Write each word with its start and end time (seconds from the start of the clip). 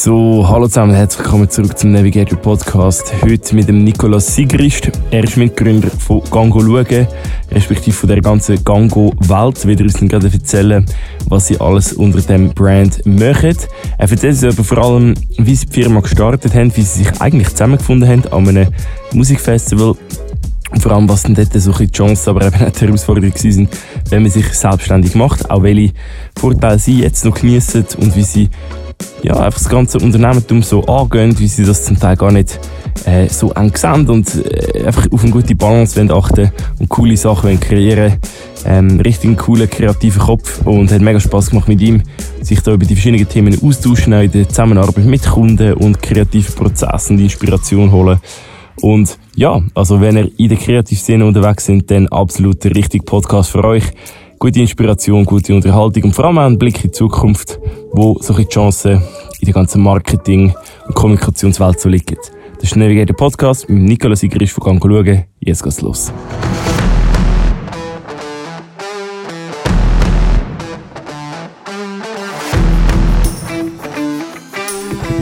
So, 0.00 0.46
hallo 0.48 0.68
zusammen, 0.68 0.94
herzlich 0.94 1.24
willkommen 1.24 1.50
zurück 1.50 1.76
zum 1.76 1.90
Navigator 1.90 2.38
Podcast. 2.38 3.12
Heute 3.20 3.56
mit 3.56 3.66
dem 3.66 3.82
Nikolaus 3.82 4.32
Sigrist. 4.32 4.92
Er 5.10 5.24
ist 5.24 5.36
Mitgründer 5.36 5.90
von 5.90 6.22
Gango 6.30 6.60
Schauen, 6.60 7.08
respektive 7.50 7.96
von 7.96 8.08
der 8.08 8.20
ganzen 8.20 8.64
Gango-Welt. 8.64 9.66
Wird 9.66 9.80
er 9.80 9.86
uns 9.86 9.94
dann 9.94 10.08
gerade 10.08 10.30
erzählen, 10.32 10.86
was 11.26 11.48
sie 11.48 11.60
alles 11.60 11.94
unter 11.94 12.20
dem 12.20 12.54
Brand 12.54 13.04
machen. 13.06 13.56
Er 13.98 14.08
erzählt 14.08 14.34
uns 14.34 14.44
aber 14.44 14.62
vor 14.62 14.78
allem, 14.78 15.14
wie 15.36 15.56
sie 15.56 15.66
die 15.66 15.82
Firma 15.82 15.98
gestartet 15.98 16.54
haben, 16.54 16.76
wie 16.76 16.82
sie 16.82 17.02
sich 17.02 17.20
eigentlich 17.20 17.48
zusammengefunden 17.48 18.08
haben 18.08 18.24
an 18.32 18.48
einem 18.48 18.68
Musikfestival. 19.12 19.96
Und 20.70 20.80
vor 20.80 20.92
allem, 20.92 21.08
was 21.08 21.24
dann 21.24 21.34
dort 21.34 21.52
so 21.52 21.72
die 21.72 21.90
Chancen, 21.90 22.30
aber 22.30 22.46
eben 22.46 22.64
auch 22.64 22.70
die 22.70 22.86
Herausforderungen 22.86 23.34
sind, 23.34 23.68
wenn 24.10 24.22
man 24.22 24.30
sich 24.30 24.46
selbstständig 24.46 25.16
macht. 25.16 25.50
Auch 25.50 25.64
welche 25.64 25.92
Vorteile 26.38 26.78
sie 26.78 27.00
jetzt 27.00 27.24
noch 27.24 27.34
genießen 27.34 27.84
und 27.98 28.14
wie 28.14 28.22
sie 28.22 28.48
ja, 29.22 29.34
einfach 29.34 29.60
das 29.60 29.68
ganze 29.68 29.98
Unternehmertum 29.98 30.62
so 30.62 30.84
angehen, 30.84 31.38
wie 31.38 31.48
sie 31.48 31.64
das 31.64 31.84
zum 31.84 31.98
Teil 31.98 32.16
gar 32.16 32.32
nicht 32.32 32.58
äh, 33.04 33.28
so 33.28 33.52
eng 33.52 33.74
sehen 33.74 34.08
und 34.08 34.34
äh, 34.34 34.84
einfach 34.84 35.06
auf 35.10 35.22
eine 35.22 35.32
gute 35.32 35.54
Balance 35.54 36.00
achten 36.12 36.52
und 36.78 36.88
coole 36.88 37.16
Sachen 37.16 37.58
kreieren 37.58 38.18
ähm, 38.64 39.00
richtig 39.00 39.38
coolen, 39.38 39.68
kreativen 39.68 40.20
Kopf 40.20 40.60
und 40.64 40.90
hat 40.90 41.00
mega 41.00 41.20
Spaß 41.20 41.50
gemacht 41.50 41.68
mit 41.68 41.80
ihm, 41.80 42.02
sich 42.40 42.60
da 42.60 42.72
über 42.72 42.84
die 42.84 42.94
verschiedenen 42.94 43.28
Themen 43.28 43.58
austauschen, 43.62 44.12
in 44.12 44.30
der 44.30 44.48
Zusammenarbeit 44.48 45.04
mit 45.04 45.24
Kunden 45.24 45.74
und 45.74 46.02
kreativen 46.02 46.54
Prozessen 46.54 47.16
die 47.16 47.24
Inspiration 47.24 47.92
holen. 47.92 48.18
Und 48.80 49.18
ja, 49.34 49.60
also 49.74 50.00
wenn 50.00 50.16
ihr 50.16 50.30
in 50.38 50.48
der 50.48 50.58
Kreativszene 50.58 51.24
unterwegs 51.24 51.66
sind, 51.66 51.90
dann 51.90 52.06
absolut 52.08 52.62
der 52.62 52.74
richtige 52.74 53.04
Podcast 53.04 53.50
für 53.50 53.64
euch 53.64 53.84
gute 54.38 54.60
Inspiration, 54.60 55.24
gute 55.24 55.54
Unterhaltung 55.54 56.04
und 56.04 56.12
vor 56.14 56.26
allem 56.26 56.38
auch 56.38 56.42
einen 56.42 56.58
Blick 56.58 56.76
in 56.76 56.82
die 56.82 56.90
Zukunft, 56.92 57.58
wo 57.92 58.16
solche 58.20 58.48
Chancen 58.48 59.02
in 59.40 59.46
der 59.46 59.54
ganzen 59.54 59.82
Marketing- 59.82 60.54
und 60.86 60.94
Kommunikationswelt 60.94 61.80
so 61.80 61.88
liegen. 61.88 62.16
Das 62.54 62.64
ist 62.64 62.74
der 62.74 62.82
Navigator 62.82 63.16
Podcast 63.16 63.68
mit 63.68 63.82
Nikolaus 63.82 64.22
Igrisch 64.22 64.52
von 64.52 64.64
Gang 64.64 64.82
schauen. 64.82 65.24
Jetzt 65.40 65.62
geht's 65.62 65.80
los. 65.80 66.12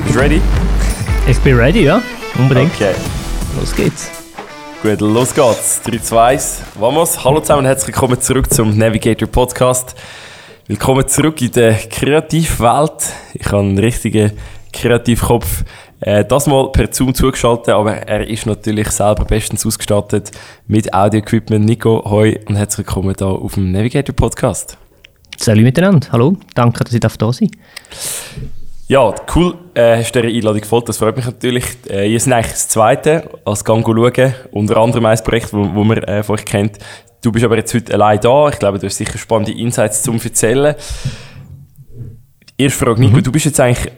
Bist 0.04 0.14
du 0.14 0.18
ready? 0.18 0.40
Ich 1.28 1.38
bin 1.40 1.56
ready, 1.56 1.84
ja. 1.84 2.02
Unbedingt. 2.38 2.72
Okay. 2.74 2.92
Los 3.58 3.74
geht's. 3.74 4.25
Gut, 4.82 5.00
los 5.00 5.34
geht's. 5.34 5.80
3, 5.84 5.98
2, 5.98 6.22
1. 6.34 6.62
Vamos. 6.78 7.24
Hallo 7.24 7.40
zusammen 7.40 7.60
und 7.60 7.66
herzlich 7.66 7.88
willkommen 7.88 8.20
zurück 8.20 8.52
zum 8.52 8.76
Navigator 8.76 9.26
Podcast. 9.26 9.94
Willkommen 10.66 11.08
zurück 11.08 11.40
in 11.40 11.50
der 11.52 11.74
Kreativwelt. 11.74 12.92
Ich 13.32 13.46
habe 13.46 13.62
einen 13.62 13.78
richtigen 13.78 14.32
Kreativkopf. 14.74 15.64
Äh, 16.00 16.26
das 16.26 16.46
mal 16.46 16.70
per 16.72 16.92
Zoom 16.92 17.14
zugeschaltet, 17.14 17.70
aber 17.70 17.96
er 17.96 18.28
ist 18.28 18.44
natürlich 18.44 18.90
selber 18.90 19.24
bestens 19.24 19.64
ausgestattet 19.64 20.30
mit 20.66 20.92
Audio-Equipment. 20.92 21.64
Nico, 21.64 22.04
hoi 22.04 22.38
und 22.46 22.56
herzlich 22.56 22.86
willkommen 22.86 23.14
hier 23.18 23.28
auf 23.28 23.54
dem 23.54 23.72
Navigator 23.72 24.14
Podcast. 24.14 24.76
Salut 25.38 25.64
miteinander. 25.64 26.06
Hallo. 26.12 26.36
Danke, 26.54 26.84
dass 26.84 26.92
ich 26.92 27.00
da 27.00 27.32
sein. 27.32 27.50
Ja, 28.88 29.12
cool, 29.34 29.54
äh, 29.74 29.96
hast 29.98 30.14
du 30.14 30.22
der 30.22 30.30
Einladung 30.30 30.60
gefolgt, 30.60 30.88
das 30.88 30.98
freut 30.98 31.16
mich 31.16 31.26
natürlich. 31.26 31.64
Äh, 31.90 32.08
ihr 32.12 32.20
seid 32.20 32.34
eigentlich 32.34 32.52
das 32.52 32.68
Zweite 32.68 33.28
als 33.44 33.64
Gang 33.64 33.84
schauen, 33.84 34.34
unter 34.52 34.76
anderem 34.76 35.06
ein 35.06 35.18
Projekt, 35.24 35.52
wo, 35.52 35.74
wo 35.74 35.82
man 35.82 35.98
äh, 36.04 36.22
von 36.22 36.36
euch 36.36 36.44
kennt. 36.44 36.78
Du 37.20 37.32
bist 37.32 37.44
aber 37.44 37.56
jetzt 37.56 37.74
heute 37.74 37.92
allein 37.94 38.20
da, 38.20 38.48
ich 38.48 38.60
glaube, 38.60 38.78
du 38.78 38.86
hast 38.86 38.96
sicher 38.96 39.18
spannende 39.18 39.50
Insights 39.58 40.04
zum 40.04 40.20
erzählen. 40.22 40.76
Erste 42.56 42.84
Frage, 42.84 43.00
Nico, 43.00 43.16
mhm. 43.16 43.22
du 43.24 43.32
bist 43.32 43.46
jetzt 43.46 43.58
eigentlich 43.58 43.92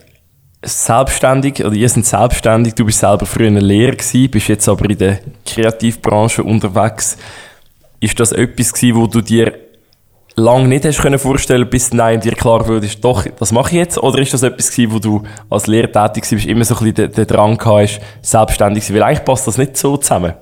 selbstständig, 0.64 1.62
oder 1.62 1.74
ihr 1.74 1.88
seid 1.88 2.06
selbstständig, 2.06 2.74
du 2.74 2.86
bist 2.86 3.00
selber 3.00 3.26
früher 3.26 3.48
eine 3.48 3.60
Lehrer 3.60 3.92
gewesen, 3.92 4.30
bist 4.30 4.48
jetzt 4.48 4.70
aber 4.70 4.88
in 4.88 4.96
der 4.96 5.18
Kreativbranche 5.44 6.42
unterwegs. 6.42 7.18
Ist 8.00 8.18
das 8.18 8.32
etwas 8.32 8.72
gewesen, 8.72 8.96
wo 8.96 9.06
du 9.06 9.20
dir 9.20 9.67
lange 10.38 10.68
nicht 10.68 10.84
hast 10.84 11.00
können 11.00 11.18
vorstellen 11.18 11.68
bis 11.68 11.92
nein 11.92 12.20
dir 12.20 12.32
klar 12.32 12.66
wurde, 12.66 12.88
doch, 13.00 13.24
das 13.38 13.52
mache 13.52 13.70
ich 13.70 13.76
jetzt? 13.76 13.98
Oder 13.98 14.18
ist 14.20 14.32
das 14.32 14.42
etwas 14.42 14.70
gewesen, 14.70 14.92
wo 14.92 14.98
du 14.98 15.22
als 15.50 15.66
Lehrer 15.66 15.92
tätig 15.92 16.30
warst, 16.30 16.46
immer 16.46 16.64
so 16.64 16.74
ein 16.74 16.78
bisschen 16.78 16.94
den, 16.94 17.12
den 17.12 17.26
Drang 17.26 17.60
hast, 17.64 18.00
selbstständig 18.22 18.84
zu 18.84 18.92
sein? 18.92 19.00
Weil 19.00 19.08
eigentlich 19.08 19.24
passt 19.24 19.46
das 19.46 19.58
nicht 19.58 19.76
so 19.76 19.96
zusammen. 19.96 20.34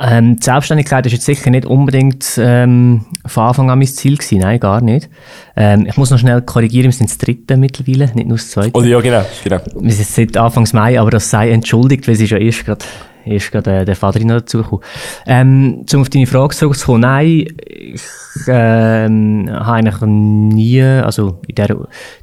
Ähm, 0.00 0.36
die 0.36 0.42
Selbstständigkeit 0.42 1.04
ist 1.04 1.12
jetzt 1.12 1.26
sicher 1.26 1.50
nicht 1.50 1.66
unbedingt 1.66 2.38
ähm, 2.38 3.04
von 3.26 3.44
Anfang 3.44 3.70
an 3.70 3.78
mein 3.78 3.88
Ziel 3.88 4.16
gewesen, 4.16 4.38
nein, 4.38 4.58
gar 4.58 4.80
nicht. 4.80 5.10
Ähm, 5.54 5.86
ich 5.86 5.96
muss 5.98 6.10
noch 6.10 6.18
schnell 6.18 6.40
korrigieren, 6.40 6.86
wir 6.86 6.92
sind 6.92 7.10
das 7.10 7.18
dritte 7.18 7.58
mittlerweile, 7.58 8.10
nicht 8.14 8.26
nur 8.26 8.38
das 8.38 8.50
zweite. 8.50 8.72
Oder 8.72 8.86
ja, 8.86 9.00
genau, 9.00 9.22
genau. 9.44 9.60
Wir 9.80 9.92
sind 9.92 10.08
seit 10.08 10.36
Anfang 10.36 10.66
Mai, 10.72 10.98
aber 10.98 11.10
das 11.10 11.28
sei 11.28 11.50
entschuldigt, 11.50 12.06
weil 12.08 12.14
es 12.14 12.22
ist 12.22 12.30
ja 12.30 12.38
erst 12.38 12.64
gerade 12.64 12.84
ist 13.24 13.50
gerade 13.50 13.84
der 13.84 13.96
Vater 13.96 14.20
noch 14.20 14.40
dazugekommen. 14.40 14.84
Ähm, 15.26 15.84
um 15.92 16.00
auf 16.00 16.10
deine 16.10 16.26
Frage 16.26 16.54
zurückzukommen, 16.54 17.00
nein, 17.00 17.46
ich 17.58 18.02
ähm, 18.48 19.48
habe 19.50 19.72
eigentlich 19.72 20.00
nie, 20.02 20.82
also 20.82 21.40
in 21.46 21.54
der 21.54 21.76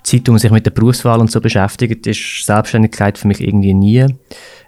Zeit, 0.03 0.27
wo 0.27 0.31
man 0.31 0.39
sich 0.39 0.51
mit 0.51 0.65
der 0.65 0.71
Berufswahl 0.71 1.19
und 1.19 1.31
so 1.31 1.41
beschäftigt, 1.41 2.07
ist 2.07 2.45
Selbstständigkeit 2.45 3.17
für 3.17 3.27
mich 3.27 3.41
irgendwie 3.41 3.73
nie 3.73 4.05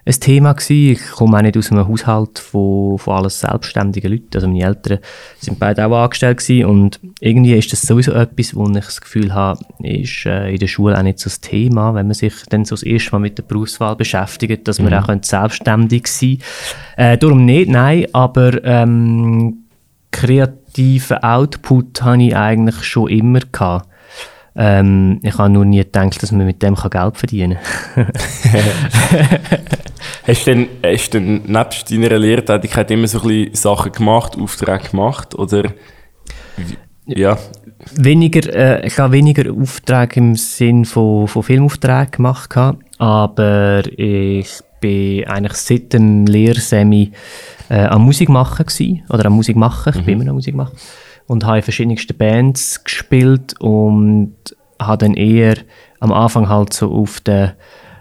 ein 0.04 0.14
Thema 0.14 0.52
gewesen. 0.52 0.92
Ich 0.92 1.10
komme 1.12 1.38
auch 1.38 1.42
nicht 1.42 1.56
aus 1.56 1.70
einem 1.70 1.86
Haushalt 1.86 2.40
von, 2.40 2.98
von 2.98 3.14
alles 3.14 3.40
selbstständigen 3.40 4.10
Leuten. 4.10 4.30
Also 4.34 4.48
meine 4.48 4.64
Eltern 4.64 4.98
sind 5.38 5.60
beide 5.60 5.86
auch 5.86 6.02
angestellt 6.02 6.38
gewesen 6.38 6.66
und 6.66 7.00
irgendwie 7.20 7.54
ist 7.54 7.72
das 7.72 7.82
sowieso 7.82 8.12
etwas, 8.12 8.54
wo 8.56 8.66
ich 8.66 8.84
das 8.84 9.00
Gefühl 9.00 9.32
habe, 9.32 9.64
ist 9.82 10.26
äh, 10.26 10.50
in 10.52 10.58
der 10.58 10.66
Schule 10.66 10.98
auch 10.98 11.02
nicht 11.02 11.20
so 11.20 11.30
das 11.30 11.40
Thema, 11.40 11.94
wenn 11.94 12.06
man 12.06 12.14
sich 12.14 12.34
dann 12.48 12.64
so 12.64 12.74
das 12.74 12.82
erste 12.82 13.12
Mal 13.12 13.20
mit 13.20 13.38
der 13.38 13.44
Berufswahl 13.44 13.94
beschäftigt, 13.94 14.66
dass 14.66 14.80
man 14.80 14.92
mhm. 14.92 14.98
auch 14.98 15.22
selbstständig 15.22 16.08
sein 16.08 16.38
äh, 16.96 17.16
Darum 17.16 17.44
nicht, 17.44 17.70
nein, 17.70 18.06
aber 18.12 18.64
ähm, 18.64 19.64
kreativen 20.10 21.18
Output 21.18 22.02
habe 22.02 22.22
ich 22.24 22.36
eigentlich 22.36 22.82
schon 22.82 23.08
immer 23.08 23.40
gehabt. 23.40 23.88
Ähm, 24.54 25.20
ich 25.22 25.38
habe 25.38 25.48
nur 25.48 25.64
nie 25.64 25.78
gedacht, 25.78 26.22
dass 26.22 26.32
man 26.32 26.46
mit 26.46 26.62
dem 26.62 26.74
Geld 26.74 27.16
verdienen 27.16 27.58
kann. 27.94 28.06
hast 30.26 30.46
du 30.46 30.50
denn, 30.50 30.68
hast 30.84 31.14
du 31.14 31.20
denn 31.20 31.42
nebst 31.46 31.90
deiner 31.90 32.18
Lehrtätigkeit 32.18 32.90
immer 32.90 33.06
so 33.06 33.22
ein 33.22 33.28
bisschen 33.28 33.54
Sachen 33.54 33.92
gemacht, 33.92 34.36
Aufträge 34.36 34.90
gemacht? 34.90 35.34
Oder 35.34 35.72
ja? 37.06 37.38
Weniger, 37.96 38.54
äh, 38.54 38.86
ich 38.86 38.98
habe 38.98 39.14
weniger 39.14 39.52
Aufträge 39.52 40.20
im 40.20 40.36
Sinn 40.36 40.84
von, 40.84 41.26
von 41.26 41.42
Filmaufträgen 41.42 42.12
gemacht, 42.12 42.54
aber 42.98 43.82
ich 43.96 44.48
bin 44.80 45.24
eigentlich 45.26 45.54
seit 45.54 45.92
dem 45.92 46.26
Lehrsemi 46.26 47.10
äh, 47.70 47.84
am 47.86 48.04
Musik 48.04 48.28
machen 48.28 48.66
gewesen, 48.66 49.02
oder 49.08 49.26
am 49.26 49.32
Musik 49.32 49.56
machen, 49.56 49.92
ich 49.94 50.00
mhm. 50.00 50.04
bin 50.04 50.14
immer 50.14 50.24
noch 50.24 50.34
Musik 50.34 50.54
machen 50.54 50.76
und 51.32 51.44
habe 51.44 51.58
in 51.58 51.62
verschiedensten 51.62 52.16
Bands 52.16 52.84
gespielt 52.84 53.58
und 53.58 54.36
habe 54.78 54.98
dann 54.98 55.14
eher 55.14 55.56
am 56.00 56.12
Anfang 56.12 56.48
halt 56.48 56.72
so 56.72 56.92
auf 56.92 57.20
der 57.20 57.56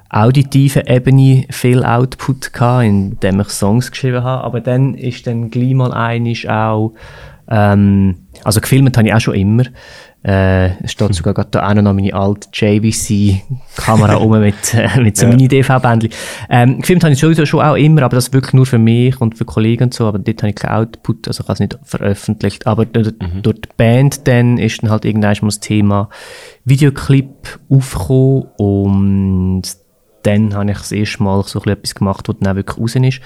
auditiven 0.10 0.86
Ebene 0.88 1.46
viel 1.50 1.84
Output 1.86 2.52
gehabt, 2.52 2.84
indem 2.84 3.40
ich 3.40 3.50
Songs 3.50 3.92
geschrieben 3.92 4.24
habe, 4.24 4.44
aber 4.44 4.60
dann 4.60 4.94
ist 4.94 5.26
dann 5.26 5.50
gleich 5.50 5.74
mal 5.74 5.94
einisch 5.94 6.48
auch 6.48 6.94
ähm, 7.48 8.28
also 8.44 8.62
gefilmt 8.62 8.98
habe 8.98 9.08
ich 9.08 9.14
auch 9.14 9.20
schon 9.20 9.36
immer 9.36 9.64
äh, 10.24 10.84
es 10.84 10.92
steht 10.92 11.16
sogar 11.16 11.34
gerade 11.34 11.50
da 11.50 11.68
auch 11.68 11.74
noch 11.74 11.94
meine 11.94 12.14
alte 12.14 12.48
JVC-Kamera 12.54 14.14
rum 14.18 14.40
mit, 14.40 14.74
äh, 14.76 15.00
mit 15.00 15.18
so 15.18 15.26
ja. 15.26 15.32
Mini-DV-Bändchen. 15.32 16.12
Ähm, 16.50 16.80
gefilmt 16.80 17.04
habe 17.04 17.14
ich 17.14 17.20
sowieso 17.20 17.46
schon 17.48 17.62
auch 17.62 17.76
immer, 17.76 18.04
aber 18.04 18.16
das 18.16 18.32
wirklich 18.32 18.54
nur 18.54 18.68
für 18.68 18.78
mich 18.78 19.20
und 19.20 19.36
für 19.38 19.46
Kollegen 19.46 19.86
und 19.86 19.94
so, 19.96 20.06
aber 20.06 20.20
dort 20.20 20.44
habe 20.44 20.52
ich 20.52 20.56
keinen 20.56 20.76
Output, 20.76 21.28
also 21.28 21.42
ich 21.42 21.48
habe 21.48 21.54
es 21.54 21.60
nicht 21.60 21.80
veröffentlicht. 21.84 22.68
Aber 22.68 22.86
mhm. 22.86 23.42
durch 23.42 23.62
die 23.62 23.70
Band 23.76 24.28
dann 24.28 24.60
ist 24.60 24.84
dann 24.84 24.92
halt 24.92 25.06
irgendwann 25.06 25.38
mal 25.42 25.48
das 25.48 25.60
Thema 25.60 26.10
Videoclip 26.66 27.60
aufgekommen 27.70 28.46
und 28.58 29.64
dann 30.22 30.54
habe 30.54 30.70
ich 30.70 30.78
das 30.78 30.92
erste 30.92 31.24
Mal 31.24 31.42
so 31.44 31.60
etwas 31.64 31.96
gemacht, 31.96 32.30
was 32.30 32.36
dann 32.40 32.52
auch 32.52 32.56
wirklich 32.56 32.78
raus 32.78 32.96
ist. 32.96 33.22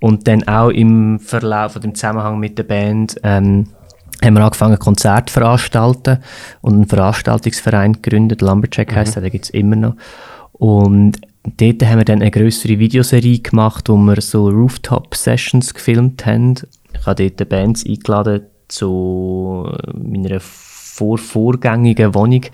Und 0.00 0.28
dann 0.28 0.46
auch 0.46 0.68
im 0.68 1.18
Verlauf 1.18 1.72
von 1.72 1.82
dem 1.82 1.94
Zusammenhang 1.94 2.38
mit 2.38 2.58
der 2.58 2.64
Band 2.64 3.18
ähm, 3.24 3.68
haben 4.22 4.34
wir 4.34 4.44
angefangen, 4.44 4.78
Konzerte 4.78 5.32
zu 5.32 5.40
veranstalten 5.40 6.18
und 6.60 6.74
einen 6.74 6.86
Veranstaltungsverein 6.86 7.94
gegründet, 7.94 8.42
Lumberjack 8.42 8.94
heisst 8.94 9.16
mhm. 9.16 9.20
der 9.20 9.30
gibt 9.30 9.44
es 9.44 9.50
immer 9.50 9.76
noch. 9.76 9.94
Und 10.52 11.20
dort 11.44 11.84
haben 11.84 11.98
wir 11.98 12.04
dann 12.04 12.20
eine 12.20 12.30
größere 12.30 12.78
Videoserie 12.78 13.40
gemacht, 13.40 13.88
wo 13.88 13.96
wir 13.96 14.20
so 14.20 14.48
Rooftop-Sessions 14.48 15.74
gefilmt 15.74 16.26
haben. 16.26 16.54
Ich 16.92 17.06
habe 17.06 17.30
dort 17.30 17.48
Bands 17.48 17.86
eingeladen 17.86 18.42
zu 18.68 19.72
meiner 19.94 20.40
vor 20.98 21.16
vorgängigen 21.16 22.12
Wohnung 22.12 22.44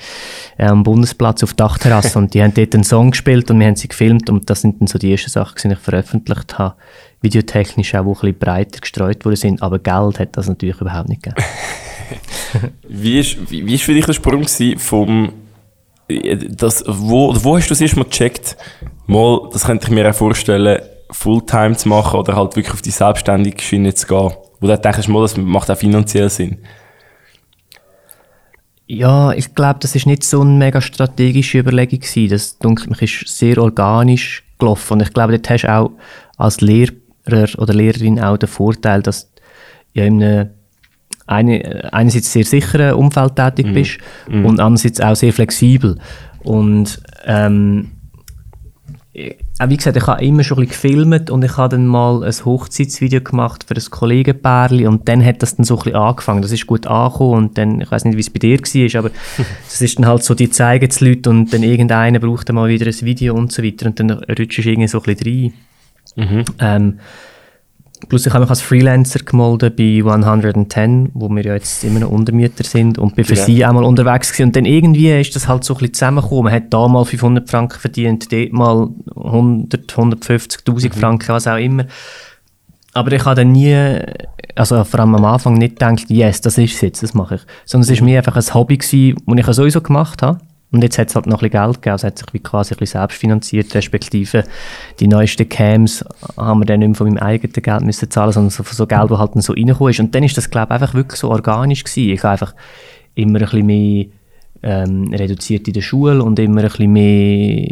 äh, 0.59 0.67
am 0.67 0.83
Bundesplatz 0.83 1.43
auf 1.43 1.55
Dachterrasse 1.55 2.19
und 2.19 2.35
die 2.35 2.43
haben 2.43 2.53
dort 2.53 2.75
einen 2.75 2.85
Song 2.85 3.11
gespielt 3.11 3.51
und 3.51 3.59
wir 3.59 3.67
haben 3.67 3.77
sie 3.77 3.89
gefilmt 3.89 4.29
und 4.29 4.51
das 4.51 4.61
sind 4.61 4.81
dann 4.81 4.87
so 4.87 4.99
die 4.99 5.11
ersten 5.11 5.31
Sachen, 5.31 5.57
die 5.63 5.73
ich 5.73 5.79
veröffentlicht 5.79 6.59
habe 6.59 6.77
videotechnisch 7.25 7.95
auch 7.97 8.05
ein 8.05 8.13
bisschen 8.13 8.39
breiter 8.39 8.81
gestreut 8.81 9.25
worden 9.25 9.37
sind, 9.37 9.63
aber 9.63 9.81
Geld 9.81 10.21
hat 10.21 10.37
das 10.37 10.49
natürlich 10.49 10.81
überhaupt 10.81 11.09
nicht 11.09 11.25
gegeben. 11.25 11.45
wie, 12.89 13.19
ist, 13.19 13.51
wie, 13.51 13.67
wie 13.67 13.75
ist 13.75 13.83
für 13.83 13.95
dich 13.95 14.07
der 14.07 14.13
Sprung 14.13 14.47
vom 14.79 15.33
das, 16.07 16.85
wo, 16.87 17.35
wo 17.35 17.57
hast 17.57 17.67
du 17.67 17.71
das 17.71 17.81
erste 17.81 17.99
Mal 17.99 18.05
gecheckt? 18.05 18.57
Mal, 19.07 19.49
das 19.53 19.65
könnte 19.65 19.87
ich 19.87 19.91
mir 19.91 20.09
auch 20.09 20.15
vorstellen, 20.15 20.83
Fulltime 21.11 21.77
zu 21.77 21.89
machen 21.89 22.19
oder 22.19 22.37
halt 22.37 22.57
wirklich 22.57 22.75
auf 22.75 22.83
die 22.83 22.91
selbstständige 22.91 23.63
Schiene 23.63 23.95
zu 23.95 24.07
gehen. 24.07 24.33
Wo 24.61 24.67
du 24.67 24.79
denkst, 24.79 25.09
mal, 25.09 25.23
das 25.23 25.37
macht 25.37 25.71
auch 25.71 25.79
finanziell 25.79 26.29
Sinn. 26.29 26.59
Ja, 28.87 29.33
ich 29.33 29.55
glaube, 29.55 29.79
das 29.81 29.95
ist 29.95 30.07
nicht 30.07 30.25
so 30.25 30.43
eine 30.43 30.51
mega 30.51 30.81
strategische 30.81 31.59
Überlegung 31.59 32.01
gewesen. 32.01 32.29
Das, 32.29 32.59
denke 32.59 32.85
ich, 33.01 33.25
ist 33.25 33.39
sehr 33.39 33.59
organisch 33.59 34.45
gelaufen. 34.59 34.95
Und 34.95 35.03
ich 35.03 35.13
glaube, 35.13 35.33
dort 35.33 35.49
hast 35.49 35.63
du 35.63 35.73
auch 35.73 35.91
als 36.37 36.61
Lehrer 36.61 36.93
oder 37.27 37.75
Lehrerin 37.75 38.21
auch 38.21 38.37
den 38.37 38.49
Vorteil, 38.49 39.03
dass 39.03 39.33
du 39.33 39.41
ja 39.95 40.05
in 40.05 40.23
einem 40.23 40.51
eine, 41.27 41.93
einerseits 41.93 42.33
sehr 42.33 42.45
sicheren 42.45 42.95
Umfeld 42.95 43.37
tätig 43.37 43.67
mhm. 43.67 43.75
bist 43.75 43.99
mm. 44.29 44.45
und 44.45 44.61
andererseits 44.61 45.01
auch 45.01 45.17
sehr 45.17 45.33
flexibel. 45.33 45.99
Und 46.43 47.01
ähm, 47.25 47.93
wie 49.15 49.77
gesagt, 49.77 49.97
ich 49.97 50.07
habe 50.07 50.25
immer 50.25 50.43
schon 50.43 50.59
ein 50.59 50.67
bisschen 50.67 50.91
gefilmt 50.91 51.31
und 51.31 51.45
ich 51.45 51.57
habe 51.57 51.77
dann 51.77 51.87
mal 51.87 52.25
ein 52.25 52.33
Hochzeitsvideo 52.33 53.21
gemacht 53.21 53.65
für 53.67 53.75
ein 53.75 53.91
Kollegenpärchen 53.91 54.89
und 54.89 55.09
dann 55.09 55.25
hat 55.25 55.41
das 55.41 55.55
dann 55.55 55.65
so 55.65 55.77
ein 55.77 55.85
bisschen 55.85 55.97
angefangen. 55.97 56.43
Das 56.43 56.51
ist 56.51 56.67
gut 56.67 56.87
angekommen 56.89 57.45
und 57.45 57.59
dann, 57.59 57.81
ich 57.81 57.91
weiß 57.91 58.05
nicht, 58.07 58.17
wie 58.17 58.21
es 58.21 58.31
bei 58.31 58.41
dir 58.41 58.59
war, 58.59 58.99
aber 58.99 59.11
das 59.65 59.81
ist 59.81 59.99
dann 59.99 60.07
halt 60.07 60.25
so, 60.25 60.35
die 60.35 60.51
zeigen 60.51 60.89
es 60.91 61.01
Leute 61.01 61.31
und 61.31 61.53
dann 61.53 61.63
irgendeiner 61.63 62.19
braucht 62.19 62.49
dann 62.49 62.57
mal 62.57 62.69
wieder 62.69 62.87
ein 62.87 63.01
Video 63.03 63.35
und 63.35 63.53
so 63.53 63.63
weiter 63.63 63.87
und 63.87 64.01
dann 64.01 64.11
rutschst 64.11 64.65
du 64.65 64.69
irgendwie 64.69 64.89
so 64.89 64.99
ein 64.99 65.15
bisschen 65.15 65.43
rein. 65.45 65.53
Mhm. 66.17 66.45
Ähm, 66.59 66.99
Plus 68.09 68.27
ich 68.27 68.33
habe 68.33 68.43
mich 68.43 68.51
als 68.51 68.61
Freelancer 68.61 69.21
gemeldet 69.21 69.77
bei 69.77 70.03
110, 70.05 71.11
wo 71.15 71.29
wir 71.29 71.45
ja 71.45 71.55
jetzt 71.55 71.85
immer 71.85 72.01
noch 72.01 72.11
Untermieter 72.11 72.65
sind 72.65 72.99
und 72.99 73.15
bin 73.17 73.25
für 73.25 73.35
ja. 73.35 73.45
sie 73.45 73.65
einmal 73.65 73.85
unterwegs 73.85 74.33
gewesen. 74.33 74.49
Und 74.49 74.57
dann 74.57 74.65
irgendwie 74.65 75.21
ist 75.21 75.35
das 75.35 75.49
halt 75.49 75.65
so 75.65 75.75
ein 75.75 75.79
bisschen 75.79 75.95
zusammengekommen. 75.95 76.45
Man 76.45 76.53
hat 76.53 76.73
da 76.73 76.87
mal 76.89 77.05
500 77.05 77.49
Franken 77.49 77.79
verdient, 77.79 78.31
dort 78.33 78.53
mal 78.53 78.89
100, 79.17 79.93
150'000 79.93 80.89
mhm. 80.89 80.93
Franken, 80.93 81.29
was 81.29 81.47
auch 81.47 81.57
immer. 81.57 81.87
Aber 82.93 83.13
ich 83.13 83.25
habe 83.25 83.37
dann 83.37 83.53
nie, 83.53 83.75
also 84.55 84.85
vor 84.85 85.01
allem 85.01 85.15
am 85.15 85.25
Anfang 85.25 85.55
nicht 85.55 85.79
gedacht, 85.79 86.05
yes, 86.09 86.41
das 86.41 86.59
ist 86.59 86.75
es 86.75 86.81
jetzt, 86.81 87.03
das 87.03 87.15
mache 87.15 87.37
ich. 87.37 87.41
Sondern 87.65 87.91
es 87.91 87.99
war 87.99 88.05
mir 88.05 88.19
einfach 88.19 88.37
ein 88.37 88.55
Hobby 88.55 88.79
gewesen, 88.79 89.17
das 89.27 89.39
ich 89.39 89.57
sowieso 89.57 89.81
gemacht 89.81 90.23
habe. 90.23 90.39
Und 90.75 90.83
jetzt 90.83 90.99
hat 90.99 91.09
es 91.09 91.15
halt 91.15 91.27
noch 91.27 91.41
ein 91.41 91.51
bisschen 91.51 91.65
Geld 91.67 91.75
gegeben, 91.77 91.93
also 91.93 92.07
hat 92.09 92.19
sich 92.19 92.27
wie 92.33 92.41
quasi 92.41 92.75
ein 92.75 92.79
bisschen 92.79 92.99
selbst 92.99 93.17
finanziert, 93.17 93.73
respektive 93.77 94.43
die 94.99 95.07
neuesten 95.07 95.49
Cams 95.49 96.05
haben 96.37 96.61
wir 96.61 96.67
dann 96.67 96.81
nicht 96.81 96.89
mehr 96.89 96.97
von 96.97 97.07
meinem 97.07 97.23
eigenen 97.23 97.53
Geld 97.53 97.83
müssen 97.83 98.11
zahlen, 98.11 98.33
sondern 98.33 98.51
so, 98.51 98.65
von 98.65 98.75
so 98.75 98.85
Geld, 98.85 99.09
das 99.09 99.19
halt 99.19 99.37
dann 99.37 99.43
so 99.43 99.53
reingekommen 99.53 99.93
ist. 99.93 100.01
Und 100.01 100.13
dann 100.17 100.25
ist 100.25 100.37
das, 100.37 100.51
glaube 100.51 100.75
ich, 100.75 100.81
einfach 100.81 100.95
wirklich 100.95 101.21
so 101.21 101.31
organisch 101.31 101.85
gewesen. 101.85 102.11
Ich 102.11 102.25
habe 102.25 102.33
einfach 102.33 102.55
immer 103.15 103.39
ein 103.39 103.45
bisschen 103.45 103.67
mehr 103.67 104.07
ähm, 104.65 105.13
reduziert 105.13 105.69
in 105.69 105.75
der 105.75 105.83
Schule 105.83 106.25
und 106.25 106.39
immer 106.39 106.63
ein 106.63 106.69
bisschen 106.69 106.93
mehr 106.93 107.69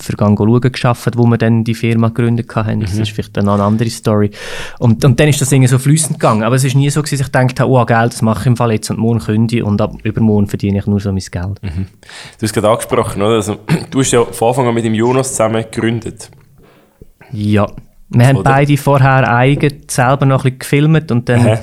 für 0.00 0.14
schauen 0.16 0.60
geschafft, 0.60 1.16
wo 1.16 1.26
wir 1.26 1.36
dann 1.36 1.64
die 1.64 1.74
Firma 1.74 2.08
gegründet 2.08 2.54
haben. 2.54 2.80
Das 2.80 2.94
mhm. 2.94 3.02
ist 3.02 3.10
vielleicht 3.10 3.36
dann 3.36 3.48
eine 3.48 3.62
andere 3.62 3.90
Story. 3.90 4.30
Und, 4.78 5.04
und 5.04 5.18
dann 5.18 5.28
ist 5.28 5.40
das 5.40 5.50
irgendwie 5.50 5.68
so 5.68 5.78
flüssend 5.78 6.20
gegangen. 6.20 6.44
Aber 6.44 6.54
es 6.54 6.62
ist 6.62 6.76
nie 6.76 6.88
so, 6.90 7.02
dass 7.02 7.10
ich 7.10 7.20
gedacht 7.20 7.58
habe, 7.58 7.70
oh, 7.70 7.84
Geld, 7.84 8.12
das 8.12 8.22
mache 8.22 8.42
ich 8.42 8.46
im 8.46 8.56
Fall 8.56 8.72
jetzt 8.72 8.88
und 8.90 8.98
morgen 9.00 9.18
kündige 9.18 9.64
und 9.64 9.80
ab 9.80 9.94
übermorgen 10.04 10.46
verdiene 10.46 10.78
ich 10.78 10.86
nur 10.86 11.00
so 11.00 11.10
mein 11.10 11.24
Geld. 11.28 11.60
Mhm. 11.62 11.86
Du 12.38 12.42
hast 12.42 12.52
gerade 12.52 12.68
angesprochen, 12.68 13.20
oder? 13.20 13.34
Also, 13.34 13.56
du 13.90 13.98
hast 13.98 14.12
ja 14.12 14.24
von 14.24 14.48
Anfang 14.48 14.68
an 14.68 14.74
mit 14.74 14.84
dem 14.84 14.94
Jonas 14.94 15.30
zusammen 15.32 15.64
gegründet. 15.68 16.30
Ja. 17.32 17.66
Wir 18.10 18.26
haben 18.26 18.36
oder? 18.36 18.50
beide 18.52 18.76
vorher 18.76 19.28
eigen 19.28 19.82
selber 19.88 20.24
noch 20.24 20.44
ein 20.44 20.56
bisschen 20.56 20.58
gefilmt 20.60 21.10
und 21.10 21.28
dann... 21.28 21.44
Hä? 21.44 21.58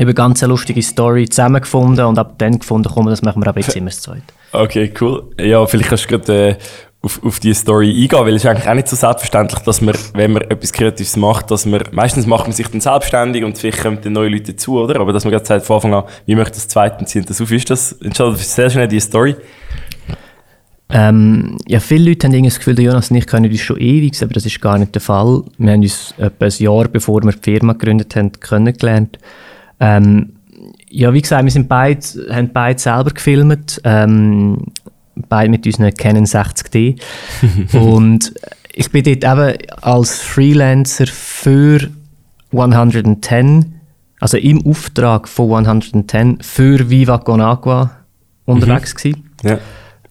Über 0.00 0.14
ganz 0.14 0.42
eine 0.42 0.50
lustige 0.50 0.82
Story 0.82 1.28
zusammengefunden 1.28 2.04
und 2.06 2.18
ab 2.18 2.34
dann 2.38 2.58
gefunden, 2.58 2.90
komm, 2.92 3.06
das 3.06 3.22
machen 3.22 3.42
wir 3.42 3.48
aber 3.48 3.60
jetzt 3.60 3.76
immer 3.76 3.90
das 3.90 4.00
Zweite. 4.00 4.22
Okay, 4.52 4.92
cool. 5.00 5.24
Ja, 5.38 5.64
vielleicht 5.66 5.88
kannst 5.88 6.10
du 6.10 6.18
gerade 6.18 6.48
äh, 6.48 6.56
auf, 7.02 7.22
auf 7.24 7.40
die 7.40 7.54
Story 7.54 7.90
eingehen, 7.90 8.20
weil 8.20 8.34
es 8.34 8.44
ist 8.44 8.50
eigentlich 8.50 8.68
auch 8.68 8.74
nicht 8.74 8.88
so 8.88 8.96
selbstverständlich, 8.96 9.60
dass 9.60 9.80
man, 9.80 9.94
wenn 10.14 10.32
man 10.32 10.42
etwas 10.42 10.72
Kreatives 10.72 11.16
macht, 11.16 11.50
dass 11.50 11.66
man, 11.66 11.82
meistens 11.92 12.26
macht 12.26 12.44
man 12.44 12.52
sich 12.52 12.68
dann 12.68 12.80
selbstständig 12.80 13.44
und 13.44 13.58
vielleicht 13.58 13.82
kommen 13.82 13.98
dann 14.02 14.14
neue 14.14 14.28
Leute 14.28 14.52
dazu, 14.52 14.80
oder? 14.80 15.00
Aber 15.00 15.12
dass 15.12 15.24
man 15.24 15.32
gerade 15.32 15.44
sagt 15.44 15.66
von 15.66 15.76
Anfang 15.76 15.94
an, 15.94 16.04
wie 16.26 16.34
möchte 16.34 16.54
das 16.54 16.68
Zweite 16.68 17.04
ziehen 17.04 17.24
das 17.26 17.40
auf, 17.40 17.50
ist 17.50 17.70
das, 17.70 17.92
entscheidet 17.92 18.38
sehr 18.38 18.70
schnell 18.70 18.88
die 18.88 19.00
Story? 19.00 19.36
Ähm, 20.92 21.56
ja, 21.68 21.78
viele 21.78 22.10
Leute 22.10 22.26
haben 22.26 22.42
das 22.42 22.58
Gefühl, 22.58 22.78
Jonas 22.80 23.10
und 23.10 23.16
ich 23.16 23.26
kennen 23.26 23.50
uns 23.50 23.60
schon 23.60 23.78
ewig, 23.78 24.20
aber 24.22 24.32
das 24.32 24.44
ist 24.44 24.60
gar 24.60 24.76
nicht 24.76 24.94
der 24.94 25.00
Fall. 25.00 25.44
Wir 25.56 25.72
haben 25.72 25.82
uns 25.82 26.14
etwa 26.18 26.46
ein 26.46 26.52
Jahr, 26.58 26.88
bevor 26.88 27.22
wir 27.22 27.32
die 27.32 27.38
Firma 27.42 27.74
gegründet 27.74 28.16
haben, 28.16 28.32
kennengelernt. 28.32 29.18
Ähm, 29.80 30.34
ja, 30.90 31.12
wie 31.12 31.22
gesagt, 31.22 31.44
wir 31.44 31.50
sind 31.50 31.68
beide, 31.68 32.00
haben 32.30 32.50
beide 32.52 32.78
selber 32.78 33.10
gefilmt, 33.10 33.80
ähm, 33.84 34.58
beide 35.28 35.48
mit 35.48 35.66
unseren 35.66 35.94
Canon 35.94 36.24
60D. 36.24 37.00
und 37.78 38.32
ich 38.72 38.90
bin 38.90 39.04
dort 39.04 39.24
eben 39.24 39.58
als 39.80 40.20
Freelancer 40.20 41.06
für 41.06 41.88
110, 42.52 43.74
also 44.20 44.36
im 44.36 44.66
Auftrag 44.66 45.28
von 45.28 45.66
110 45.66 46.38
für 46.42 46.90
Viva 46.90 47.18
Con 47.18 47.40
Agua 47.40 47.90
unterwegs 48.44 48.94
mhm. 48.94 48.98
gewesen. 48.98 49.30
Ja. 49.42 49.58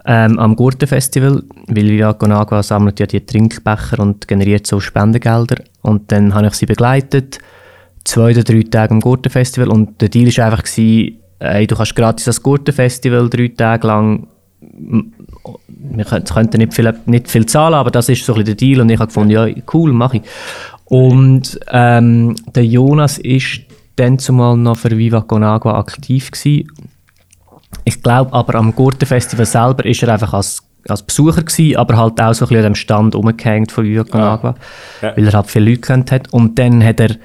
Ähm, 0.05 0.39
am 0.39 0.55
Gurtenfestival, 0.55 1.43
weil 1.67 1.89
Viva 1.89 2.13
Con 2.13 2.31
Agua 2.31 2.63
sammelt 2.63 2.99
ja 2.99 3.05
die 3.05 3.25
Trinkbecher 3.25 3.99
und 3.99 4.27
generiert 4.27 4.65
so 4.65 4.79
Spendengelder. 4.79 5.63
Und 5.81 6.11
dann 6.11 6.33
habe 6.33 6.47
ich 6.47 6.53
sie 6.53 6.65
begleitet 6.65 7.39
zwei 8.03 8.31
oder 8.31 8.43
drei 8.43 8.63
Tage 8.63 8.93
am 8.93 9.01
Gurtenfestival 9.01 9.69
und 9.69 10.01
der 10.01 10.09
Deal 10.09 10.35
war 10.37 10.45
einfach, 10.45 10.63
gewesen, 10.63 11.17
hey, 11.39 11.67
du 11.67 11.75
kannst 11.75 11.95
gratis 11.95 12.25
das 12.25 12.43
Gurtenfestival 12.43 13.29
drei 13.29 13.49
Tage 13.49 13.87
lang 13.87 14.27
wir 14.61 16.05
könnten 16.05 16.57
nicht 16.57 16.73
viel, 16.73 16.93
nicht 17.05 17.29
viel 17.29 17.45
zahlen, 17.45 17.75
aber 17.75 17.91
das 17.91 18.09
ist 18.09 18.25
so 18.25 18.33
ein 18.33 18.43
bisschen 18.43 18.45
der 18.45 18.55
Deal 18.55 18.81
und 18.81 18.89
ich 18.89 18.99
habe 18.99 19.07
gefunden, 19.07 19.31
ja, 19.31 19.47
cool, 19.73 19.93
mache 19.93 20.17
ich. 20.17 20.23
Und 20.85 21.59
ähm, 21.71 22.35
der 22.53 22.65
Jonas 22.65 23.17
ist 23.19 23.61
dann 23.95 24.19
zumal 24.19 24.57
noch 24.57 24.77
für 24.77 24.97
Viva 24.97 25.21
Con 25.21 25.43
Agua 25.43 25.77
aktiv 25.77 26.31
gewesen. 26.31 26.71
Ich 27.85 28.01
glaube 28.01 28.33
aber 28.33 28.55
am 28.55 28.73
Gurtenfestival 28.75 29.45
selber 29.45 29.85
ist 29.85 30.01
er 30.03 30.13
einfach 30.13 30.33
als, 30.33 30.63
als 30.87 31.03
Besucher 31.03 31.43
gewesen, 31.43 31.77
aber 31.77 31.97
halt 31.97 32.19
auch 32.19 32.33
so 32.33 32.45
ein 32.45 32.49
bisschen 32.49 32.65
an 32.65 32.71
dem 32.71 32.75
Stand 32.75 33.15
umgehängt 33.15 33.71
von 33.71 33.85
Viva 33.85 34.03
Con 34.03 34.21
Agua, 34.21 34.55
ja. 35.01 35.15
weil 35.15 35.27
er 35.27 35.33
halt 35.33 35.47
viele 35.47 35.69
Leute 35.69 35.81
kennt 35.81 36.11
hat. 36.11 36.33
Und 36.33 36.57
dann 36.57 36.83
hat 36.83 36.99
er 36.99 37.15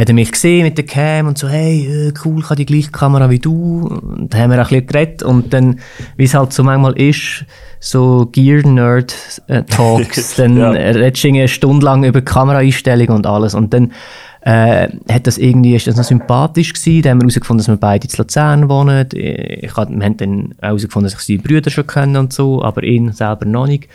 hat 0.00 0.08
er 0.08 0.14
mich 0.14 0.32
gesehen 0.32 0.64
mit 0.64 0.78
der 0.78 0.86
Cam 0.86 1.26
und 1.26 1.36
so, 1.36 1.46
hey, 1.46 2.08
äh, 2.08 2.14
cool, 2.24 2.38
ich 2.38 2.46
habe 2.46 2.56
die 2.56 2.64
gleiche 2.64 2.90
Kamera 2.90 3.28
wie 3.28 3.38
du. 3.38 3.86
Und 3.86 4.32
dann 4.32 4.40
haben 4.40 4.50
wir 4.50 4.58
ein 4.58 4.64
bisschen 4.64 4.86
geredet 4.86 5.22
und 5.22 5.52
dann, 5.52 5.78
wie 6.16 6.24
es 6.24 6.32
halt 6.32 6.54
so 6.54 6.64
manchmal 6.64 6.98
ist, 6.98 7.44
so 7.80 8.26
Gear-Nerd-Talks, 8.32 10.34
dann 10.36 10.56
ja. 10.56 10.70
redest 10.70 11.22
du 11.22 11.28
eine 11.28 11.48
Stunde 11.48 11.84
lang 11.84 12.04
über 12.04 12.22
Kameraeinstellung 12.22 13.08
und 13.08 13.26
alles 13.26 13.54
und 13.54 13.74
dann 13.74 13.92
äh, 14.40 14.88
hat 15.12 15.26
das 15.26 15.36
irgendwie, 15.36 15.76
ist 15.76 15.86
das 15.86 15.96
noch 15.96 16.04
sympathisch 16.04 16.72
gewesen, 16.72 17.02
dann 17.02 17.10
haben 17.10 17.18
wir 17.18 17.24
herausgefunden, 17.24 17.58
dass 17.58 17.68
wir 17.68 17.76
beide 17.76 18.08
in 18.08 18.14
Luzern 18.16 18.70
wohnen. 18.70 19.06
Ich 19.12 19.76
hab, 19.76 19.90
wir 19.90 20.02
haben 20.02 20.16
dann 20.16 20.54
herausgefunden, 20.62 21.10
dass 21.10 21.20
ich 21.20 21.26
seine 21.26 21.40
Brüder 21.40 21.68
schon 21.68 21.86
kennen 21.86 22.16
und 22.16 22.32
so, 22.32 22.64
aber 22.64 22.84
ihn 22.84 23.12
selber 23.12 23.44
noch 23.44 23.66
nicht. 23.66 23.86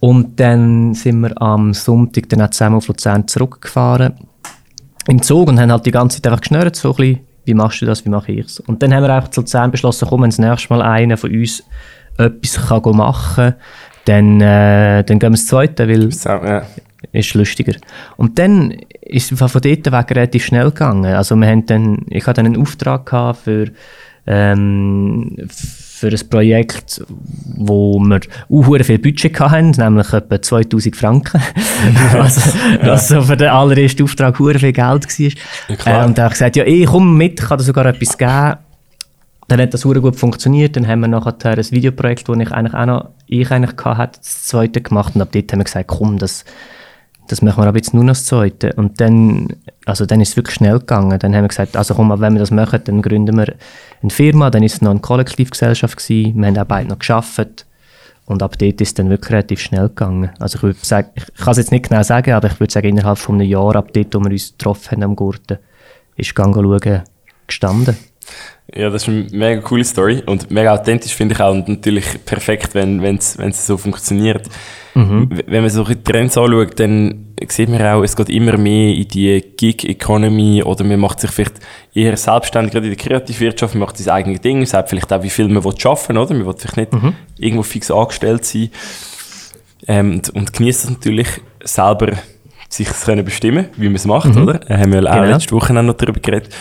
Und 0.00 0.38
dann 0.38 0.94
sind 0.94 1.20
wir 1.20 1.42
am 1.42 1.74
Sonntag 1.74 2.28
dann 2.28 2.42
auch 2.42 2.50
zusammen 2.50 2.76
auf 2.76 2.86
Luzern 2.86 3.26
zurückgefahren 3.26 4.14
im 5.08 5.22
Zug 5.22 5.48
und 5.48 5.60
haben 5.60 5.70
halt 5.72 5.86
die 5.86 5.90
ganze 5.90 6.20
Zeit 6.20 6.26
einfach 6.30 6.40
geschnürt, 6.40 6.76
so 6.76 6.90
ein 6.90 6.96
bisschen, 6.96 7.20
wie 7.44 7.54
machst 7.54 7.82
du 7.82 7.86
das, 7.86 8.04
wie 8.04 8.10
mache 8.10 8.32
ich 8.32 8.46
es? 8.46 8.60
Und 8.60 8.82
dann 8.82 8.94
haben 8.94 9.02
wir 9.02 9.14
einfach 9.14 9.30
zu 9.30 9.40
Luzern 9.40 9.70
beschlossen, 9.70 10.06
komm, 10.08 10.22
wenn 10.22 10.30
das 10.30 10.38
nächste 10.38 10.72
Mal 10.72 10.82
einer 10.82 11.16
von 11.16 11.30
uns 11.30 11.64
etwas 12.18 12.68
kann 12.68 12.96
machen 12.96 13.34
kann, 13.34 13.54
dann, 14.04 14.40
äh, 14.40 15.04
dann 15.04 15.18
gehen 15.18 15.30
wir 15.30 15.38
ins 15.38 15.46
Zweite, 15.46 15.88
weil 15.88 16.10
so, 16.12 16.28
ja. 16.28 16.62
ist 17.12 17.34
lustiger. 17.34 17.74
Und 18.16 18.38
dann 18.38 18.72
ist 19.00 19.32
es 19.32 19.38
von 19.38 19.48
dort 19.48 19.64
weg 19.64 20.10
relativ 20.10 20.44
schnell 20.44 20.70
gegangen. 20.70 21.06
Also 21.14 21.36
wir 21.36 21.48
haben 21.48 21.66
dann, 21.66 22.06
ich 22.10 22.26
hatte 22.26 22.42
dann 22.42 22.52
einen 22.52 22.60
Auftrag 22.60 23.06
gehabt 23.06 23.40
für 23.40 23.70
ähm, 24.26 25.36
für 25.48 25.81
ein 26.08 26.28
Projekt, 26.28 27.02
wo 27.56 27.98
wir 27.98 28.20
auch 28.48 28.84
viel 28.84 28.98
Budget 28.98 29.38
hatten, 29.40 29.70
nämlich 29.70 30.12
etwa 30.12 30.40
2000 30.40 30.96
Franken. 30.96 31.40
also, 32.14 32.40
was 32.82 33.08
so 33.08 33.22
für 33.22 33.36
den 33.36 33.48
allerersten 33.48 34.04
Auftrag 34.04 34.36
sehr 34.36 34.58
viel 34.58 34.72
Geld 34.72 34.78
war. 34.78 35.76
Ja, 35.86 36.02
äh, 36.02 36.06
und 36.06 36.18
habe 36.18 36.28
ich 36.28 36.32
gesagt, 36.32 36.56
ja, 36.56 36.64
ich 36.64 36.86
komme 36.86 37.12
mit, 37.12 37.40
ich 37.40 37.46
kann 37.46 37.58
dir 37.58 37.64
sogar 37.64 37.86
etwas 37.86 38.18
geben. 38.18 38.56
Dann 39.48 39.60
hat 39.60 39.74
das 39.74 39.82
sehr 39.82 40.00
gut 40.00 40.16
funktioniert. 40.16 40.76
Dann 40.76 40.86
haben 40.86 41.00
wir 41.00 41.08
nachher 41.08 41.34
ein 41.44 41.70
Videoprojekt, 41.70 42.28
das 42.28 42.38
ich 42.38 42.52
eigentlich 42.52 42.74
auch 42.74 42.86
noch, 42.86 43.08
ich 43.26 43.50
eigentlich 43.50 43.84
hatte, 43.84 44.18
das 44.18 44.44
zweite 44.44 44.80
gemacht. 44.80 45.14
Und 45.14 45.22
ab 45.22 45.28
dort 45.32 45.52
haben 45.52 45.60
wir 45.60 45.64
gesagt, 45.64 45.88
komm, 45.88 46.18
das, 46.18 46.44
das 47.28 47.42
machen 47.42 47.62
wir 47.62 47.68
aber 47.68 47.78
jetzt 47.78 47.94
nur 47.94 48.04
noch 48.04 48.12
das 48.12 48.26
zweite. 48.26 48.72
Und 48.74 49.00
dann, 49.00 49.48
also 49.86 50.06
dann 50.06 50.20
ist 50.20 50.30
es 50.30 50.36
wirklich 50.36 50.56
schnell 50.56 50.80
gegangen. 50.80 51.18
Dann 51.18 51.34
haben 51.34 51.44
wir 51.44 51.48
gesagt, 51.48 51.76
also 51.76 51.94
komm, 51.94 52.10
wenn 52.20 52.32
wir 52.32 52.40
das 52.40 52.50
machen, 52.50 52.80
dann 52.84 53.02
gründen 53.02 53.36
wir 53.36 53.54
eine 54.02 54.10
Firma, 54.10 54.50
dann 54.50 54.62
ist 54.62 54.74
es 54.74 54.82
noch 54.82 54.90
eine 54.90 55.00
Kollektivgesellschaft 55.00 55.96
gewesen. 55.96 56.36
Wir 56.36 56.46
haben 56.46 56.58
auch 56.58 56.64
beide 56.64 56.88
noch 56.88 56.98
geschafft. 56.98 57.66
Und 58.24 58.42
ab 58.42 58.56
dort 58.58 58.80
ist 58.80 58.88
es 58.88 58.94
dann 58.94 59.10
wirklich 59.10 59.32
relativ 59.32 59.60
schnell 59.60 59.88
gegangen. 59.88 60.30
Also 60.38 60.56
ich 60.56 60.62
würde 60.62 60.78
sagen, 60.82 61.08
ich 61.14 61.24
kann 61.34 61.52
es 61.52 61.58
jetzt 61.58 61.72
nicht 61.72 61.88
genau 61.88 62.02
sagen, 62.02 62.32
aber 62.32 62.48
ich 62.48 62.60
würde 62.60 62.72
sagen, 62.72 62.88
innerhalb 62.88 63.18
von 63.18 63.36
einem 63.36 63.48
Jahr, 63.48 63.76
ab 63.76 63.92
dort, 63.92 64.14
wo 64.14 64.20
wir 64.20 64.30
uns 64.30 64.52
getroffen 64.52 64.92
haben 64.92 65.02
am 65.02 65.16
Gurten, 65.16 65.58
ist 66.16 66.34
Gang 66.34 66.54
schauen 66.54 67.02
gestanden. 67.46 67.96
Ja, 68.74 68.88
das 68.88 69.02
ist 69.02 69.08
eine 69.08 69.26
mega 69.32 69.60
coole 69.60 69.84
Story 69.84 70.22
und 70.24 70.50
mega 70.50 70.72
authentisch 70.72 71.14
finde 71.14 71.34
ich 71.34 71.40
auch 71.40 71.52
und 71.52 71.68
natürlich 71.68 72.24
perfekt, 72.24 72.74
wenn 72.74 73.02
es 73.04 73.66
so 73.66 73.76
funktioniert. 73.76 74.48
Mhm. 74.94 75.28
Wenn 75.46 75.62
man 75.62 75.70
so 75.70 75.84
die 75.84 76.02
Trends 76.02 76.38
anschaut, 76.38 76.78
dann 76.78 77.34
sieht 77.48 77.68
man 77.68 77.82
auch, 77.82 78.02
es 78.02 78.14
geht 78.14 78.28
immer 78.28 78.56
mehr 78.56 78.94
in 78.94 79.08
die 79.08 79.42
Gig-Economy 79.56 80.62
oder 80.62 80.84
man 80.84 81.00
macht 81.00 81.20
sich 81.20 81.30
vielleicht 81.30 81.56
eher 81.94 82.16
selbstständig, 82.16 82.72
gerade 82.72 82.86
in 82.88 82.96
der 82.96 83.04
Kreativwirtschaft, 83.04 83.74
man 83.74 83.80
macht 83.80 83.98
sein 83.98 84.14
eigenes 84.14 84.40
Ding, 84.40 84.58
man 84.58 84.66
sagt 84.66 84.90
vielleicht 84.90 85.12
auch, 85.12 85.22
wie 85.22 85.30
viel 85.30 85.48
man 85.48 85.64
arbeiten 85.64 86.08
will, 86.08 86.18
oder? 86.18 86.34
Man 86.34 86.46
will 86.46 86.54
vielleicht 86.56 86.76
nicht 86.76 86.92
mhm. 86.92 87.14
irgendwo 87.38 87.62
fix 87.62 87.90
angestellt 87.90 88.44
sein 88.44 88.70
ähm, 89.88 90.12
und, 90.14 90.30
und 90.30 90.52
genießt 90.52 90.84
es 90.84 90.90
natürlich 90.90 91.28
selber, 91.64 92.12
sich 92.68 92.88
können 93.04 93.24
bestimmen, 93.24 93.66
wie 93.76 93.86
man 93.86 93.96
es 93.96 94.06
macht, 94.06 94.34
mhm. 94.34 94.42
oder? 94.42 94.54
Da 94.58 94.78
haben 94.78 94.92
wir 94.92 95.00
auch 95.00 95.14
genau. 95.14 95.24
letzte 95.24 95.52
Woche 95.52 95.74
noch 95.74 95.94
darüber 95.94 96.20
geredet. 96.20 96.54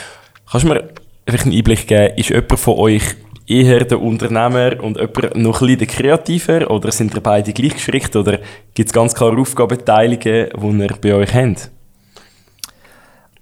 Kannst 0.50 0.66
du 0.66 0.70
mir 0.70 0.90
vielleicht 1.32 1.46
einen 1.46 1.56
Einblick 1.56 1.88
geben, 1.88 2.18
ist 2.18 2.30
jemand 2.30 2.60
von 2.60 2.78
euch 2.78 3.04
eher 3.48 3.84
der 3.84 4.02
Unternehmer 4.02 4.82
und 4.82 4.98
jemand 4.98 5.36
noch 5.36 5.62
ein 5.62 5.68
bisschen 5.68 5.80
der 5.80 5.88
Kreativer 5.88 6.72
oder 6.72 6.92
sind 6.92 7.14
ihr 7.14 7.22
beide 7.22 7.52
gleich 7.54 7.74
geschickt 7.74 8.16
oder 8.16 8.40
gibt 8.74 8.90
es 8.90 8.94
ganz 8.94 9.14
klare 9.14 9.38
Aufgabenteilungen, 9.38 10.20
die 10.22 10.84
ihr 10.84 10.96
bei 11.02 11.14
euch 11.14 11.34
habt? 11.34 11.72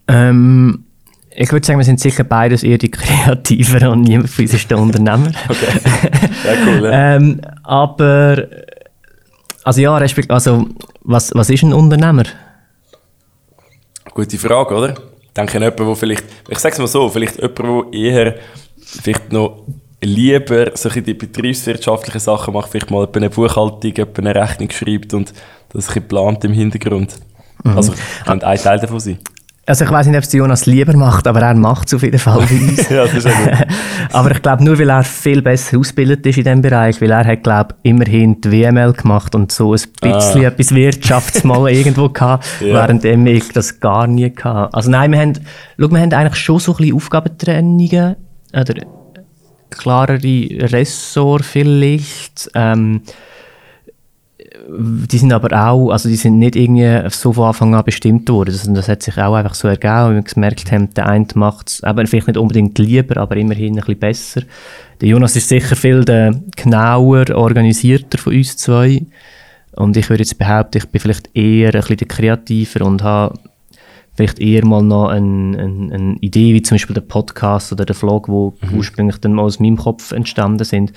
Ähm, 0.08 0.86
ich 1.36 1.52
würde 1.52 1.66
sagen, 1.66 1.80
wir 1.80 1.86
sind 1.86 2.00
sicher 2.00 2.24
beides 2.24 2.64
eher 2.64 2.78
die 2.78 2.90
Kreativer 2.90 3.92
und 3.92 4.02
niemand 4.02 4.30
von 4.30 4.46
uns 4.46 4.54
ist 4.54 4.70
der 4.70 4.80
Unternehmer. 4.80 5.32
okay, 5.50 5.80
ja, 6.44 6.54
cool. 6.66 6.84
Ja. 6.86 7.16
ähm, 7.16 7.42
aber, 7.64 8.48
also 9.64 9.82
ja, 9.82 9.94
also 10.30 10.68
was, 11.02 11.32
was 11.36 11.50
ist 11.50 11.64
ein 11.64 11.74
Unternehmer? 11.74 12.24
Gute 14.14 14.38
Frage, 14.38 14.76
oder? 14.76 14.96
Ich 15.30 15.34
denke, 15.34 15.60
jemand, 15.60 15.80
der 15.80 15.96
vielleicht, 15.96 16.26
ich 16.48 16.60
sage 16.60 16.74
es 16.74 16.80
mal 16.80 16.88
so, 16.88 17.10
vielleicht 17.10 17.38
jemand, 17.38 17.60
der 17.60 17.94
eher 17.94 18.36
vielleicht 18.78 19.32
noch 19.32 19.64
lieber 20.02 20.72
solche 20.76 21.02
die 21.02 21.14
betriebswirtschaftlichen 21.14 22.20
Sachen 22.20 22.54
macht, 22.54 22.72
vielleicht 22.72 22.92
mal 22.92 23.08
eine 23.14 23.30
Buchhaltung, 23.30 23.94
eine 24.18 24.36
Rechnung 24.36 24.70
schreibt 24.72 25.14
und 25.14 25.34
das 25.70 25.96
ein 25.96 26.08
plant 26.08 26.44
im 26.46 26.54
Hintergrund. 26.54 27.20
Mhm. 27.64 27.78
Also 27.78 27.94
könnte 28.26 28.48
ein 28.48 28.58
Teil 28.58 28.80
davon 28.80 29.00
sein. 29.00 29.20
Also 29.70 29.86
ich 29.86 29.92
weiß 29.92 30.08
nicht, 30.08 30.18
ob 30.18 30.24
es 30.24 30.34
Jonas 30.34 30.66
lieber 30.66 30.98
macht, 30.98 31.28
aber 31.28 31.42
er 31.42 31.54
macht 31.54 31.90
es 31.90 31.94
auf 31.94 32.02
jeden 32.02 32.18
Fall 32.18 32.40
ja, 32.90 33.04
das 33.04 33.14
ist 33.14 33.28
ja 33.28 33.34
aber 34.12 34.32
ich 34.32 34.42
glaube 34.42 34.64
nur, 34.64 34.80
weil 34.80 34.90
er 34.90 35.04
viel 35.04 35.44
besser 35.44 35.78
ausgebildet 35.78 36.26
ist 36.26 36.40
in 36.40 36.44
diesem 36.44 36.64
Bereich, 36.64 37.00
weil 37.00 37.12
er 37.12 37.24
hat, 37.24 37.44
glaube 37.44 37.76
immerhin 37.84 38.42
die 38.42 38.52
WML 38.52 38.94
gemacht 38.94 39.36
und 39.36 39.52
so 39.52 39.74
ein 39.74 39.82
bisschen 40.02 40.44
ah. 40.44 40.48
etwas 40.48 40.74
Wirtschaftsmal 40.74 41.72
irgendwo 41.72 42.10
gehabt, 42.10 42.48
ja. 42.62 42.74
während 42.74 43.06
ich 43.06 43.50
das 43.50 43.80
gar 43.80 44.08
nie 44.08 44.34
hatte. 44.44 44.74
Also 44.74 44.90
nein, 44.90 45.12
wir 45.12 45.20
haben, 45.20 45.34
schau, 45.78 45.92
wir 45.92 46.00
haben 46.00 46.14
eigentlich 46.14 46.44
schon 46.44 46.58
so 46.58 46.72
ein 46.72 46.78
bisschen 46.78 46.96
Aufgabentrennungen, 46.96 48.16
oder 48.52 48.74
klarere 49.70 50.18
Ressort 50.72 51.46
vielleicht. 51.46 52.50
Ähm, 52.56 53.04
die 54.72 55.18
sind 55.18 55.34
aber 55.34 55.68
auch, 55.68 55.92
also 55.92 56.10
die 56.10 56.16
sind 56.16 56.40
nicht 56.40 56.56
irgendwie 56.56 57.10
so 57.10 57.34
von 57.34 57.46
Anfang 57.46 57.76
an 57.76 57.84
bestimmt 57.84 58.30
worden. 58.30 58.52
Das, 58.52 58.72
das 58.72 58.88
hat 58.88 59.04
sich 59.04 59.18
auch 59.18 59.34
einfach 59.34 59.54
so 59.54 59.68
ergeben, 59.68 59.94
weil 59.94 60.16
wir 60.16 60.22
gemerkt 60.22 60.72
haben, 60.72 60.94
der 60.94 61.08
eine 61.08 61.26
macht 61.36 61.70
es 61.70 61.84
eben 61.84 62.08
vielleicht 62.08 62.28
nicht 62.28 62.38
unbedingt 62.38 62.78
lieber, 62.78 63.18
aber 63.18 63.38
immerhin 63.38 63.74
ein 63.74 63.76
bisschen 63.78 64.00
besser. 64.00 64.42
Der 65.02 65.10
Jonas 65.10 65.36
ist 65.36 65.50
sicher 65.50 65.76
viel 65.76 66.04
der 66.04 66.40
genauer, 66.56 67.26
organisierter 67.34 68.18
von 68.18 68.34
uns 68.34 68.58
zwei. 68.58 69.06
Und 69.76 69.96
ich 69.98 70.10
würde 70.10 70.24
jetzt 70.24 70.38
behaupten, 70.38 70.78
ich 70.78 70.88
bin 70.88 71.00
vielleicht 71.02 71.36
eher 71.36 71.74
ein 71.74 71.82
bisschen 71.82 71.98
der 71.98 72.08
kreativer 72.08 72.86
und 72.86 73.02
habe 73.02 73.40
vielleicht 74.16 74.40
eher 74.40 74.66
mal 74.66 74.84
noch 74.84 75.08
eine, 75.08 75.58
eine, 75.58 75.94
eine, 75.94 76.16
Idee, 76.20 76.54
wie 76.54 76.62
zum 76.62 76.76
Beispiel 76.76 76.96
der 76.96 77.02
Podcast 77.02 77.72
oder 77.72 77.86
der 77.86 77.96
Vlog, 77.96 78.28
wo 78.28 78.54
mhm. 78.62 78.78
ursprünglich 78.78 79.18
dann 79.18 79.34
mal 79.34 79.44
aus 79.44 79.60
meinem 79.60 79.78
Kopf 79.78 80.12
entstanden 80.12 80.66
sind. 80.66 80.92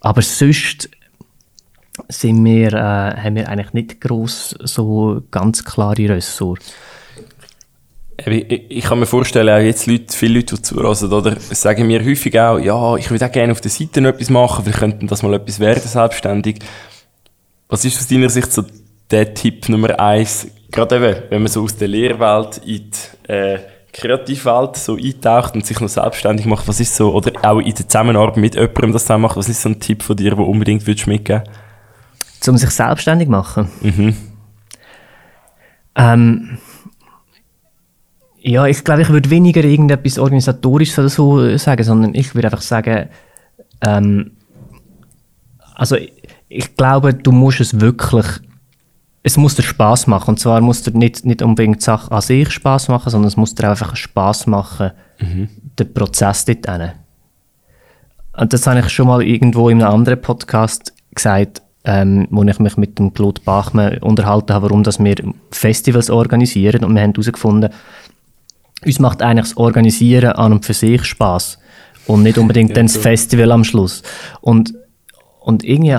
Aber 0.00 0.22
sonst 0.22 0.88
sind 2.08 2.44
wir, 2.44 2.72
äh, 2.72 3.16
haben 3.20 3.36
wir 3.36 3.48
eigentlich 3.48 3.72
nicht 3.72 4.00
groß 4.00 4.56
so 4.64 5.22
ganz 5.30 5.64
klare 5.64 6.08
Ressorts. 6.08 6.72
Ich, 8.24 8.70
ich, 8.70 8.84
kann 8.84 8.98
mir 8.98 9.06
vorstellen, 9.06 9.48
auch 9.50 9.62
jetzt 9.62 9.86
Leute, 9.86 10.16
viele 10.16 10.38
Leute, 10.38 10.56
die 10.56 10.62
zuhören, 10.62 11.12
oder, 11.12 11.36
sagen 11.38 11.86
mir 11.86 12.02
häufig 12.02 12.38
auch, 12.40 12.58
ja, 12.58 12.96
ich 12.96 13.10
würde 13.10 13.26
auch 13.26 13.32
gerne 13.32 13.52
auf 13.52 13.60
der 13.60 13.70
Seite 13.70 14.00
noch 14.00 14.10
etwas 14.10 14.30
machen, 14.30 14.64
vielleicht 14.64 14.78
könnte 14.78 15.06
das 15.06 15.22
mal 15.22 15.34
etwas 15.34 15.60
werden, 15.60 15.82
selbstständig. 15.82 16.60
Was 17.68 17.84
ist 17.84 17.98
aus 17.98 18.08
deiner 18.08 18.30
Sicht 18.30 18.52
so 18.52 18.64
der 19.10 19.34
Tipp 19.34 19.68
Nummer 19.68 20.00
eins, 20.00 20.48
gerade 20.72 20.96
eben, 20.96 21.22
wenn 21.28 21.42
man 21.42 21.52
so 21.52 21.62
aus 21.62 21.76
der 21.76 21.88
Lehrwelt 21.88 22.58
in 22.64 22.90
die 22.90 23.32
äh, 23.32 23.58
Kreativwelt 23.92 24.76
so 24.76 24.96
eintaucht 24.96 25.54
und 25.54 25.66
sich 25.66 25.78
noch 25.80 25.88
selbstständig 25.88 26.46
macht, 26.46 26.66
was 26.68 26.80
ist 26.80 26.96
so, 26.96 27.12
oder 27.12 27.32
auch 27.42 27.58
in 27.58 27.74
der 27.74 27.86
Zusammenarbeit 27.88 28.38
mit 28.38 28.54
jemandem 28.54 28.92
das 28.92 29.02
zusammen 29.02 29.22
macht, 29.22 29.36
was 29.36 29.48
ist 29.50 29.60
so 29.60 29.68
ein 29.68 29.80
Tipp 29.80 30.02
von 30.02 30.16
dir, 30.16 30.30
den 30.30 30.38
unbedingt 30.38 30.86
würdest 30.86 31.06
mitgeben 31.06 31.42
Um 32.48 32.56
sich 32.56 32.70
selbstständig 32.70 33.28
machen? 33.28 33.68
Mhm. 33.80 34.16
Ähm, 35.94 36.58
ja, 38.38 38.66
ich 38.66 38.84
glaube, 38.84 39.02
ich 39.02 39.08
würde 39.08 39.30
weniger 39.30 39.64
irgendetwas 39.64 40.18
Organisatorisches 40.18 40.98
oder 40.98 41.08
so 41.08 41.56
sagen, 41.58 41.82
sondern 41.82 42.14
ich 42.14 42.34
würde 42.34 42.48
einfach 42.48 42.62
sagen, 42.62 43.08
ähm, 43.80 44.32
also 45.74 45.96
ich, 45.96 46.12
ich 46.48 46.76
glaube, 46.76 47.14
du 47.14 47.32
musst 47.32 47.60
es 47.60 47.80
wirklich 47.80 48.26
es 49.26 49.36
muss 49.36 49.56
dir 49.56 49.64
Spaß 49.64 50.06
machen. 50.06 50.30
Und 50.30 50.38
zwar 50.38 50.60
muss 50.60 50.82
dir 50.82 50.96
nicht, 50.96 51.24
nicht 51.24 51.42
unbedingt 51.42 51.80
die 51.80 51.84
Sache 51.84 52.12
an 52.12 52.20
sich 52.20 52.48
Spaß 52.48 52.86
machen, 52.86 53.10
sondern 53.10 53.26
es 53.26 53.36
muss 53.36 53.56
dir 53.56 53.68
einfach 53.68 53.96
Spaß 53.96 54.46
machen, 54.46 54.92
mhm. 55.18 55.48
der 55.76 55.84
Prozess 55.86 56.44
dort 56.44 56.64
hin. 56.64 56.92
Und 58.36 58.52
das 58.52 58.68
habe 58.68 58.78
ich 58.78 58.88
schon 58.88 59.08
mal 59.08 59.24
irgendwo 59.24 59.68
in 59.68 59.82
einem 59.82 59.92
anderen 59.92 60.20
Podcast 60.20 60.94
gesagt, 61.12 61.60
ähm, 61.86 62.26
wo 62.30 62.42
ich 62.42 62.58
mich 62.58 62.76
mit 62.76 62.98
dem 62.98 63.14
Claude 63.14 63.40
Bachmann 63.42 63.98
unterhalten 63.98 64.52
habe, 64.52 64.64
warum 64.66 64.82
dass 64.82 64.98
wir 64.98 65.14
Festivals 65.52 66.10
organisieren. 66.10 66.84
Und 66.84 66.94
wir 66.94 67.02
haben 67.02 67.12
herausgefunden, 67.12 67.70
uns 68.84 68.98
macht 68.98 69.22
eigentlich 69.22 69.46
das 69.46 69.56
Organisieren 69.56 70.32
an 70.32 70.52
und 70.52 70.64
für 70.64 70.74
sich 70.74 71.04
Spaß 71.04 71.58
und 72.08 72.24
nicht 72.24 72.38
unbedingt 72.38 72.70
ja, 72.70 72.74
dann 72.74 72.86
das 72.86 72.96
Festival 72.96 73.52
am 73.52 73.64
Schluss. 73.64 74.02
Und, 74.40 74.74
und 75.40 75.64
irgendwie 75.64 75.98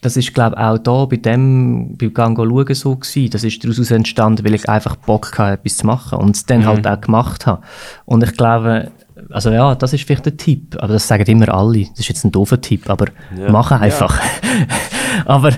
das 0.00 0.16
ist 0.16 0.32
glaube 0.32 0.54
ich 0.56 0.62
auch 0.62 0.78
da 0.78 1.04
bei 1.06 1.16
dem, 1.16 1.96
bei 1.98 2.06
Gang 2.06 2.38
schauen 2.38 2.74
so 2.74 2.94
gewesen. 2.94 3.30
Das 3.30 3.42
ist 3.42 3.64
daraus 3.64 3.90
entstanden, 3.90 4.44
weil 4.44 4.54
ich 4.54 4.68
einfach 4.68 4.94
Bock 4.94 5.36
hatte, 5.36 5.54
etwas 5.54 5.78
zu 5.78 5.86
machen 5.86 6.18
und 6.20 6.36
es 6.36 6.46
dann 6.46 6.64
halt 6.64 6.84
mhm. 6.84 6.88
halt 6.88 6.98
auch 6.98 7.04
gemacht 7.04 7.46
habe. 7.46 7.62
Und 8.04 8.22
ich 8.22 8.32
glaube, 8.34 8.92
also 9.30 9.50
ja, 9.50 9.74
das 9.74 9.92
ist 9.92 10.04
vielleicht 10.04 10.26
der 10.26 10.36
Tipp, 10.36 10.76
aber 10.78 10.92
das 10.92 11.08
sagen 11.08 11.24
immer 11.24 11.48
alle. 11.48 11.86
Das 11.90 11.98
ist 11.98 12.08
jetzt 12.08 12.24
ein 12.24 12.30
doofer 12.30 12.60
Tipp, 12.60 12.88
aber 12.88 13.06
ja. 13.36 13.50
mach 13.50 13.72
einfach. 13.72 14.20
Ja. 14.20 14.66
aber 15.24 15.52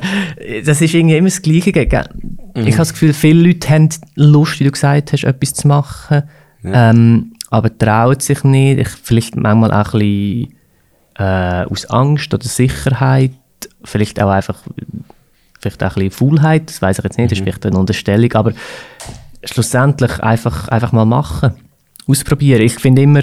das 0.65 0.81
ist 0.81 0.95
irgendwie 0.95 1.17
immer 1.17 1.29
das 1.29 1.43
Gleiche. 1.43 1.73
Mhm. 1.73 2.67
Ich 2.67 2.75
habe 2.75 2.79
das 2.79 2.93
Gefühl, 2.93 3.13
viele 3.13 3.49
Leute 3.49 3.69
haben 3.69 3.89
Lust, 4.15 4.61
wie 4.61 4.65
du 4.65 4.71
gesagt 4.71 5.13
hast, 5.13 5.25
etwas 5.25 5.55
zu 5.55 5.69
machen, 5.69 6.23
ja. 6.63 6.91
ähm, 6.91 7.33
aber 7.51 7.77
trauen 7.77 8.21
sich 8.21 8.45
nicht. 8.45 8.81
Ich, 8.81 8.89
vielleicht 8.89 9.37
manchmal 9.37 9.73
auch 9.73 9.95
ein 9.95 10.01
bisschen 10.01 10.55
äh, 11.19 11.65
aus 11.65 11.87
Angst 11.87 12.33
oder 12.33 12.45
Sicherheit 12.45 13.33
vielleicht 13.85 14.21
auch 14.21 14.31
einfach 14.31 14.63
vielleicht 15.61 15.83
auch 15.83 15.97
ein 15.97 16.09
bisschen 16.09 16.11
Faulheit, 16.11 16.69
das 16.69 16.81
weiß 16.81 16.99
ich 16.99 17.05
jetzt 17.05 17.19
nicht, 17.19 17.31
das 17.31 17.39
ist 17.39 17.41
mhm. 17.41 17.45
vielleicht 17.45 17.67
eine 17.67 17.79
Unterstellung, 17.79 18.33
aber 18.33 18.53
schlussendlich 19.45 20.21
einfach, 20.21 20.69
einfach 20.69 20.93
mal 20.93 21.05
machen, 21.05 21.53
ausprobieren. 22.07 22.63
Ich 22.63 22.75
finde 22.75 23.03
immer, 23.03 23.23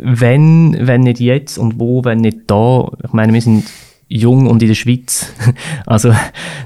wenn, 0.00 0.76
wenn 0.86 1.02
nicht 1.02 1.20
jetzt 1.20 1.58
und 1.58 1.78
wo, 1.78 2.04
wenn 2.04 2.18
nicht 2.18 2.38
da, 2.46 2.88
ich 3.04 3.12
meine, 3.12 3.32
wir 3.32 3.40
sind 3.40 3.64
jung 4.08 4.46
und 4.46 4.62
in 4.62 4.68
der 4.68 4.74
Schweiz, 4.74 5.32
also 5.86 6.12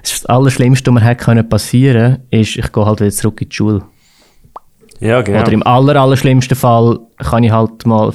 das, 0.03 0.27
Allerschlimmste, 0.27 0.95
was 0.95 1.03
mir 1.03 1.07
hätte 1.07 1.45
passieren 1.45 2.13
können, 2.31 2.43
ist, 2.43 2.57
ich 2.57 2.73
gehe 2.73 2.85
halt 2.85 3.01
wieder 3.01 3.11
zurück 3.11 3.41
in 3.41 3.49
die 3.49 3.57
Schule. 3.57 3.83
Ja, 5.01 5.23
genau. 5.23 5.41
Oder 5.41 5.53
im 5.53 5.67
aller, 5.67 5.97
allerschlimmsten 5.97 6.57
Fall 6.57 6.99
kann 7.19 7.43
ich 7.43 7.51
halt 7.51 7.87
mal, 7.87 8.13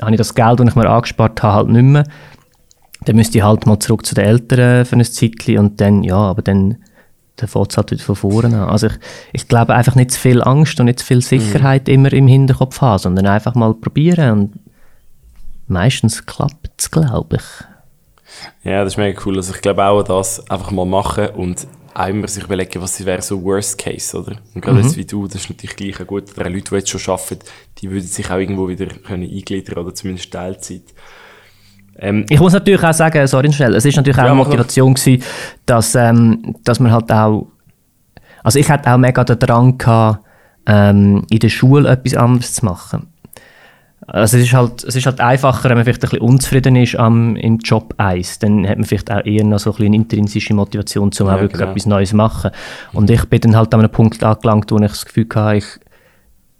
habe 0.00 0.12
ich 0.12 0.18
das 0.18 0.34
Geld, 0.34 0.60
das 0.60 0.68
ich 0.68 0.74
mir 0.76 0.88
angespart 0.88 1.42
habe, 1.42 1.56
halt 1.56 1.68
nicht 1.68 1.82
mehr 1.82 2.04
dann 3.04 3.16
müsste 3.16 3.38
ich 3.38 3.44
halt 3.44 3.66
mal 3.66 3.78
zurück 3.78 4.06
zu 4.06 4.14
den 4.14 4.24
Eltern 4.24 4.84
für 4.84 4.96
ein 4.96 5.04
Zeitchen 5.04 5.58
und 5.58 5.80
dann, 5.80 6.02
ja, 6.04 6.16
aber 6.16 6.42
dann, 6.42 6.78
dann 7.36 7.48
fängt 7.48 7.72
es 7.72 7.76
halt 7.76 7.90
wieder 7.90 8.02
von 8.02 8.16
vorne 8.16 8.62
an. 8.62 8.68
Also 8.68 8.88
ich, 8.88 8.94
ich 9.32 9.48
glaube 9.48 9.74
einfach 9.74 9.94
nicht 9.94 10.12
zu 10.12 10.20
viel 10.20 10.42
Angst 10.42 10.78
und 10.78 10.86
nicht 10.86 11.00
zu 11.00 11.06
viel 11.06 11.22
Sicherheit 11.22 11.88
mhm. 11.88 11.94
immer 11.94 12.12
im 12.12 12.26
Hinterkopf 12.26 12.80
haben, 12.80 12.98
sondern 12.98 13.26
einfach 13.26 13.54
mal 13.54 13.74
probieren 13.74 14.30
und 14.30 14.52
meistens 15.66 16.26
klappt 16.26 16.70
es, 16.78 16.90
glaube 16.90 17.36
ich. 17.36 17.71
Ja, 18.64 18.84
das 18.84 18.94
ist 18.94 18.96
mega 18.98 19.20
cool. 19.24 19.36
Also 19.36 19.54
ich 19.54 19.60
glaube 19.60 19.84
auch 19.84 20.02
das 20.02 20.48
einfach 20.50 20.70
mal 20.70 20.86
machen 20.86 21.28
und 21.30 21.66
auch 21.94 22.06
immer 22.06 22.28
sich 22.28 22.44
überlegen, 22.44 22.80
was 22.80 23.04
wäre 23.04 23.22
so 23.22 23.42
Worst 23.42 23.78
Case, 23.78 24.16
oder? 24.16 24.36
Und 24.54 24.62
gerade 24.62 24.78
mhm. 24.78 24.84
jetzt 24.84 24.96
wie 24.96 25.04
du, 25.04 25.26
das 25.26 25.42
ist 25.42 25.50
natürlich 25.50 25.76
gleich 25.76 26.06
gut. 26.06 26.36
Oder 26.36 26.48
Leute, 26.48 26.70
die 26.70 26.74
jetzt 26.76 26.90
schon 26.90 27.12
arbeiten, 27.12 27.40
die 27.78 27.90
würden 27.90 28.06
sich 28.06 28.30
auch 28.30 28.38
irgendwo 28.38 28.68
wieder 28.68 28.86
können 28.86 29.24
eingliedern 29.24 29.78
oder 29.78 29.94
zumindest 29.94 30.32
Teilzeit. 30.32 30.82
Ähm, 31.98 32.24
ich 32.30 32.40
muss 32.40 32.54
natürlich 32.54 32.82
auch 32.82 32.94
sagen, 32.94 33.26
sorry 33.26 33.52
schnell, 33.52 33.74
es 33.74 33.84
ist 33.84 33.96
natürlich 33.96 34.18
auch 34.18 34.24
ja, 34.24 34.32
eine 34.32 34.36
Motivation 34.36 34.94
gewesen, 34.94 35.22
dass, 35.66 35.94
ähm, 35.94 36.56
dass 36.64 36.80
man 36.80 36.92
halt 36.92 37.12
auch, 37.12 37.48
also 38.42 38.58
ich 38.58 38.70
hatte 38.70 38.90
auch 38.90 38.96
mega 38.96 39.22
den 39.24 39.38
Drang 39.38 39.76
gehabt, 39.76 40.24
ähm, 40.66 41.26
in 41.28 41.38
der 41.38 41.48
Schule 41.50 41.90
etwas 41.90 42.14
anderes 42.14 42.54
zu 42.54 42.64
machen. 42.64 43.11
Also 44.14 44.36
es 44.36 44.44
ist 44.44 44.52
halt, 44.52 44.84
es 44.84 44.94
ist 44.94 45.06
halt 45.06 45.20
einfacher, 45.20 45.70
wenn 45.70 45.78
man 45.78 45.84
vielleicht 45.84 46.04
ein 46.04 46.10
bisschen 46.10 46.28
unzufrieden 46.28 46.76
ist 46.76 46.96
am, 46.96 47.34
im 47.36 47.56
Job 47.56 47.94
1. 47.96 48.40
Dann 48.40 48.68
hat 48.68 48.76
man 48.76 48.84
vielleicht 48.84 49.10
auch 49.10 49.24
eher 49.24 49.42
noch 49.42 49.58
so 49.58 49.70
ein 49.70 49.76
bisschen 49.76 49.86
eine 49.86 49.96
intrinsische 49.96 50.52
Motivation, 50.52 51.10
um 51.18 51.26
ja, 51.26 51.34
auch 51.34 51.40
wirklich 51.40 51.58
genau. 51.58 51.70
etwas 51.70 51.86
Neues 51.86 52.10
zu 52.10 52.16
machen. 52.16 52.50
Und 52.92 53.08
ich 53.08 53.24
bin 53.24 53.40
dann 53.40 53.56
halt 53.56 53.72
an 53.72 53.80
einem 53.80 53.90
Punkt 53.90 54.22
angelangt, 54.22 54.70
wo 54.70 54.76
ich 54.76 54.82
das 54.82 55.06
Gefühl 55.06 55.26
hatte, 55.34 55.56
ich, 55.56 55.64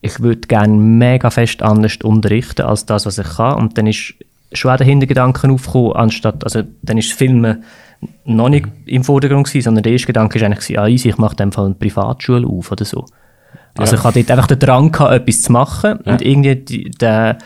ich 0.00 0.20
würde 0.20 0.48
gerne 0.48 0.72
mega 0.72 1.28
fest 1.28 1.62
anders 1.62 1.98
unterrichten 2.02 2.62
als 2.62 2.86
das, 2.86 3.04
was 3.04 3.18
ich 3.18 3.28
kann. 3.36 3.58
Und 3.58 3.76
dann 3.76 3.86
ist 3.86 4.14
schon 4.54 4.70
auch 4.70 4.78
der 4.78 4.86
Hintergedanke 4.86 5.50
aufgekommen, 5.50 5.92
anstatt, 5.92 6.44
also 6.44 6.62
dann 6.80 6.96
ist 6.96 7.10
das 7.10 7.18
Filmen 7.18 7.64
noch 8.24 8.48
nicht 8.48 8.66
im 8.86 9.04
Vordergrund 9.04 9.46
gewesen, 9.46 9.64
sondern 9.64 9.82
der 9.82 9.92
erste 9.92 10.06
Gedanke 10.06 10.40
war 10.40 10.46
eigentlich, 10.46 10.78
ah, 10.78 10.88
easy, 10.88 11.10
ich 11.10 11.18
mache 11.18 11.36
in 11.38 11.52
Fall 11.52 11.66
eine 11.66 11.74
Privatschule 11.74 12.46
auf 12.46 12.72
oder 12.72 12.86
so. 12.86 13.04
Also 13.76 13.94
ja. 13.94 14.00
ich 14.00 14.04
hatte 14.04 14.24
dort 14.24 14.30
einfach 14.30 14.46
den 14.48 14.58
Drang, 14.58 14.92
gehabt, 14.92 15.12
etwas 15.12 15.42
zu 15.42 15.52
machen 15.52 15.98
ja. 16.04 16.12
und 16.12 16.22
irgendwie 16.22 16.56
die, 16.56 16.90
der, 16.90 17.38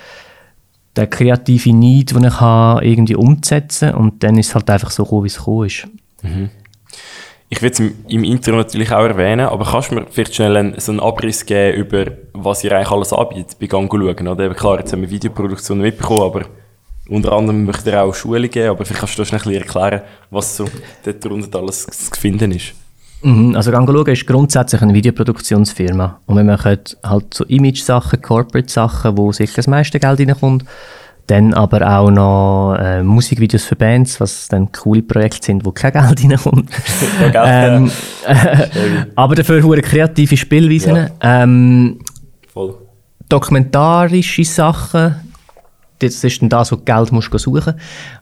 der 0.96 1.06
kreative 1.06 1.72
Need, 1.72 2.14
den 2.14 2.24
ich 2.24 2.40
habe, 2.40 2.84
irgendwie 2.84 3.16
umzusetzen 3.16 3.94
und 3.94 4.22
dann 4.22 4.36
ist 4.38 4.48
es 4.48 4.54
halt 4.54 4.68
einfach 4.70 4.90
so 4.90 5.04
gekommen, 5.04 5.24
wie 5.24 5.28
es 5.28 5.36
gekommen 5.36 5.66
ist. 5.66 5.88
Mhm. 6.22 6.50
Ich 7.48 7.62
will 7.62 7.70
es 7.70 7.78
im, 7.78 7.94
im, 8.08 8.24
Intro 8.24 8.56
natürlich 8.56 8.90
auch 8.90 9.04
erwähnen, 9.04 9.46
aber 9.46 9.64
kannst 9.64 9.92
du 9.92 9.94
mir 9.94 10.06
vielleicht 10.10 10.34
schnell 10.34 10.56
einen, 10.56 10.80
so 10.80 10.90
einen 10.90 11.00
Abriss 11.00 11.46
geben 11.46 11.78
über, 11.78 12.06
was 12.32 12.64
ihr 12.64 12.72
eigentlich 12.72 12.90
alles 12.90 13.12
anbietet 13.12 13.56
bei 13.60 13.66
Gang 13.66 13.88
schauen? 13.88 14.28
Oder? 14.28 14.54
Klar, 14.54 14.80
jetzt 14.80 14.92
haben 14.92 15.02
wir 15.02 15.10
Videoproduktion 15.10 15.78
mitbekommen, 15.78 16.22
aber 16.22 16.46
unter 17.08 17.32
anderem 17.32 17.64
möchte 17.64 17.90
ihr 17.90 18.02
auch 18.02 18.12
Schule 18.12 18.48
geben, 18.48 18.70
aber 18.70 18.84
vielleicht 18.84 19.00
kannst 19.00 19.18
du 19.18 19.24
schnell 19.24 19.54
erklären, 19.54 20.02
was 20.30 20.56
so 20.56 20.64
dort 21.04 21.24
drunter 21.24 21.60
alles 21.60 21.86
zu 21.86 22.20
finden 22.20 22.50
ist. 22.50 22.74
Mhm, 23.22 23.56
also 23.56 23.70
Gangologa 23.70 24.12
ist 24.12 24.26
grundsätzlich 24.26 24.82
eine 24.82 24.94
Videoproduktionsfirma 24.94 26.20
und 26.26 26.36
wir 26.36 26.44
machen 26.44 26.78
halt 27.02 27.34
so 27.34 27.44
Image-Sachen, 27.44 28.20
Corporate-Sachen, 28.20 29.16
wo 29.16 29.32
sicher 29.32 29.56
das 29.56 29.66
meiste 29.66 29.98
Geld 29.98 30.20
reinkommt. 30.20 30.64
Dann 31.26 31.54
aber 31.54 31.98
auch 31.98 32.10
noch 32.10 32.76
äh, 32.78 33.02
Musikvideos 33.02 33.64
für 33.64 33.74
Bands, 33.74 34.20
was 34.20 34.46
dann 34.46 34.70
coole 34.70 35.02
Projekte 35.02 35.46
sind, 35.46 35.64
wo 35.64 35.72
kein 35.72 35.92
Geld 35.92 36.22
reinkommt. 36.22 36.70
ähm, 37.34 37.90
aber 39.16 39.34
dafür 39.34 39.60
hure 39.60 39.82
kreative 39.82 40.36
Spielweisen. 40.36 40.94
Ja. 40.94 41.10
Ähm, 41.20 41.98
Voll. 42.52 42.76
Dokumentarische 43.28 44.44
Sachen, 44.44 45.16
das 45.98 46.22
ist 46.22 46.42
dann 46.42 46.48
das, 46.48 46.70
wo 46.70 46.76
du 46.76 46.84
Geld 46.84 47.10
musst 47.10 47.36
suchen 47.36 47.74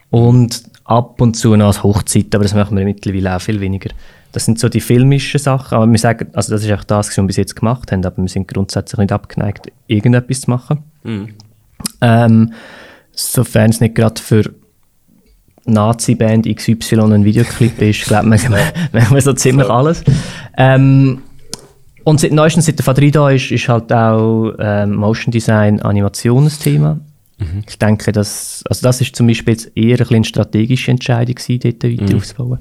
Und 0.09 0.63
ab 0.85 1.21
und 1.21 1.35
zu 1.35 1.57
noch 1.57 1.69
als 1.69 1.83
Hochzeit, 1.83 2.35
aber 2.35 2.45
das 2.45 2.55
machen 2.55 2.77
wir 2.77 2.85
mittlerweile 2.85 3.37
auch 3.37 3.41
viel 3.41 3.61
weniger. 3.61 3.91
Das 4.33 4.45
sind 4.45 4.59
so 4.59 4.69
die 4.69 4.81
filmischen 4.81 5.39
Sachen, 5.39 5.77
aber 5.77 5.91
wir 5.91 5.99
sagen, 5.99 6.29
also 6.33 6.53
das 6.53 6.65
ist 6.65 6.73
auch 6.73 6.85
das, 6.85 7.09
was 7.09 7.17
wir 7.17 7.25
bis 7.25 7.37
jetzt 7.37 7.57
gemacht 7.57 7.93
haben, 7.93 8.05
aber 8.05 8.17
wir 8.17 8.29
sind 8.29 8.49
grundsätzlich 8.49 8.99
nicht 8.99 9.13
abgeneigt, 9.13 9.71
irgendetwas 9.87 10.43
zu 10.43 10.51
machen. 10.51 10.83
Mhm. 11.05 11.29
Ähm, 12.01 12.53
sofern 13.13 13.71
es 13.71 13.81
nicht 13.81 13.95
gerade 13.95 14.21
für 14.21 14.53
Nazi-Band 15.67 16.47
XY 16.47 17.01
ein 17.01 17.25
Videoclip 17.25 17.81
ist, 17.81 18.05
glaubt 18.07 18.27
man, 18.27 18.39
machen 18.93 19.15
wir 19.15 19.21
so 19.21 19.33
ziemlich 19.33 19.71
alles. 19.71 20.03
Ähm, 20.57 21.23
und 22.05 22.21
seit 22.21 22.33
neuestens, 22.33 22.67
seit 22.67 22.79
der 22.79 22.85
Fadri 22.85 23.11
da 23.11 23.31
ist, 23.31 23.51
ist 23.51 23.69
halt 23.69 23.91
auch 23.93 24.53
ähm, 24.59 24.95
Motion 24.95 25.33
Design 25.33 25.81
Animation 25.81 26.45
ein 26.45 26.51
Thema. 26.51 27.01
Mhm. 27.45 27.65
Ich 27.69 27.79
denke, 27.79 28.13
dass, 28.13 28.63
also 28.69 28.83
das 28.83 29.01
ist 29.01 29.15
zum 29.15 29.27
Beispiel 29.27 29.55
jetzt 29.55 29.77
eher 29.77 30.01
ein 30.01 30.15
eine 30.15 30.25
strategische 30.25 30.91
Entscheidung 30.91 31.35
gewesen, 31.35 31.61
dort 31.61 31.85
weiter 31.85 32.13
mhm. 32.13 32.19
aufzubauen. 32.19 32.59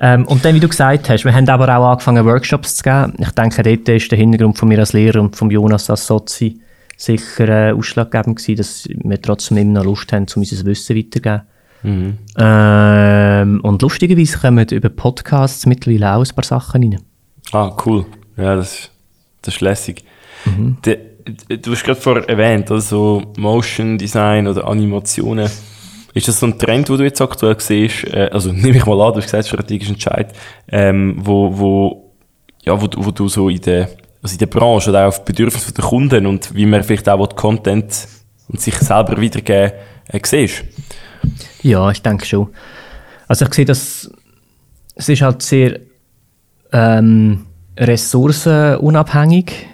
Ähm, 0.00 0.26
und 0.26 0.44
dann, 0.44 0.54
wie 0.54 0.60
du 0.60 0.68
gesagt 0.68 1.08
hast, 1.08 1.24
wir 1.24 1.34
haben 1.34 1.48
aber 1.48 1.76
auch 1.76 1.92
angefangen, 1.92 2.24
Workshops 2.24 2.76
zu 2.76 2.82
geben. 2.82 3.14
Ich 3.18 3.30
denke, 3.30 3.62
dort 3.62 3.88
ist 3.88 4.10
der 4.10 4.18
Hintergrund 4.18 4.58
von 4.58 4.68
mir 4.68 4.78
als 4.78 4.92
Lehrer 4.92 5.20
und 5.20 5.36
von 5.36 5.50
Jonas 5.50 5.88
als 5.90 6.06
Sozi 6.06 6.60
sicher 6.96 7.48
äh, 7.48 7.72
ausschlaggebend 7.72 8.36
gewesen, 8.36 8.56
dass 8.56 8.88
wir 8.88 9.20
trotzdem 9.20 9.58
immer 9.58 9.80
noch 9.80 9.84
Lust 9.84 10.12
haben, 10.12 10.26
um 10.34 10.42
unser 10.42 10.64
Wissen 10.64 10.96
weiterzugeben. 10.96 11.42
Mhm. 11.82 12.18
Ähm, 12.38 13.60
und 13.62 13.82
lustigerweise 13.82 14.38
kommen 14.38 14.66
über 14.68 14.88
Podcasts 14.88 15.66
mittlerweile 15.66 16.14
auch 16.14 16.24
ein 16.24 16.34
paar 16.34 16.44
Sachen 16.44 16.82
rein. 16.82 17.00
Ah, 17.52 17.76
cool. 17.84 18.06
Ja, 18.36 18.56
das, 18.56 18.90
das 19.42 19.54
ist 19.54 19.60
lässig. 19.60 20.04
Mhm. 20.46 20.78
De, 20.84 20.98
du 21.24 21.72
hast 21.72 21.84
gerade 21.84 22.00
vorher 22.00 22.28
erwähnt, 22.28 22.70
also 22.70 23.22
Motion 23.36 23.98
Design 23.98 24.46
oder 24.46 24.66
Animationen. 24.66 25.50
Ist 26.12 26.28
das 26.28 26.38
so 26.38 26.46
ein 26.46 26.58
Trend, 26.58 26.88
den 26.88 26.98
du 26.98 27.04
jetzt 27.04 27.20
aktuell 27.20 27.56
siehst? 27.58 28.04
Äh, 28.04 28.30
also 28.32 28.52
nehme 28.52 28.76
ich 28.76 28.86
mal 28.86 29.00
an, 29.00 29.12
du 29.12 29.16
hast 29.18 29.24
gesagt, 29.24 29.48
strategischer 29.48 29.92
Entscheid, 29.92 30.32
ähm, 30.68 31.16
wo, 31.18 31.58
wo, 31.58 32.12
ja, 32.62 32.80
wo, 32.80 32.88
wo 32.96 33.10
du 33.10 33.28
so 33.28 33.48
in 33.48 33.60
der, 33.60 33.88
also 34.22 34.34
in 34.34 34.38
der 34.38 34.46
Branche 34.46 34.90
oder 34.90 35.04
auch 35.04 35.08
auf 35.08 35.24
Bedürfnisse 35.24 35.72
der 35.72 35.84
Kunden 35.84 36.26
und 36.26 36.54
wie 36.54 36.66
man 36.66 36.82
vielleicht 36.84 37.08
auch 37.08 37.36
Content 37.36 38.08
und 38.48 38.60
sich 38.60 38.76
selber 38.76 39.20
wiedergeben 39.20 39.72
äh, 40.08 40.20
siehst? 40.22 40.64
Ja, 41.62 41.90
ich 41.90 42.02
denke 42.02 42.26
schon. 42.26 42.48
Also 43.26 43.46
ich 43.46 43.54
sehe, 43.54 43.64
dass 43.64 44.10
es 44.94 45.08
ist 45.08 45.22
halt 45.22 45.42
sehr 45.42 45.80
ähm, 46.72 47.46
ressourcenunabhängig 47.76 49.66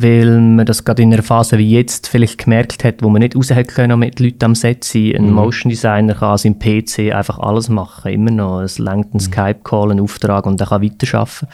weil 0.00 0.40
man 0.40 0.64
das 0.64 0.84
gerade 0.84 1.02
in 1.02 1.12
einer 1.12 1.22
Phase 1.22 1.58
wie 1.58 1.70
jetzt 1.70 2.08
vielleicht 2.08 2.38
gemerkt 2.38 2.84
hat, 2.84 3.02
wo 3.02 3.08
man 3.08 3.20
nicht 3.20 3.36
raus 3.36 3.50
hat 3.50 3.68
können 3.68 3.98
mit 3.98 4.20
Leuten 4.20 4.44
am 4.44 4.54
Set 4.54 4.84
sein. 4.84 5.14
Ein 5.16 5.26
mhm. 5.26 5.34
Motion 5.34 5.70
Designer 5.70 6.14
kann 6.14 6.30
an 6.30 6.38
seinem 6.38 6.58
PC 6.58 7.14
einfach 7.14 7.38
alles 7.38 7.68
machen, 7.68 8.12
immer 8.12 8.30
noch. 8.30 8.60
Es 8.60 8.78
lenkt 8.78 9.12
einen 9.12 9.14
mhm. 9.14 9.20
Skype-Call, 9.20 9.90
einen 9.90 10.00
Auftrag 10.00 10.46
und 10.46 10.60
er 10.60 10.66
kann 10.66 10.82
weiterarbeiten. 10.82 11.48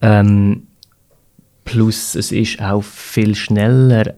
Ähm, 0.00 0.62
plus 1.64 2.14
es 2.14 2.32
ist 2.32 2.62
auch 2.62 2.82
viel 2.82 3.34
schneller. 3.34 4.14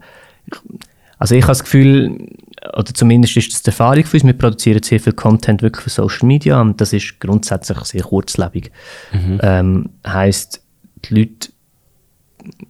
Also 1.17 1.35
ich 1.35 1.43
habe 1.43 1.51
das 1.51 1.63
Gefühl, 1.63 2.29
oder 2.77 2.93
zumindest 2.93 3.37
ist 3.37 3.53
das 3.53 3.63
die 3.63 3.69
Erfahrung 3.69 4.03
für 4.05 4.17
uns, 4.17 4.25
wir 4.25 4.33
produzieren 4.33 4.81
sehr 4.83 4.99
viel 4.99 5.13
Content 5.13 5.61
wirklich 5.61 5.83
für 5.83 5.89
Social 5.89 6.27
Media 6.27 6.59
und 6.59 6.79
das 6.81 6.93
ist 6.93 7.19
grundsätzlich 7.19 7.79
sehr 7.79 8.03
kurzlebig. 8.03 8.71
Mhm. 9.11 9.39
Ähm, 9.41 9.89
heißt, 10.05 10.63
die 11.05 11.15
Leute 11.15 11.49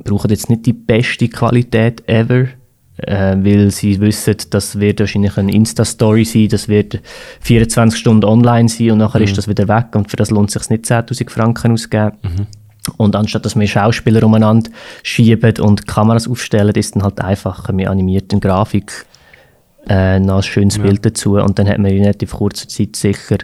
brauchen 0.04 0.30
jetzt 0.30 0.50
nicht 0.50 0.66
die 0.66 0.74
beste 0.74 1.28
Qualität 1.28 2.08
ever, 2.08 2.48
äh, 2.98 3.36
weil 3.38 3.72
sie 3.72 4.00
wissen, 4.00 4.36
das 4.50 4.80
wird 4.80 5.00
wahrscheinlich 5.00 5.38
eine 5.38 5.54
Insta-Story 5.54 6.26
sein, 6.26 6.50
das 6.50 6.68
wird 6.68 7.00
24 7.42 8.00
Stunden 8.00 8.26
online 8.26 8.70
sein 8.70 8.92
und 8.92 8.98
nachher 9.00 9.20
mhm. 9.20 9.26
ist 9.26 9.38
das 9.38 9.48
wieder 9.48 9.68
weg 9.68 9.96
und 9.96 10.10
für 10.10 10.18
das 10.18 10.30
lohnt 10.30 10.50
es 10.50 10.62
sich 10.62 10.70
nicht 10.70 10.86
10'000 10.86 11.30
Franken 11.30 11.72
auszugeben. 11.72 12.18
Mhm. 12.24 12.48
Und 12.98 13.16
anstatt 13.16 13.46
dass 13.46 13.56
wir 13.56 13.68
Schauspieler 13.68 14.24
umeinander 14.24 14.72
schieben 15.04 15.60
und 15.60 15.88
Kameras 15.88 16.28
aufstellen, 16.28 16.74
ist 16.74 16.96
dann 16.96 17.04
halt 17.04 17.22
einfacher. 17.22 17.78
Wir 17.78 17.92
animieren 17.92 18.28
eine 18.32 18.42
Grafik, 18.42 19.06
äh, 19.88 20.20
noch 20.20 20.38
ein 20.38 20.44
schönes 20.44 20.78
ja. 20.78 20.84
Bild 20.84 21.06
dazu 21.06 21.36
und 21.36 21.60
dann 21.60 21.70
hat 21.70 21.78
man 21.78 21.92
in 21.92 22.02
relativ 22.02 22.32
kurzer 22.32 22.68
Zeit 22.68 22.96
sicher 22.96 23.38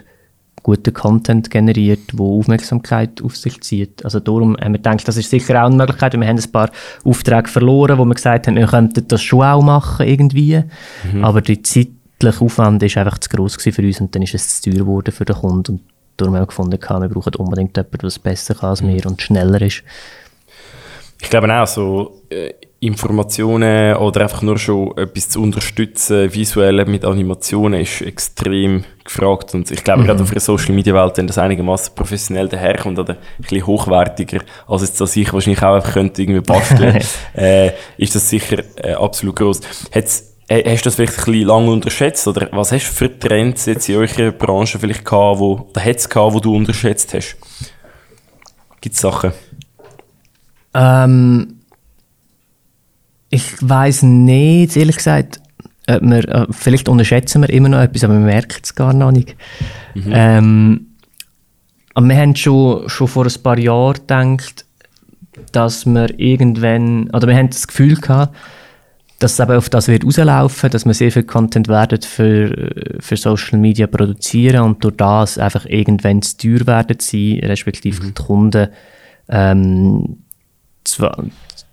guten 0.68 0.92
Content 0.92 1.50
generiert, 1.50 2.12
der 2.12 2.20
Aufmerksamkeit 2.20 3.22
auf 3.22 3.34
sich 3.38 3.58
zieht. 3.62 4.04
Also 4.04 4.20
darum 4.20 4.54
haben 4.60 4.72
wir 4.72 4.78
gedacht, 4.78 5.08
das 5.08 5.16
ist 5.16 5.30
sicher 5.30 5.62
auch 5.62 5.68
eine 5.68 5.76
Möglichkeit. 5.76 6.12
Wir 6.12 6.28
haben 6.28 6.38
ein 6.38 6.52
paar 6.52 6.70
Aufträge 7.04 7.48
verloren, 7.48 7.96
wo 7.96 8.04
wir 8.04 8.14
gesagt 8.14 8.46
haben, 8.46 8.56
wir 8.56 8.66
könnten 8.66 9.08
das 9.08 9.22
schon 9.22 9.44
auch 9.44 9.62
machen 9.62 10.06
irgendwie. 10.06 10.62
Mhm. 11.10 11.24
Aber 11.24 11.40
der 11.40 11.62
zeitliche 11.62 12.44
Aufwand 12.44 12.82
ist 12.82 12.98
einfach 12.98 13.16
zu 13.16 13.30
groß 13.30 13.56
für 13.56 13.80
uns 13.80 13.98
und 14.02 14.14
dann 14.14 14.20
ist 14.20 14.34
es 14.34 14.60
zu 14.60 14.70
teuer 14.70 14.80
geworden 14.80 15.10
für 15.10 15.24
den 15.24 15.36
Kunden. 15.36 15.72
Und 15.72 15.80
darum 16.18 16.34
haben 16.34 16.42
wir 16.42 16.46
gefunden, 16.48 16.78
wir 16.78 17.08
brauchen 17.08 17.34
unbedingt 17.36 17.74
jemanden, 17.74 17.98
der 17.98 18.20
besser 18.22 18.54
kann 18.54 18.68
als 18.68 18.82
mhm. 18.82 18.88
wir 18.88 19.06
und 19.06 19.22
schneller 19.22 19.62
ist. 19.62 19.82
Ich 21.22 21.30
glaube 21.30 21.50
auch, 21.50 21.66
so 21.66 22.20
äh, 22.28 22.52
Informationen 22.80 23.96
oder 23.96 24.22
einfach 24.22 24.42
nur 24.42 24.56
schon 24.56 24.96
etwas 24.96 25.30
zu 25.30 25.42
unterstützen, 25.42 26.32
visuell 26.32 26.84
mit 26.84 27.04
Animationen, 27.04 27.80
ist 27.80 28.02
extrem 28.02 28.84
gefragt. 29.02 29.52
Und 29.54 29.68
ich 29.72 29.82
glaube, 29.82 30.02
mhm. 30.02 30.06
gerade 30.06 30.22
auf 30.22 30.30
der 30.30 30.40
Social 30.40 30.74
Media 30.74 30.94
Welt, 30.94 31.16
wenn 31.16 31.26
das 31.26 31.38
einigermaßen 31.38 31.96
professionell 31.96 32.48
daherkommt 32.48 33.00
oder 33.00 33.14
ein 33.14 33.42
bisschen 33.42 33.66
hochwertiger, 33.66 34.42
als 34.68 34.82
jetzt, 34.82 35.00
dass 35.00 35.16
ich 35.16 35.32
wahrscheinlich 35.32 35.62
auch 35.62 35.74
einfach 35.74 35.92
könnte 35.92 36.22
irgendwie 36.22 36.40
basteln, 36.40 37.00
äh, 37.36 37.72
ist 37.96 38.14
das 38.14 38.30
sicher 38.30 38.62
äh, 38.76 38.92
absolut 38.92 39.34
groß. 39.34 39.60
Hat's, 39.92 40.36
äh, 40.46 40.62
hast 40.70 40.82
du 40.82 40.86
das 40.86 40.94
vielleicht 40.94 41.18
ein 41.18 41.24
bisschen 41.24 41.48
lange 41.48 41.72
unterschätzt? 41.72 42.28
Oder 42.28 42.48
was 42.52 42.70
hast 42.70 42.86
du 42.86 42.92
für 42.92 43.18
Trends 43.18 43.66
jetzt 43.66 43.88
in 43.88 43.96
eurer 43.96 44.30
Branche 44.30 44.78
vielleicht 44.78 45.04
gehabt, 45.04 45.40
wo, 45.40 45.68
da 45.72 45.80
hat's 45.80 46.08
gehabt, 46.08 46.32
wo 46.32 46.38
du 46.38 46.54
unterschätzt 46.54 47.12
hast? 47.12 47.36
Gibt 48.80 48.94
es 48.94 49.00
Sachen? 49.00 49.32
Ähm, 50.74 51.57
ich 53.38 53.56
weiß 53.60 54.02
nicht, 54.02 54.76
ehrlich 54.76 54.96
gesagt. 54.96 55.40
Ob 55.88 56.02
wir, 56.02 56.28
äh, 56.28 56.46
vielleicht 56.50 56.88
unterschätzen 56.88 57.42
wir 57.42 57.50
immer 57.50 57.68
noch 57.68 57.80
etwas, 57.80 58.04
aber 58.04 58.14
wir 58.14 58.20
merken 58.20 58.60
es 58.62 58.74
gar 58.74 58.92
noch 58.92 59.12
nicht. 59.12 59.36
Mhm. 59.94 60.12
Ähm, 60.12 60.86
aber 61.94 62.08
wir 62.08 62.16
haben 62.16 62.36
schon, 62.36 62.88
schon 62.88 63.08
vor 63.08 63.26
ein 63.26 63.42
paar 63.42 63.58
Jahren 63.58 63.94
gedacht, 63.94 64.66
dass 65.52 65.86
wir 65.86 66.18
irgendwann, 66.18 67.08
oder 67.10 67.28
wir 67.28 67.36
haben 67.36 67.48
das 67.48 67.66
Gefühl 67.66 67.96
gehabt, 67.96 68.36
dass 69.20 69.32
es 69.32 69.40
eben 69.40 69.56
auf 69.56 69.68
das 69.68 69.88
wird 69.88 70.04
rauslaufen, 70.04 70.70
dass 70.70 70.84
wir 70.84 70.94
sehr 70.94 71.10
viel 71.10 71.24
Content 71.24 71.68
werden 71.68 72.02
für, 72.02 72.72
für 73.00 73.16
Social 73.16 73.58
Media 73.58 73.86
produzieren 73.86 74.62
und 74.62 74.84
durch 74.84 74.96
das 74.96 75.38
einfach 75.38 75.64
irgendwann 75.64 76.22
zu 76.22 76.36
teuer 76.36 76.66
werden 76.66 76.98
sein, 77.00 77.40
respektive 77.44 78.02
mhm. 78.02 78.06
die 78.06 78.22
Kunden 78.22 78.68
ähm, 79.28 80.18
zwar 80.84 81.24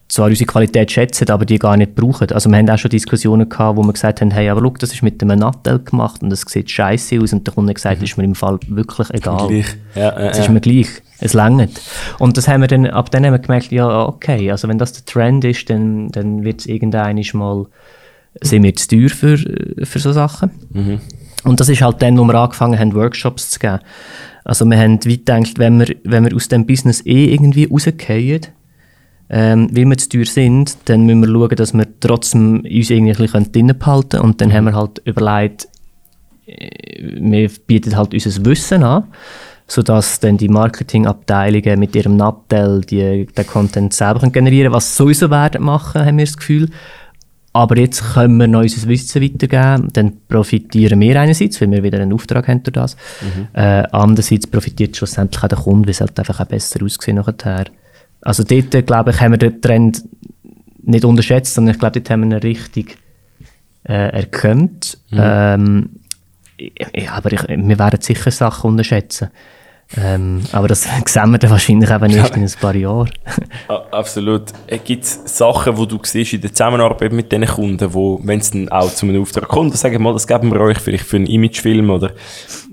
zwar 0.08 0.28
unsere 0.28 0.46
Qualität 0.46 0.92
schätzen, 0.92 1.30
aber 1.30 1.46
die 1.46 1.58
gar 1.58 1.78
nicht 1.78 1.96
brauchen. 1.96 2.32
Also 2.32 2.50
wir 2.50 2.58
haben 2.58 2.70
auch 2.70 2.78
schon 2.78 2.92
Diskussionen 2.92 3.50
gehabt, 3.50 3.78
wo 3.78 3.84
wir 3.84 3.94
gesagt 3.94 4.22
haben, 4.22 4.32
hey, 4.32 4.50
aber 4.50 4.62
schau, 4.62 4.74
das 4.80 4.94
ist 4.94 5.02
mit 5.02 5.22
einem 5.22 5.40
Nattel 5.40 5.80
gemacht 5.80 6.22
und 6.22 6.30
das 6.30 6.42
sieht 6.42 6.70
scheiße 6.70 7.20
aus 7.20 7.34
und 7.34 7.48
der 7.48 7.54
Kunde 7.54 7.74
gesagt, 7.74 8.00
mhm. 8.00 8.06
ist 8.06 8.18
mir 8.18 8.24
im 8.24 8.36
Fall 8.36 8.60
wirklich 8.68 9.10
egal. 9.12 9.48
Gleich. 9.48 9.76
Ja, 9.96 10.10
äh, 10.10 10.30
es 10.30 10.40
ist 10.40 10.50
mir 10.50 10.62
gleich. 10.62 10.88
Es 11.20 11.34
längert. 11.34 11.82
Und 12.20 12.38
das 12.38 12.48
haben 12.48 12.62
wir 12.62 12.68
dann, 12.68 12.86
ab 12.88 13.10
dann 13.10 13.26
haben 13.26 13.34
wir 13.34 13.40
gemerkt, 13.40 13.72
ja, 13.72 14.06
okay, 14.06 14.52
also 14.52 14.68
wenn 14.68 14.78
das 14.78 14.94
der 14.94 15.06
Trend 15.06 15.44
ist, 15.46 15.70
dann, 15.70 16.10
dann 16.10 16.44
wird 16.44 16.60
es 16.60 16.66
irgendwann 16.66 17.22
mal, 17.34 17.66
sind 18.42 18.64
wir 18.64 18.76
zu 18.76 18.90
teuer 18.90 19.10
für, 19.10 19.38
für 19.86 20.00
so 20.00 20.12
Sachen. 20.12 20.52
Mhm. 20.72 21.00
Und 21.46 21.60
das 21.60 21.70
ist 21.70 21.82
halt 21.82 22.02
dann, 22.02 22.18
wo 22.18 22.26
wir 22.26 22.36
angefangen 22.36 22.78
haben, 22.78 22.94
Workshops 22.94 23.52
zu 23.52 23.60
geben. 23.60 23.80
Also 24.44 24.66
wir 24.66 24.78
haben 24.78 24.96
weit 25.06 25.26
gedacht, 25.26 25.58
wenn 25.58 25.80
wir, 25.80 25.96
wenn 26.04 26.26
wir 26.26 26.36
aus 26.36 26.48
dem 26.50 26.66
Business 26.66 27.06
eh 27.06 27.34
irgendwie 27.34 27.66
rausgehen, 27.66 28.42
ähm, 29.30 29.70
weil 29.72 29.86
wir 29.86 29.98
zu 29.98 30.10
teuer 30.10 30.26
sind, 30.26 30.78
dann 30.86 31.06
müssen 31.06 31.22
wir 31.22 31.28
schauen, 31.28 31.56
dass 31.56 31.74
wir 31.74 31.88
trotzdem 32.00 32.60
uns 32.60 32.90
irgendwie 32.90 33.12
ein 33.12 33.46
bisschen 33.52 33.80
behalten 33.80 34.22
Und 34.22 34.42
dann 34.42 34.54
haben 34.54 34.66
wir 34.66 34.76
halt 34.76 35.02
überlegt, 35.06 35.68
äh, 36.46 36.70
wir 37.20 37.50
bieten 37.66 37.96
halt 37.96 38.14
unser 38.14 38.46
Wissen 38.46 38.84
an, 38.84 39.06
sodass 39.68 40.20
dann 40.20 40.38
die 40.38 40.50
Marketingabteilungen 40.50 41.80
mit 41.80 41.96
ihrem 41.96 42.18
Nattel 42.18 42.82
die, 42.82 43.26
den 43.26 43.48
Content 43.48 43.94
selber 43.94 44.30
generieren 44.30 44.66
können, 44.66 44.76
was 44.76 44.96
sowieso 44.96 45.30
werden 45.32 45.64
machen, 45.64 46.06
haben 46.06 46.18
wir 46.18 46.26
das 46.26 46.38
Gefühl. 46.38 46.70
Aber 47.52 47.78
jetzt 47.78 48.04
können 48.14 48.38
wir 48.38 48.48
noch 48.48 48.62
unser 48.62 48.88
Wissen 48.90 49.24
weitergeben, 49.24 49.88
dann 49.94 50.18
profitieren 50.28 51.00
wir 51.00 51.20
einerseits, 51.20 51.62
weil 51.62 51.72
wir 51.72 51.84
wieder 51.84 52.02
einen 52.02 52.12
Auftrag 52.12 52.50
haben 52.50 52.62
durch 52.62 52.74
das. 52.74 52.98
Mhm. 53.22 53.48
Äh, 53.54 53.84
andererseits 53.92 54.46
profitiert 54.46 54.98
schlussendlich 54.98 55.42
auch 55.42 55.48
der 55.48 55.58
Kunde, 55.58 55.88
weil 55.88 55.92
es 55.92 56.02
halt 56.02 56.20
einfach 56.20 56.42
auch 56.42 56.46
besser 56.46 56.84
aussieht 56.84 57.16
nachher. 57.16 57.66
Also 58.26 58.44
dort, 58.44 58.86
glaube 58.86 59.12
ich, 59.12 59.22
haben 59.22 59.32
wir 59.32 59.38
den 59.38 59.62
Trend 59.62 60.04
nicht 60.84 61.06
unterschätzt, 61.06 61.54
sondern 61.54 61.76
ich 61.76 61.80
glaube, 61.80 62.02
dort 62.02 62.10
haben 62.10 62.30
wir 62.30 62.38
ihn 62.38 62.42
richtig 62.42 62.98
äh, 63.88 64.10
erkannt. 64.10 64.98
Mhm. 65.12 65.20
Ähm, 65.22 65.90
ja, 66.58 67.14
aber 67.14 67.32
ich, 67.32 67.42
wir 67.48 67.80
werden 67.80 68.02
sicher 68.02 68.32
Sachen 68.32 68.72
unterschätzen. 68.72 69.30
Ähm, 69.96 70.42
aber 70.52 70.68
das 70.68 70.84
sehen 71.06 71.32
wir 71.32 71.38
dann 71.38 71.52
wahrscheinlich 71.52 71.92
eben 71.92 72.10
erst 72.10 72.36
in 72.36 72.44
ein 72.44 72.52
paar 72.60 72.76
Jahren. 72.76 73.12
Absolut. 73.92 74.46
Äh, 74.66 74.80
Gibt 74.80 75.04
es 75.04 75.22
Sachen, 75.26 75.76
die 75.76 75.88
du 75.88 76.00
siehst 76.02 76.34
in 76.34 76.42
der 76.42 76.52
Zusammenarbeit 76.52 77.14
mit 77.14 77.32
diesen 77.32 77.46
Kunden, 77.46 77.94
wo, 77.94 78.20
wenn 78.24 78.40
es 78.40 78.50
dann 78.50 78.70
auch 78.70 78.92
zu 78.92 79.06
einem 79.06 79.22
Auftrag 79.22 79.48
kommt, 79.48 79.78
sagen 79.78 79.94
wir 79.94 80.00
mal, 80.00 80.14
das 80.14 80.26
geben 80.26 80.52
wir 80.52 80.60
euch 80.62 80.80
vielleicht 80.80 81.06
für 81.06 81.18
einen 81.18 81.28
Imagefilm 81.28 81.92
oder 81.92 82.12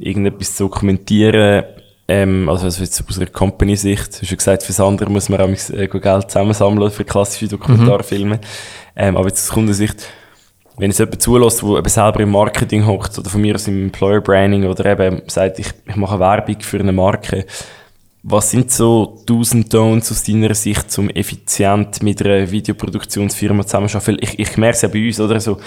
irgendetwas 0.01 0.57
zu 0.57 0.65
dokumentieren, 0.65 1.65
ähm, 2.13 2.49
also 2.49 2.67
also 2.67 2.83
jetzt 2.83 3.03
aus 3.09 3.17
einer 3.17 3.31
Company-Sicht, 3.31 4.19
du 4.19 4.23
hast 4.23 4.31
ja 4.31 4.37
gesagt, 4.37 4.63
fürs 4.65 4.81
andere 4.81 5.11
muss 5.11 5.31
man 5.31 5.41
auch 5.41 5.49
äh, 5.49 5.87
Geld 5.87 6.31
zusammensammeln 6.31 6.91
für 6.91 7.05
klassische 7.05 7.49
Dokumentarfilme. 7.49 8.37
Mhm. 8.37 8.41
Ähm, 8.97 9.17
aber 9.17 9.29
jetzt 9.29 9.49
aus 9.49 9.55
Kundensicht, 9.55 10.09
wenn 10.77 10.91
es 10.91 10.99
jemand 10.99 11.23
zulässt, 11.23 11.63
der 11.63 11.79
eben 11.79 11.89
selber 11.89 12.21
im 12.21 12.31
Marketing 12.31 12.87
hockt 12.87 13.19
oder 13.19 13.31
von 13.31 13.41
mir 13.41 13.55
aus 13.55 13.67
im 13.67 13.85
Employer 13.85 14.21
Branding 14.21 14.67
oder 14.67 14.85
eben 14.85 15.23
sagt, 15.27 15.59
ich, 15.59 15.69
ich 15.87 15.97
mache 15.97 16.21
Werbung 16.21 16.61
für 16.61 16.81
eine 16.81 16.93
Marke, 16.93 17.47
was 18.23 18.51
sind 18.51 18.71
so 18.71 19.23
Do's 19.27 19.55
und 19.55 19.73
Don'ts 19.73 20.13
aus 20.13 20.23
deiner 20.23 20.55
Sicht, 20.55 20.97
um 20.99 21.09
effizient 21.11 22.03
mit 22.03 22.23
einer 22.23 22.51
Videoproduktionsfirma 22.51 23.65
zusammenzuarbeiten? 23.65 24.19
Ich, 24.21 24.39
ich 24.39 24.57
merke 24.59 24.77
es 24.77 24.83
ja 24.83 24.89
bei 24.89 25.07
uns, 25.07 25.19
oder? 25.19 25.41
So, 25.41 25.59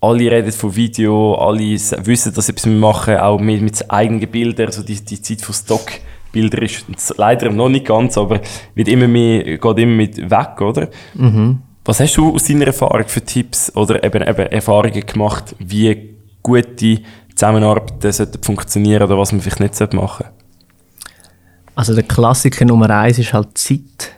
alle 0.00 0.30
reden 0.30 0.52
von 0.52 0.74
Video, 0.74 1.34
alle 1.34 1.60
wissen, 1.60 2.32
dass 2.34 2.46
sie 2.46 2.52
etwas 2.52 2.66
machen, 2.66 3.16
auch 3.16 3.40
mit, 3.40 3.62
mit 3.62 3.90
eigenen 3.90 4.28
Bildern, 4.28 4.66
also 4.66 4.82
die, 4.82 5.04
die 5.04 5.20
Zeit 5.20 5.40
von 5.40 5.54
Stockbildern 5.54 6.62
ist 6.64 7.14
leider 7.16 7.50
noch 7.50 7.68
nicht 7.68 7.86
ganz, 7.86 8.16
aber 8.16 8.40
wird 8.74 8.88
immer 8.88 9.08
mehr, 9.08 9.58
geht 9.58 9.78
immer 9.78 9.96
mit 9.96 10.30
weg, 10.30 10.60
oder? 10.60 10.88
Mhm. 11.14 11.62
Was 11.84 12.00
hast 12.00 12.16
du 12.16 12.34
aus 12.34 12.44
deiner 12.44 12.66
Erfahrung 12.66 13.08
für 13.08 13.22
Tipps 13.22 13.74
oder 13.74 14.04
eben, 14.04 14.22
eben 14.22 14.46
Erfahrungen 14.52 15.06
gemacht, 15.06 15.56
wie 15.58 16.14
gute 16.42 17.00
Zusammenarbeit 17.34 18.14
sollte 18.14 18.38
funktionieren 18.42 19.02
oder 19.02 19.18
was 19.18 19.32
man 19.32 19.40
vielleicht 19.40 19.60
nicht 19.60 19.94
machen 19.94 20.26
sollte? 20.26 20.32
Also 21.74 21.94
der 21.94 22.04
Klassiker 22.04 22.64
Nummer 22.64 22.90
eins 22.90 23.18
ist 23.18 23.32
halt 23.32 23.56
Zeit, 23.56 24.12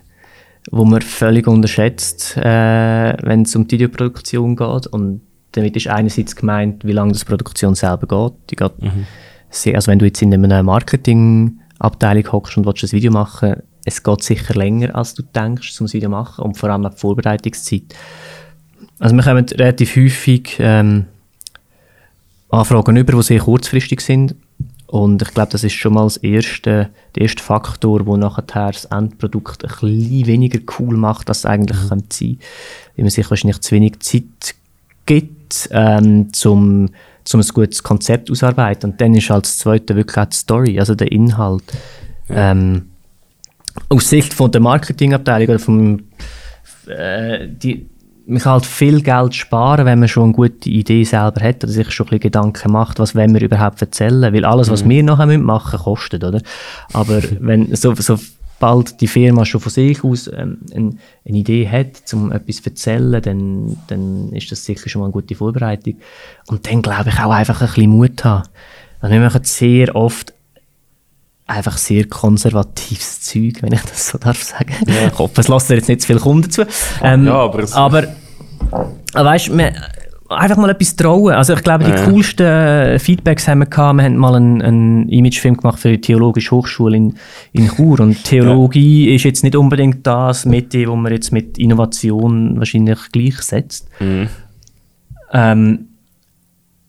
wo 0.70 0.84
man 0.84 1.00
völlig 1.02 1.46
unterschätzt, 1.46 2.36
äh, 2.38 3.14
wenn 3.22 3.42
es 3.42 3.54
um 3.54 3.68
die 3.68 3.74
Videoproduktion 3.74 4.56
geht 4.56 4.86
und 4.88 5.20
damit 5.52 5.76
ist 5.76 5.88
einerseits 5.88 6.36
gemeint, 6.36 6.84
wie 6.84 6.92
lange 6.92 7.12
die 7.12 7.24
Produktion 7.24 7.74
selber 7.74 8.06
geht. 8.06 8.50
Die 8.50 8.56
geht 8.56 8.82
mhm. 8.82 9.06
sehr, 9.48 9.74
also 9.74 9.90
wenn 9.90 9.98
du 9.98 10.06
jetzt 10.06 10.22
in 10.22 10.32
einer 10.32 10.62
Marketingabteilung 10.62 12.32
hockst 12.32 12.56
und 12.56 12.66
willst 12.66 12.84
ein 12.84 12.92
Video 12.92 13.10
machen, 13.10 13.62
es 13.84 14.02
geht 14.02 14.22
sicher 14.22 14.54
länger, 14.54 14.94
als 14.94 15.14
du 15.14 15.22
denkst, 15.22 15.80
um 15.80 15.86
ein 15.86 15.92
Video 15.92 16.08
zu 16.08 16.10
machen 16.10 16.44
und 16.44 16.56
vor 16.56 16.70
allem 16.70 16.86
auch 16.86 16.90
die 16.90 16.98
Vorbereitungszeit. 16.98 17.94
Also 18.98 19.16
wir 19.16 19.22
kommen 19.22 19.46
relativ 19.46 19.96
häufig 19.96 20.56
ähm, 20.58 21.06
Anfragen 22.50 22.96
über, 22.96 23.12
die 23.14 23.22
sehr 23.22 23.40
kurzfristig 23.40 24.00
sind 24.02 24.34
und 24.90 25.22
ich 25.22 25.32
glaube, 25.32 25.52
das 25.52 25.62
ist 25.62 25.74
schon 25.74 25.94
mal 25.94 26.02
das 26.02 26.16
erste, 26.16 26.90
der 27.14 27.22
erste 27.22 27.44
Faktor, 27.44 28.02
der 28.02 28.16
nachher 28.16 28.42
das 28.42 28.86
Endprodukt 28.86 29.64
ein 29.64 29.68
bisschen 29.68 30.26
weniger 30.26 30.58
cool 30.78 30.96
macht, 30.96 31.28
als 31.28 31.38
es 31.38 31.46
eigentlich 31.46 31.80
mhm. 31.80 31.86
sein 31.86 31.98
könnte. 32.00 32.38
Weil 32.96 33.04
man 33.04 33.10
sich 33.10 33.30
wahrscheinlich 33.30 33.60
zu 33.60 33.72
wenig 33.76 34.00
Zeit 34.00 34.56
gibt, 35.06 35.39
ähm, 35.70 36.32
zum, 36.32 36.90
zum 37.24 37.40
ein 37.40 37.48
gutes 37.48 37.82
Konzept 37.82 38.30
ausarbeiten. 38.30 38.90
Und 38.90 39.00
dann 39.00 39.14
ist 39.14 39.30
als 39.30 39.58
zweite 39.58 39.96
wirklich 39.96 40.18
auch 40.18 40.26
die 40.26 40.36
Story, 40.36 40.78
also 40.78 40.94
der 40.94 41.10
Inhalt. 41.12 41.64
Ja. 42.28 42.52
Ähm, 42.52 42.90
aus 43.88 44.08
Sicht 44.08 44.34
von 44.34 44.50
der 44.50 44.60
Marketingabteilung 44.60 45.48
oder 45.48 45.58
vom, 45.58 46.02
äh, 46.86 47.48
die, 47.48 47.88
man 48.26 48.38
kann 48.38 48.52
halt 48.52 48.66
viel 48.66 49.02
Geld 49.02 49.34
sparen, 49.34 49.86
wenn 49.86 49.98
man 49.98 50.08
schon 50.08 50.24
eine 50.24 50.32
gute 50.32 50.68
Idee 50.68 51.02
selber 51.04 51.42
hat 51.42 51.64
oder 51.64 51.72
sich 51.72 51.90
schon 51.90 52.06
ein 52.06 52.10
bisschen 52.10 52.20
Gedanken 52.20 52.72
macht, 52.72 52.98
was 52.98 53.14
wollen 53.14 53.34
wir 53.34 53.42
überhaupt 53.42 53.80
erzählen. 53.80 54.32
Weil 54.32 54.44
alles, 54.44 54.70
was 54.70 54.84
mhm. 54.84 54.90
wir 54.90 55.02
nachher 55.02 55.26
machen 55.38 55.72
müssen, 55.72 55.84
kostet, 55.84 56.24
oder? 56.24 56.40
Aber 56.92 57.20
wenn 57.40 57.74
so, 57.74 57.94
so 57.94 58.18
bald 58.60 59.00
die 59.00 59.08
Firma 59.08 59.44
schon 59.44 59.60
von 59.60 59.72
sich 59.72 60.04
aus 60.04 60.28
ähm, 60.28 60.58
eine, 60.72 60.92
eine 61.26 61.38
Idee 61.38 61.68
hat, 61.68 62.12
um 62.12 62.30
etwas 62.30 62.62
zu 62.62 62.70
erzählen, 62.70 63.20
dann, 63.20 63.76
dann 63.88 64.32
ist 64.32 64.52
das 64.52 64.64
sicher 64.64 64.88
schon 64.88 65.00
mal 65.00 65.06
eine 65.06 65.12
gute 65.12 65.34
Vorbereitung. 65.34 65.96
Und 66.46 66.70
dann 66.70 66.82
glaube 66.82 67.08
ich 67.08 67.18
auch 67.18 67.32
einfach 67.32 67.60
ein 67.60 67.66
bisschen 67.66 67.90
Mut 67.90 68.24
haben. 68.24 68.48
Also 69.00 69.12
wir 69.12 69.20
machen 69.20 69.42
sehr 69.42 69.96
oft 69.96 70.32
einfach 71.46 71.78
sehr 71.78 72.06
konservatives 72.06 73.22
Zeug, 73.22 73.62
wenn 73.62 73.72
ich 73.72 73.82
das 73.82 74.08
so 74.08 74.18
darf 74.18 74.40
sagen. 74.42 74.74
Ja. 74.86 75.08
Ich 75.08 75.18
hoffe, 75.18 75.40
es 75.40 75.48
lassen 75.48 75.72
jetzt 75.72 75.88
nicht 75.88 76.02
zu 76.02 76.06
viele 76.06 76.20
Kunden 76.20 76.50
zu. 76.50 76.64
Ähm, 77.02 77.26
ja, 77.26 77.34
aber... 77.34 77.64
aber 77.72 78.08
weißt, 79.14 79.48
du, 79.48 79.72
einfach 80.30 80.56
mal 80.56 80.70
etwas 80.70 80.96
trauen. 80.96 81.34
Also 81.34 81.54
ich 81.54 81.62
glaube, 81.62 81.84
die 81.84 81.90
ja. 81.90 82.04
coolsten 82.04 82.46
äh, 82.46 82.98
Feedbacks 82.98 83.48
haben 83.48 83.60
wir 83.60 83.66
gehabt. 83.66 83.96
Wir 83.98 84.04
haben 84.04 84.16
mal 84.16 84.34
einen, 84.34 84.62
einen 84.62 85.08
Imagefilm 85.08 85.56
gemacht 85.56 85.78
für 85.78 85.90
die 85.90 86.00
Theologische 86.00 86.52
Hochschule 86.52 86.96
in, 86.96 87.14
in 87.52 87.68
Chur. 87.68 88.00
Und 88.00 88.24
Theologie 88.24 89.08
ja. 89.08 89.16
ist 89.16 89.24
jetzt 89.24 89.42
nicht 89.42 89.56
unbedingt 89.56 90.06
das 90.06 90.44
Mitte, 90.46 90.86
wo 90.86 90.96
man 90.96 91.12
jetzt 91.12 91.32
mit 91.32 91.58
Innovation 91.58 92.58
wahrscheinlich 92.58 92.98
gleichsetzt. 93.12 93.88
Mhm. 93.98 94.28
Ähm, 95.32 95.89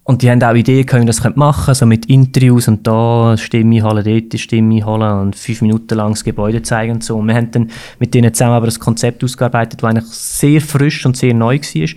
und 0.03 0.23
die 0.23 0.31
haben 0.31 0.41
auch 0.41 0.55
Ideen, 0.55 0.87
wie 0.89 1.05
das 1.05 1.23
machen 1.35 1.65
können, 1.65 1.75
so 1.75 1.85
mit 1.85 2.07
Interviews 2.07 2.67
und 2.67 2.87
da 2.87 3.37
Stimme 3.37 3.83
holen, 3.83 4.03
dort 4.03 4.39
Stimme 4.39 4.83
holen 4.83 5.19
und 5.19 5.35
fünf 5.35 5.61
Minuten 5.61 5.93
lang 5.95 6.13
das 6.13 6.23
Gebäude 6.23 6.63
zeigen 6.63 6.93
und 6.93 7.03
so. 7.03 7.17
Und 7.17 7.27
wir 7.27 7.35
haben 7.35 7.51
dann 7.51 7.69
mit 7.99 8.15
denen 8.15 8.33
zusammen 8.33 8.55
aber 8.55 8.67
ein 8.67 8.79
Konzept 8.79 9.23
ausgearbeitet, 9.23 9.83
das 9.83 9.89
eigentlich 9.89 10.05
sehr 10.05 10.59
frisch 10.59 11.05
und 11.05 11.15
sehr 11.15 11.35
neu 11.35 11.59
war. 11.59 11.89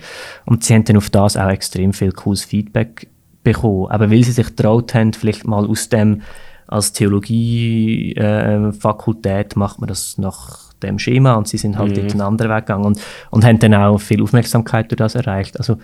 Und 0.45 0.63
sie 0.63 0.75
haben 0.75 0.83
dann 0.83 0.97
auf 0.97 1.09
das 1.09 1.35
auch 1.35 1.49
extrem 1.49 1.93
viel 1.93 2.11
cooles 2.11 2.45
Feedback 2.45 3.07
bekommen. 3.43 3.87
Aber 3.89 4.11
weil 4.11 4.21
sie 4.23 4.33
sich 4.33 4.45
getraut 4.47 4.93
haben, 4.93 5.13
vielleicht 5.13 5.47
mal 5.47 5.65
aus 5.65 5.89
dem, 5.89 6.21
als 6.67 6.93
Theologie-Fakultät 6.93 9.55
äh, 9.55 9.59
macht 9.59 9.79
man 9.79 9.87
das 9.87 10.19
nach 10.19 10.65
dem 10.83 10.99
Schema 10.99 11.35
und 11.35 11.47
sie 11.47 11.57
sind 11.57 11.77
halt 11.77 11.91
mhm. 11.91 11.95
dort 11.95 12.11
einen 12.11 12.19
anderen 12.21 12.51
Weg 12.51 12.65
gegangen 12.67 12.85
und, 12.85 12.99
und 13.31 13.45
haben 13.45 13.59
dann 13.59 13.73
auch 13.73 13.97
viel 13.97 14.21
Aufmerksamkeit 14.21 14.91
durch 14.91 14.97
das 14.97 15.15
erreicht. 15.15 15.57
Also 15.57 15.77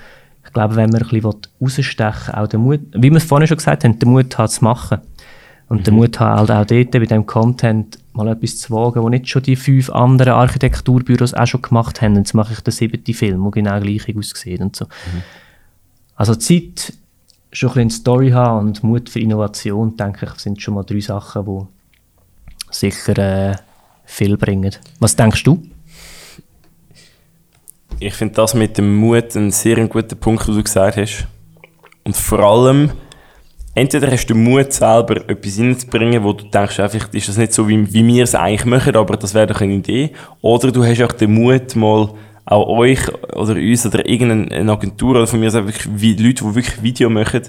ich 0.45 0.53
glaube, 0.53 0.75
wenn 0.75 0.89
man 0.89 1.01
ein 1.01 1.07
bisschen 1.07 1.35
rausstechen 1.61 2.33
will, 2.33 2.35
auch 2.35 2.47
den 2.47 2.61
Mut, 2.61 2.79
wie 2.93 3.09
wir 3.09 3.17
es 3.17 3.23
vorhin 3.23 3.47
schon 3.47 3.57
gesagt 3.57 3.83
haben, 3.83 3.99
den 3.99 4.09
Mut 4.09 4.37
hat 4.37 4.51
zu 4.51 4.63
machen. 4.63 4.99
Und 5.69 5.79
mhm. 5.79 5.83
den 5.83 5.95
Mut 5.95 6.19
hat 6.19 6.37
halt 6.37 6.51
auch 6.51 6.65
dort, 6.65 6.91
bei 6.91 6.99
diesem 6.99 7.25
Content 7.25 7.97
mal 8.13 8.27
etwas 8.27 8.57
zu 8.57 8.73
wagen, 8.73 9.01
wo 9.01 9.09
nicht 9.09 9.29
schon 9.29 9.43
die 9.43 9.55
fünf 9.55 9.89
anderen 9.89 10.33
Architekturbüros 10.33 11.33
auch 11.33 11.47
schon 11.47 11.61
gemacht 11.61 12.01
haben. 12.01 12.15
Jetzt 12.15 12.33
mache 12.33 12.53
ich 12.53 12.59
den 12.59 12.71
siebten 12.71 13.13
Film, 13.13 13.41
der 13.43 13.51
genau 13.51 13.79
gleich 13.79 14.17
aussieht 14.17 14.59
und 14.59 14.75
so. 14.75 14.85
Mhm. 14.85 15.21
Also 16.15 16.35
Zeit, 16.35 16.93
schon 17.53 17.69
ein 17.69 17.73
bisschen 17.73 17.89
Story 17.89 18.31
haben 18.31 18.67
und 18.67 18.83
Mut 18.83 19.09
für 19.09 19.19
Innovation, 19.19 19.95
denke 19.95 20.25
ich, 20.25 20.39
sind 20.41 20.61
schon 20.61 20.73
mal 20.73 20.83
drei 20.83 20.99
Sachen, 20.99 21.45
die 21.45 21.65
sicher 22.69 23.17
äh, 23.17 23.55
viel 24.05 24.37
bringen. 24.37 24.75
Was 24.99 25.15
denkst 25.15 25.43
du? 25.43 25.61
Ich 28.01 28.15
finde 28.15 28.33
das 28.33 28.55
mit 28.55 28.77
dem 28.77 28.95
Mut 28.95 29.35
ein 29.35 29.51
sehr 29.51 29.87
guter 29.87 30.15
Punkt, 30.15 30.47
den 30.47 30.55
du 30.55 30.63
gesagt 30.63 30.97
hast. 30.97 31.27
Und 32.03 32.17
vor 32.17 32.39
allem 32.39 32.91
entweder 33.75 34.11
hast 34.11 34.25
du 34.25 34.35
Mut, 34.35 34.73
selber 34.73 35.17
etwas 35.29 35.59
reinzubringen, 35.59 36.23
wo 36.23 36.33
du 36.33 36.45
denkst, 36.45 36.75
vielleicht 36.75 37.13
ist 37.13 37.29
das 37.29 37.37
nicht 37.37 37.53
so, 37.53 37.67
wie, 37.69 37.93
wie 37.93 38.05
wir 38.05 38.23
es 38.23 38.33
eigentlich 38.33 38.65
machen, 38.65 38.95
aber 38.95 39.17
das 39.17 39.35
wäre 39.35 39.47
doch 39.47 39.61
eine 39.61 39.73
Idee. 39.73 40.11
Oder 40.41 40.71
du 40.71 40.83
hast 40.83 41.01
auch 41.03 41.11
den 41.11 41.33
Mut, 41.33 41.75
mal 41.75 42.09
auch 42.45 42.67
euch 42.67 43.07
oder 43.33 43.53
uns 43.53 43.85
oder 43.85 44.05
irgendeine 44.05 44.71
Agentur 44.71 45.11
oder 45.11 45.27
von 45.27 45.39
mir 45.39 45.47
aus 45.47 45.53
wirklich, 45.53 45.87
wie 45.93 46.15
Leute, 46.15 46.43
die 46.43 46.55
wirklich 46.55 46.81
Video 46.81 47.09
machen, 47.09 47.43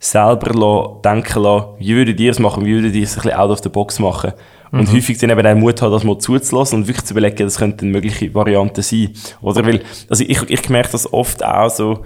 selber 0.00 0.52
lassen, 0.52 1.00
denken 1.02 1.42
lassen, 1.44 1.66
wie 1.78 1.94
würdet 1.94 2.18
ihr 2.18 2.32
es 2.32 2.40
machen, 2.40 2.64
wie 2.66 2.74
würdet 2.74 2.94
ihr 2.96 3.04
es 3.04 3.16
ein 3.16 3.22
bisschen 3.22 3.38
out 3.38 3.50
of 3.50 3.60
the 3.62 3.68
box 3.68 4.00
machen. 4.00 4.32
Und 4.72 4.90
mhm. 4.90 4.96
häufig 4.96 5.18
dann 5.18 5.30
eben 5.30 5.42
den 5.42 5.60
Mut 5.60 5.80
haben, 5.82 5.92
das 5.92 6.02
mal 6.02 6.18
zuzulassen 6.18 6.80
und 6.80 6.88
wirklich 6.88 7.04
zu 7.04 7.12
überlegen, 7.12 7.36
das 7.36 7.58
könnten 7.58 7.90
mögliche 7.90 8.34
Varianten 8.34 8.82
sein. 8.82 9.10
Oder 9.42 9.66
weil, 9.66 9.82
also 10.08 10.24
ich, 10.26 10.42
ich 10.48 10.68
merke 10.70 10.92
das 10.92 11.12
oft 11.12 11.44
auch 11.44 11.68
so, 11.68 12.04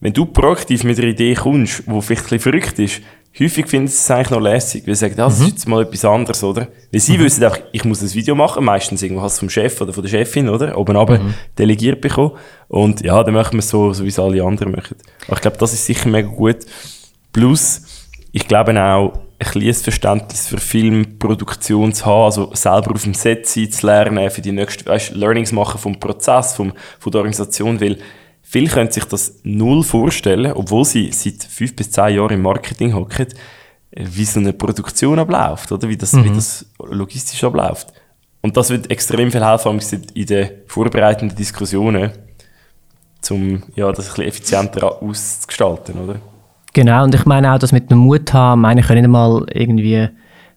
wenn 0.00 0.12
du 0.12 0.26
proaktiv 0.26 0.84
mit 0.84 0.98
einer 0.98 1.08
Idee 1.08 1.34
kommst, 1.34 1.84
die 1.86 2.00
vielleicht 2.02 2.10
ein 2.10 2.24
bisschen 2.24 2.40
verrückt 2.40 2.78
ist, 2.78 3.00
häufig 3.40 3.66
finden 3.66 3.88
sie 3.88 3.96
es 3.96 4.10
eigentlich 4.10 4.30
noch 4.30 4.40
lässig, 4.40 4.86
weil 4.86 4.94
sie 4.94 5.00
sagen, 5.00 5.16
das 5.16 5.38
mhm. 5.38 5.46
ist 5.46 5.52
jetzt 5.52 5.68
mal 5.68 5.82
etwas 5.82 6.04
anderes, 6.04 6.44
oder? 6.44 6.68
Weil 6.90 7.00
sie 7.00 7.16
mhm. 7.16 7.22
wissen 7.22 7.44
auch, 7.44 7.56
ich 7.72 7.84
muss 7.84 8.02
ein 8.02 8.12
Video 8.12 8.34
machen, 8.34 8.64
meistens 8.64 9.02
irgendwas 9.02 9.38
vom 9.38 9.48
Chef 9.48 9.80
oder 9.80 9.94
von 9.94 10.02
der 10.02 10.10
Chefin, 10.10 10.50
oder? 10.50 10.76
Oben 10.76 10.96
aber 10.96 11.18
mhm. 11.18 11.34
delegiert 11.58 12.00
bekommen. 12.02 12.32
Und 12.68 13.00
ja, 13.00 13.22
dann 13.24 13.32
machen 13.32 13.54
wir 13.54 13.60
es 13.60 13.70
so, 13.70 13.92
so 13.94 14.04
wie 14.04 14.08
es 14.08 14.18
alle 14.18 14.42
anderen 14.44 14.72
machen. 14.72 14.96
Aber 15.28 15.36
ich 15.36 15.42
glaube, 15.42 15.56
das 15.56 15.72
ist 15.72 15.86
sicher 15.86 16.10
mega 16.10 16.28
gut. 16.28 16.58
Plus, 17.32 17.82
ich 18.32 18.46
glaube 18.46 18.78
auch, 18.78 19.21
ein 19.44 19.50
kleines 19.50 19.82
Verständnis 19.82 20.48
für 20.48 20.58
Filmproduktion 20.58 21.92
zu 21.92 22.06
haben, 22.06 22.24
also 22.24 22.50
selber 22.54 22.94
auf 22.94 23.02
dem 23.02 23.14
Set 23.14 23.46
sein 23.46 23.70
zu 23.70 23.86
lernen, 23.86 24.30
für 24.30 24.42
die 24.42 24.52
nächsten, 24.52 24.86
weißt, 24.86 25.14
Learnings 25.14 25.52
machen 25.52 25.78
vom 25.78 25.98
Prozess, 25.98 26.54
vom, 26.54 26.72
von 26.98 27.12
der 27.12 27.20
Organisation, 27.20 27.80
weil 27.80 27.98
Viele 28.52 28.68
können 28.68 28.90
sich 28.90 29.04
das 29.04 29.40
null 29.44 29.82
vorstellen, 29.82 30.52
obwohl 30.52 30.84
sie 30.84 31.10
seit 31.10 31.42
fünf 31.42 31.74
bis 31.74 31.90
zehn 31.90 32.16
Jahren 32.16 32.34
im 32.34 32.42
Marketing 32.42 32.92
hocken, 32.92 33.28
wie 33.92 34.24
so 34.26 34.40
eine 34.40 34.52
Produktion 34.52 35.18
abläuft, 35.18 35.72
oder? 35.72 35.88
Wie 35.88 35.96
das, 35.96 36.12
mhm. 36.12 36.24
wie 36.24 36.34
das 36.34 36.66
logistisch 36.78 37.42
abläuft. 37.44 37.94
Und 38.42 38.58
das 38.58 38.68
wird 38.68 38.90
extrem 38.90 39.32
viel 39.32 39.42
helfen 39.42 39.80
in 40.12 40.26
den 40.26 40.50
vorbereitenden 40.66 41.34
Diskussionen, 41.34 42.10
um 43.30 43.62
ja, 43.74 43.90
das 43.90 44.06
ein 44.06 44.08
bisschen 44.10 44.28
effizienter 44.28 45.02
auszugestalten, 45.02 45.98
oder? 46.00 46.20
Genau, 46.72 47.04
und 47.04 47.14
ich 47.14 47.26
meine 47.26 47.52
auch, 47.52 47.58
dass 47.58 47.72
mit 47.72 47.90
dem 47.90 47.98
Mut 47.98 48.32
haben, 48.32 48.62
meine 48.62 48.80
ich 48.80 48.88
nicht 48.88 49.04
einmal 49.04 49.44
irgendwie 49.52 50.08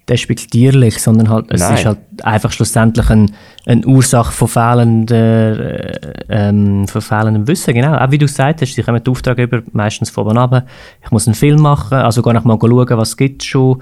despektierlich, 0.08 1.01
sondern 1.01 1.30
halt, 1.30 1.47
es 1.49 1.62
Nein. 1.62 1.73
ist 1.73 1.86
halt 1.86 1.97
einfach 2.21 2.51
schlussendlich 2.51 3.10
ein, 3.10 3.32
eine 3.65 3.86
Ursache 3.86 4.32
von 4.32 4.47
fehlendem, 4.47 5.17
äh, 5.17 5.99
ähm, 6.30 6.88
von 6.88 7.01
fehlendem 7.01 7.47
Wissen, 7.47 7.73
genau. 7.73 7.97
Auch 7.97 8.12
wie 8.12 8.19
du 8.19 8.28
gesagt 8.28 8.62
hast, 8.62 8.78
ich 8.78 8.88
habe 8.88 9.01
den 9.01 9.12
Auftrag 9.12 9.39
über, 9.39 9.63
meistens 9.71 10.12
von 10.12 10.28
oben 10.28 10.38
runter, 10.38 10.65
ich 11.04 11.12
muss 11.12 11.28
einen 11.28 11.34
Film 11.34 11.60
machen, 11.60 11.97
also 11.97 12.21
gar 12.21 12.34
nicht 12.34 12.45
mal 12.45 12.58
schauen, 12.60 12.97
was 12.97 13.17
gibt 13.17 13.41
es 13.41 13.47
schon 13.47 13.82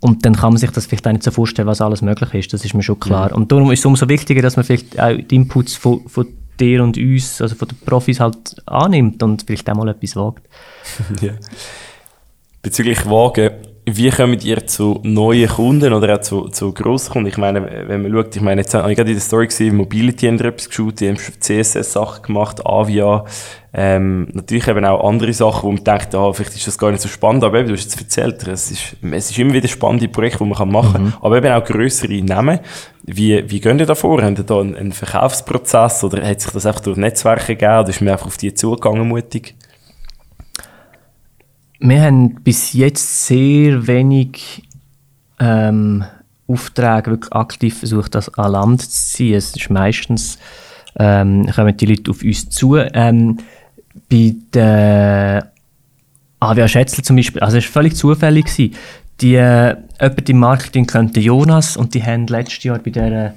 und 0.00 0.24
dann 0.24 0.36
kann 0.36 0.50
man 0.52 0.58
sich 0.58 0.70
das 0.70 0.86
vielleicht 0.86 1.06
auch 1.08 1.12
nicht 1.12 1.22
so 1.22 1.30
vorstellen, 1.30 1.66
was 1.66 1.80
alles 1.80 2.02
möglich 2.02 2.32
ist, 2.34 2.52
das 2.52 2.64
ist 2.64 2.74
mir 2.74 2.82
schon 2.82 3.00
klar. 3.00 3.30
Mhm. 3.30 3.36
Und 3.36 3.52
darum 3.52 3.72
ist 3.72 3.80
es 3.80 3.86
umso 3.86 4.08
wichtiger, 4.08 4.42
dass 4.42 4.56
man 4.56 4.64
vielleicht 4.64 5.00
auch 5.00 5.16
die 5.16 5.34
Inputs 5.34 5.74
von, 5.74 6.06
von 6.06 6.26
dir 6.60 6.82
und 6.82 6.96
uns, 6.96 7.40
also 7.40 7.54
von 7.54 7.68
den 7.68 7.78
Profis 7.78 8.20
halt 8.20 8.56
annimmt 8.66 9.22
und 9.22 9.42
vielleicht 9.46 9.68
auch 9.70 9.74
mal 9.74 9.88
etwas 9.88 10.16
wagt. 10.16 10.46
ja. 11.20 11.32
Bezüglich 12.62 13.04
Wagen, 13.06 13.52
wie 13.88 14.10
kommt 14.10 14.44
ihr 14.44 14.66
zu 14.66 14.98
neuen 15.04 15.48
Kunden 15.48 15.92
oder 15.92 16.16
auch 16.16 16.20
zu, 16.20 16.48
zu 16.48 16.72
Grosskunden? 16.72 17.30
Ich 17.30 17.38
meine, 17.38 17.86
wenn 17.86 18.02
man 18.02 18.10
schaut, 18.10 18.34
ich 18.34 18.42
meine, 18.42 18.62
jetzt 18.62 18.74
habe 18.74 18.90
ich 18.90 18.96
gerade 18.96 19.10
in 19.10 19.16
der 19.16 19.22
Story 19.22 19.46
gesehen, 19.46 19.76
Mobility 19.76 20.26
haben 20.26 20.40
etwas 20.40 20.68
geschaut, 20.68 20.98
die 20.98 21.08
haben 21.08 21.16
CSS-Sachen 21.16 22.24
gemacht, 22.24 22.66
Avia, 22.66 23.24
ähm, 23.72 24.26
natürlich 24.32 24.66
eben 24.66 24.84
auch 24.84 25.08
andere 25.08 25.32
Sachen, 25.32 25.62
wo 25.62 25.70
man 25.70 25.84
denkt, 25.84 26.16
ah, 26.16 26.32
vielleicht 26.32 26.56
ist 26.56 26.66
das 26.66 26.78
gar 26.78 26.90
nicht 26.90 27.00
so 27.00 27.08
spannend, 27.08 27.44
aber 27.44 27.60
eben, 27.60 27.68
du 27.68 27.74
hast 27.74 27.84
jetzt 27.84 28.00
erzählt, 28.00 28.44
es 28.48 28.72
ist, 28.72 28.96
es 29.02 29.30
ist 29.30 29.38
immer 29.38 29.52
wieder 29.52 29.68
spannende 29.68 30.08
Projekte, 30.08 30.42
die 30.42 30.50
man 30.50 30.68
machen 30.68 30.92
kann, 30.92 31.04
mhm. 31.04 31.14
aber 31.20 31.36
eben 31.36 31.52
auch 31.52 31.64
größere 31.64 32.24
Namen. 32.24 32.58
Wie, 33.04 33.48
wie 33.48 33.60
gehen 33.60 33.78
ihr 33.78 33.86
da 33.86 33.94
vor? 33.94 34.20
Habt 34.20 34.38
ihr 34.38 34.44
da 34.44 34.58
einen, 34.58 34.74
einen 34.74 34.92
Verkaufsprozess 34.92 36.02
oder 36.02 36.26
hat 36.26 36.40
sich 36.40 36.50
das 36.50 36.66
einfach 36.66 36.80
durch 36.80 36.96
Netzwerke 36.96 37.54
gegeben 37.54 37.78
oder 37.78 37.90
ist 37.90 38.00
man 38.00 38.14
einfach 38.14 38.26
auf 38.26 38.36
die 38.36 38.52
zugegangen 38.52 39.06
mutig? 39.06 39.54
Wir 41.78 42.02
haben 42.02 42.36
bis 42.36 42.72
jetzt 42.72 43.26
sehr 43.26 43.86
wenig 43.86 44.62
ähm, 45.38 46.04
Aufträge 46.46 47.10
wirklich 47.10 47.32
aktiv 47.32 47.78
versucht, 47.78 48.14
das 48.14 48.32
an 48.38 48.52
Land 48.52 48.82
zu 48.82 48.88
ziehen. 48.88 49.34
Es 49.34 49.54
ist 49.54 49.70
meistens 49.70 50.38
ähm, 50.98 51.46
kommen 51.54 51.76
die 51.76 51.86
Leute 51.86 52.10
auf 52.10 52.22
uns 52.22 52.48
zu. 52.48 52.76
Ähm, 52.76 53.38
bei 54.10 54.34
der 54.52 55.52
Avia 56.40 56.68
Schätzler 56.68 57.02
zum 57.02 57.16
Beispiel, 57.16 57.42
also 57.42 57.56
es 57.58 57.64
war 57.64 57.72
völlig 57.72 57.96
zufällig. 57.96 58.46
Gewesen. 58.46 58.74
Die, 59.20 59.34
äh, 59.34 59.76
jemand 60.00 60.28
im 60.28 60.38
Marketing 60.38 60.86
könnte 60.86 61.20
Jonas 61.20 61.76
und 61.76 61.94
die 61.94 62.02
haben 62.02 62.26
letztes 62.26 62.64
Jahr 62.64 62.78
bei 62.78 62.90
der 62.90 63.34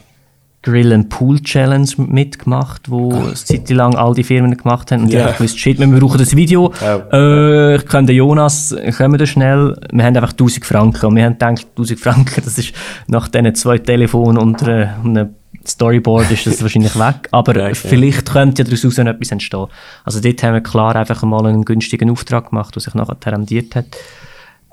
Grill 0.61 0.91
and 0.91 1.09
Pool 1.09 1.39
Challenge 1.39 1.89
mitgemacht, 1.97 2.89
wo 2.89 3.13
eine 3.13 3.33
Zeit 3.33 3.69
lang 3.69 3.95
all 3.95 4.13
die 4.13 4.23
Firmen 4.23 4.57
gemacht 4.57 4.91
haben. 4.91 5.03
Und 5.03 5.13
yeah. 5.13 5.19
die 5.19 5.27
haben 5.27 5.37
gewusst, 5.37 5.57
shit, 5.57 5.79
wir 5.79 5.87
brauchen 5.87 6.17
das 6.17 6.35
Video. 6.35 6.73
Oh. 6.81 7.15
Äh, 7.15 7.75
ich 7.77 7.85
kann 7.85 8.05
den 8.05 8.17
Jonas, 8.17 8.75
kommen 8.97 9.17
da 9.17 9.25
schnell. 9.25 9.79
Wir 9.91 10.03
haben 10.03 10.17
einfach 10.17 10.31
1000 10.31 10.65
Franken. 10.65 11.05
Und 11.05 11.15
wir 11.15 11.23
haben 11.23 11.33
gedacht, 11.33 11.65
1000 11.71 11.99
Franken, 11.99 12.41
das 12.43 12.57
ist 12.57 12.73
nach 13.07 13.29
diesen 13.29 13.55
zwei 13.55 13.77
Telefonen 13.77 14.37
und 14.37 14.61
einem 14.63 15.29
Storyboard 15.65 16.29
ist 16.31 16.45
das 16.45 16.61
wahrscheinlich 16.61 16.97
weg. 16.99 17.29
Aber 17.31 17.55
right, 17.55 17.77
vielleicht 17.77 18.29
könnte 18.31 18.63
ja 18.63 18.69
daraus 18.69 18.97
etwas 18.97 19.31
entstehen. 19.31 19.67
Also 20.03 20.19
dort 20.19 20.43
haben 20.43 20.53
wir 20.55 20.61
klar 20.61 20.95
einfach 20.95 21.23
mal 21.23 21.45
einen 21.45 21.63
günstigen 21.63 22.09
Auftrag 22.09 22.49
gemacht, 22.49 22.75
der 22.75 22.81
sich 22.81 22.93
nachher 22.95 23.31
rendiert 23.31 23.75
hat. 23.75 23.85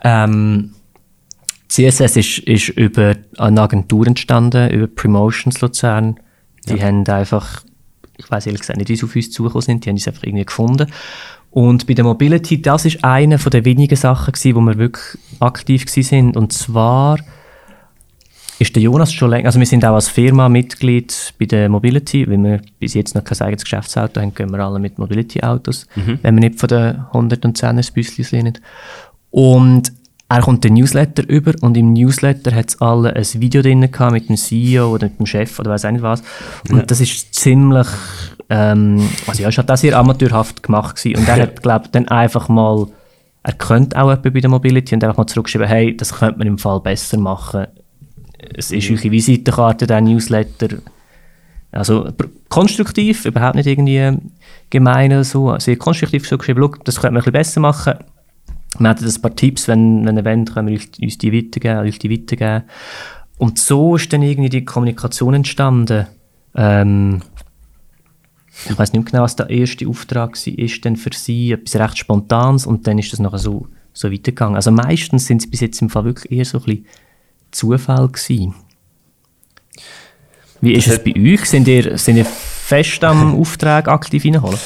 Ähm, 0.03 0.72
CSS 1.77 2.17
ist, 2.17 2.39
ist 2.39 2.69
über 2.71 3.17
eine 3.37 3.61
Agentur 3.61 4.07
entstanden, 4.07 4.71
über 4.71 4.87
Promotions 4.87 5.61
Luzern. 5.61 6.19
Die 6.69 6.77
ja. 6.77 6.87
haben 6.87 7.07
einfach, 7.07 7.62
ich 8.17 8.31
weiß 8.31 8.47
ehrlich 8.47 8.62
gesagt 8.62 8.79
nicht, 8.79 8.89
wie 8.89 8.97
sie 8.97 9.05
auf 9.05 9.15
uns 9.15 9.31
zugekommen 9.31 9.62
sind, 9.62 9.85
die 9.85 9.91
haben 9.91 9.97
uns 9.97 10.09
einfach 10.09 10.23
irgendwie 10.23 10.47
gefunden. 10.47 10.91
Und 11.51 11.87
bei 11.87 11.93
der 11.93 12.05
Mobility, 12.05 12.62
das 12.62 12.87
ist 12.87 13.05
eine 13.05 13.39
von 13.39 13.51
den 13.51 13.65
wenigen 13.67 13.97
Sachen 13.97 14.33
gewesen, 14.33 14.57
wo 14.57 14.61
wir 14.61 14.79
wirklich 14.79 15.19
aktiv 15.41 15.85
sind. 15.89 16.35
Und 16.37 16.53
zwar 16.55 17.19
ist 18.59 18.75
der 18.75 18.83
Jonas 18.83 19.12
schon 19.12 19.29
länger, 19.29 19.47
also 19.47 19.59
wir 19.59 19.67
sind 19.67 19.85
auch 19.85 19.95
als 19.95 20.09
Firma 20.09 20.49
Mitglied 20.49 21.35
bei 21.39 21.45
der 21.45 21.69
Mobility, 21.69 22.27
weil 22.27 22.43
wir 22.43 22.62
bis 22.79 22.95
jetzt 22.95 23.15
noch 23.15 23.25
kein 23.25 23.39
eigenes 23.41 23.65
Geschäftsauto 23.65 24.19
haben, 24.19 24.35
gehen 24.35 24.51
wir 24.51 24.61
alle 24.61 24.79
mit 24.79 24.99
Mobility-Autos, 24.99 25.87
mhm. 25.95 26.21
wenn 26.23 26.37
wir 26.37 26.49
nicht 26.49 26.59
von 26.59 26.69
den 26.69 26.97
110er 27.12 27.93
Büsschen 27.93 28.25
sind. 28.25 28.62
Und 29.31 29.93
er 30.29 30.41
kommt 30.41 30.65
den 30.65 30.75
Newsletter 30.75 31.29
über 31.29 31.53
und 31.61 31.77
im 31.77 31.93
Newsletter 31.93 32.55
hat 32.55 32.71
es 32.71 32.81
alle 32.81 33.15
ein 33.15 33.25
Video 33.35 33.62
drin 33.62 33.89
gehabt 33.91 34.12
mit 34.12 34.29
dem 34.29 34.37
CEO 34.37 34.93
oder 34.93 35.07
mit 35.07 35.21
dem 35.21 35.27
Chef 35.27 35.59
oder 35.61 35.71
weiß 35.71 35.85
auch 35.85 35.93
nicht 35.93 36.03
was. 36.03 36.23
Und 36.69 36.79
ja. 36.79 36.83
das 36.83 37.01
ist 37.01 37.33
ziemlich, 37.35 37.87
ähm, 38.51 39.09
also 39.29 39.43
ja, 39.43 39.49
es 39.49 39.59
hat 39.59 39.71
das 39.71 39.83
sehr 39.83 39.97
amateurhaft 39.97 40.65
gemacht 40.65 40.97
gewesen. 40.97 41.21
Und 41.21 41.29
er 41.29 41.43
hat, 41.43 41.62
glaube 41.62 41.89
dann 41.93 42.09
einfach 42.09 42.49
mal, 42.49 42.89
er 43.45 43.53
könnte 43.53 44.03
auch 44.03 44.11
etwas 44.11 44.33
bei 44.33 44.41
der 44.41 44.51
Mobility 44.51 44.97
und 44.97 45.05
einfach 45.05 45.17
mal 45.17 45.27
zurückgeschrieben, 45.27 45.69
hey, 45.69 45.97
das 45.97 46.15
könnte 46.15 46.39
man 46.39 46.49
im 46.49 46.59
Fall 46.59 46.81
besser 46.81 47.19
machen. 47.19 47.69
Es 48.57 48.73
ist 48.73 48.91
mhm. 48.91 48.97
eure 48.97 49.12
Visitenkarte, 49.12 49.87
der 49.87 50.01
Newsletter. 50.01 50.79
Also 51.71 52.09
konstruktiv, 52.49 53.27
überhaupt 53.27 53.55
nicht 53.55 53.67
irgendwie 53.67 54.19
gemein 54.71 55.12
oder 55.12 55.25
so, 55.25 55.57
sehr 55.59 55.77
konstruktiv 55.77 56.27
so 56.27 56.37
geschrieben, 56.37 56.69
das 56.85 56.97
könnte 56.97 57.12
man 57.12 57.21
ein 57.21 57.33
bisschen 57.33 57.33
besser 57.33 57.61
machen 57.61 57.95
wir 58.79 58.90
hätten 58.90 59.07
ein 59.07 59.22
paar 59.22 59.35
Tipps, 59.35 59.68
wenn, 59.68 60.05
wenn 60.05 60.24
wollt, 60.24 60.52
können 60.52 60.68
wir 60.68 60.81
uns 61.02 61.18
die 61.18 61.33
weitergeben, 61.33 61.79
euch 61.79 61.98
die 61.98 62.11
weitergeben. 62.11 62.64
Und 63.38 63.59
so 63.59 63.96
ist 63.96 64.12
dann 64.12 64.22
irgendwie 64.22 64.48
die 64.48 64.64
Kommunikation 64.64 65.35
entstanden. 65.35 66.07
Ähm, 66.55 67.22
ich 68.68 68.79
weiß 68.79 68.92
nicht 68.92 69.02
mehr 69.02 69.11
genau, 69.11 69.22
was 69.22 69.37
der 69.37 69.50
erste 69.50 69.87
Auftrag 69.87 70.33
war, 70.33 70.59
ist 70.59 70.85
dann 70.85 70.96
für 70.96 71.11
sie 71.12 71.52
etwas 71.52 71.76
recht 71.76 71.98
Spontanes 71.98 72.66
und 72.66 72.87
dann 72.87 72.98
ist 72.98 73.12
das 73.12 73.20
nachher 73.20 73.38
so, 73.38 73.68
so 73.92 74.11
weitergegangen. 74.11 74.57
Also 74.57 74.70
meistens 74.70 75.26
sind 75.26 75.42
es 75.42 75.50
bis 75.50 75.61
jetzt 75.61 75.83
im 75.83 75.90
Fall 75.90 76.05
wirklich 76.05 76.33
eher 76.33 76.44
so 76.44 76.59
ein 76.59 76.64
bisschen 76.64 76.87
Zufall 77.50 78.09
gewesen. 78.09 78.55
Wie 80.62 80.72
ist 80.72 80.88
es 80.88 81.05
bei 81.05 81.14
euch? 81.14 81.44
Sind 81.44 81.68
ihr, 81.68 81.98
sind 81.98 82.16
ihr 82.16 82.24
fest 82.24 83.05
am 83.05 83.35
Auftrag 83.40 83.88
aktiv 83.88 84.24
reinholen? 84.24 84.59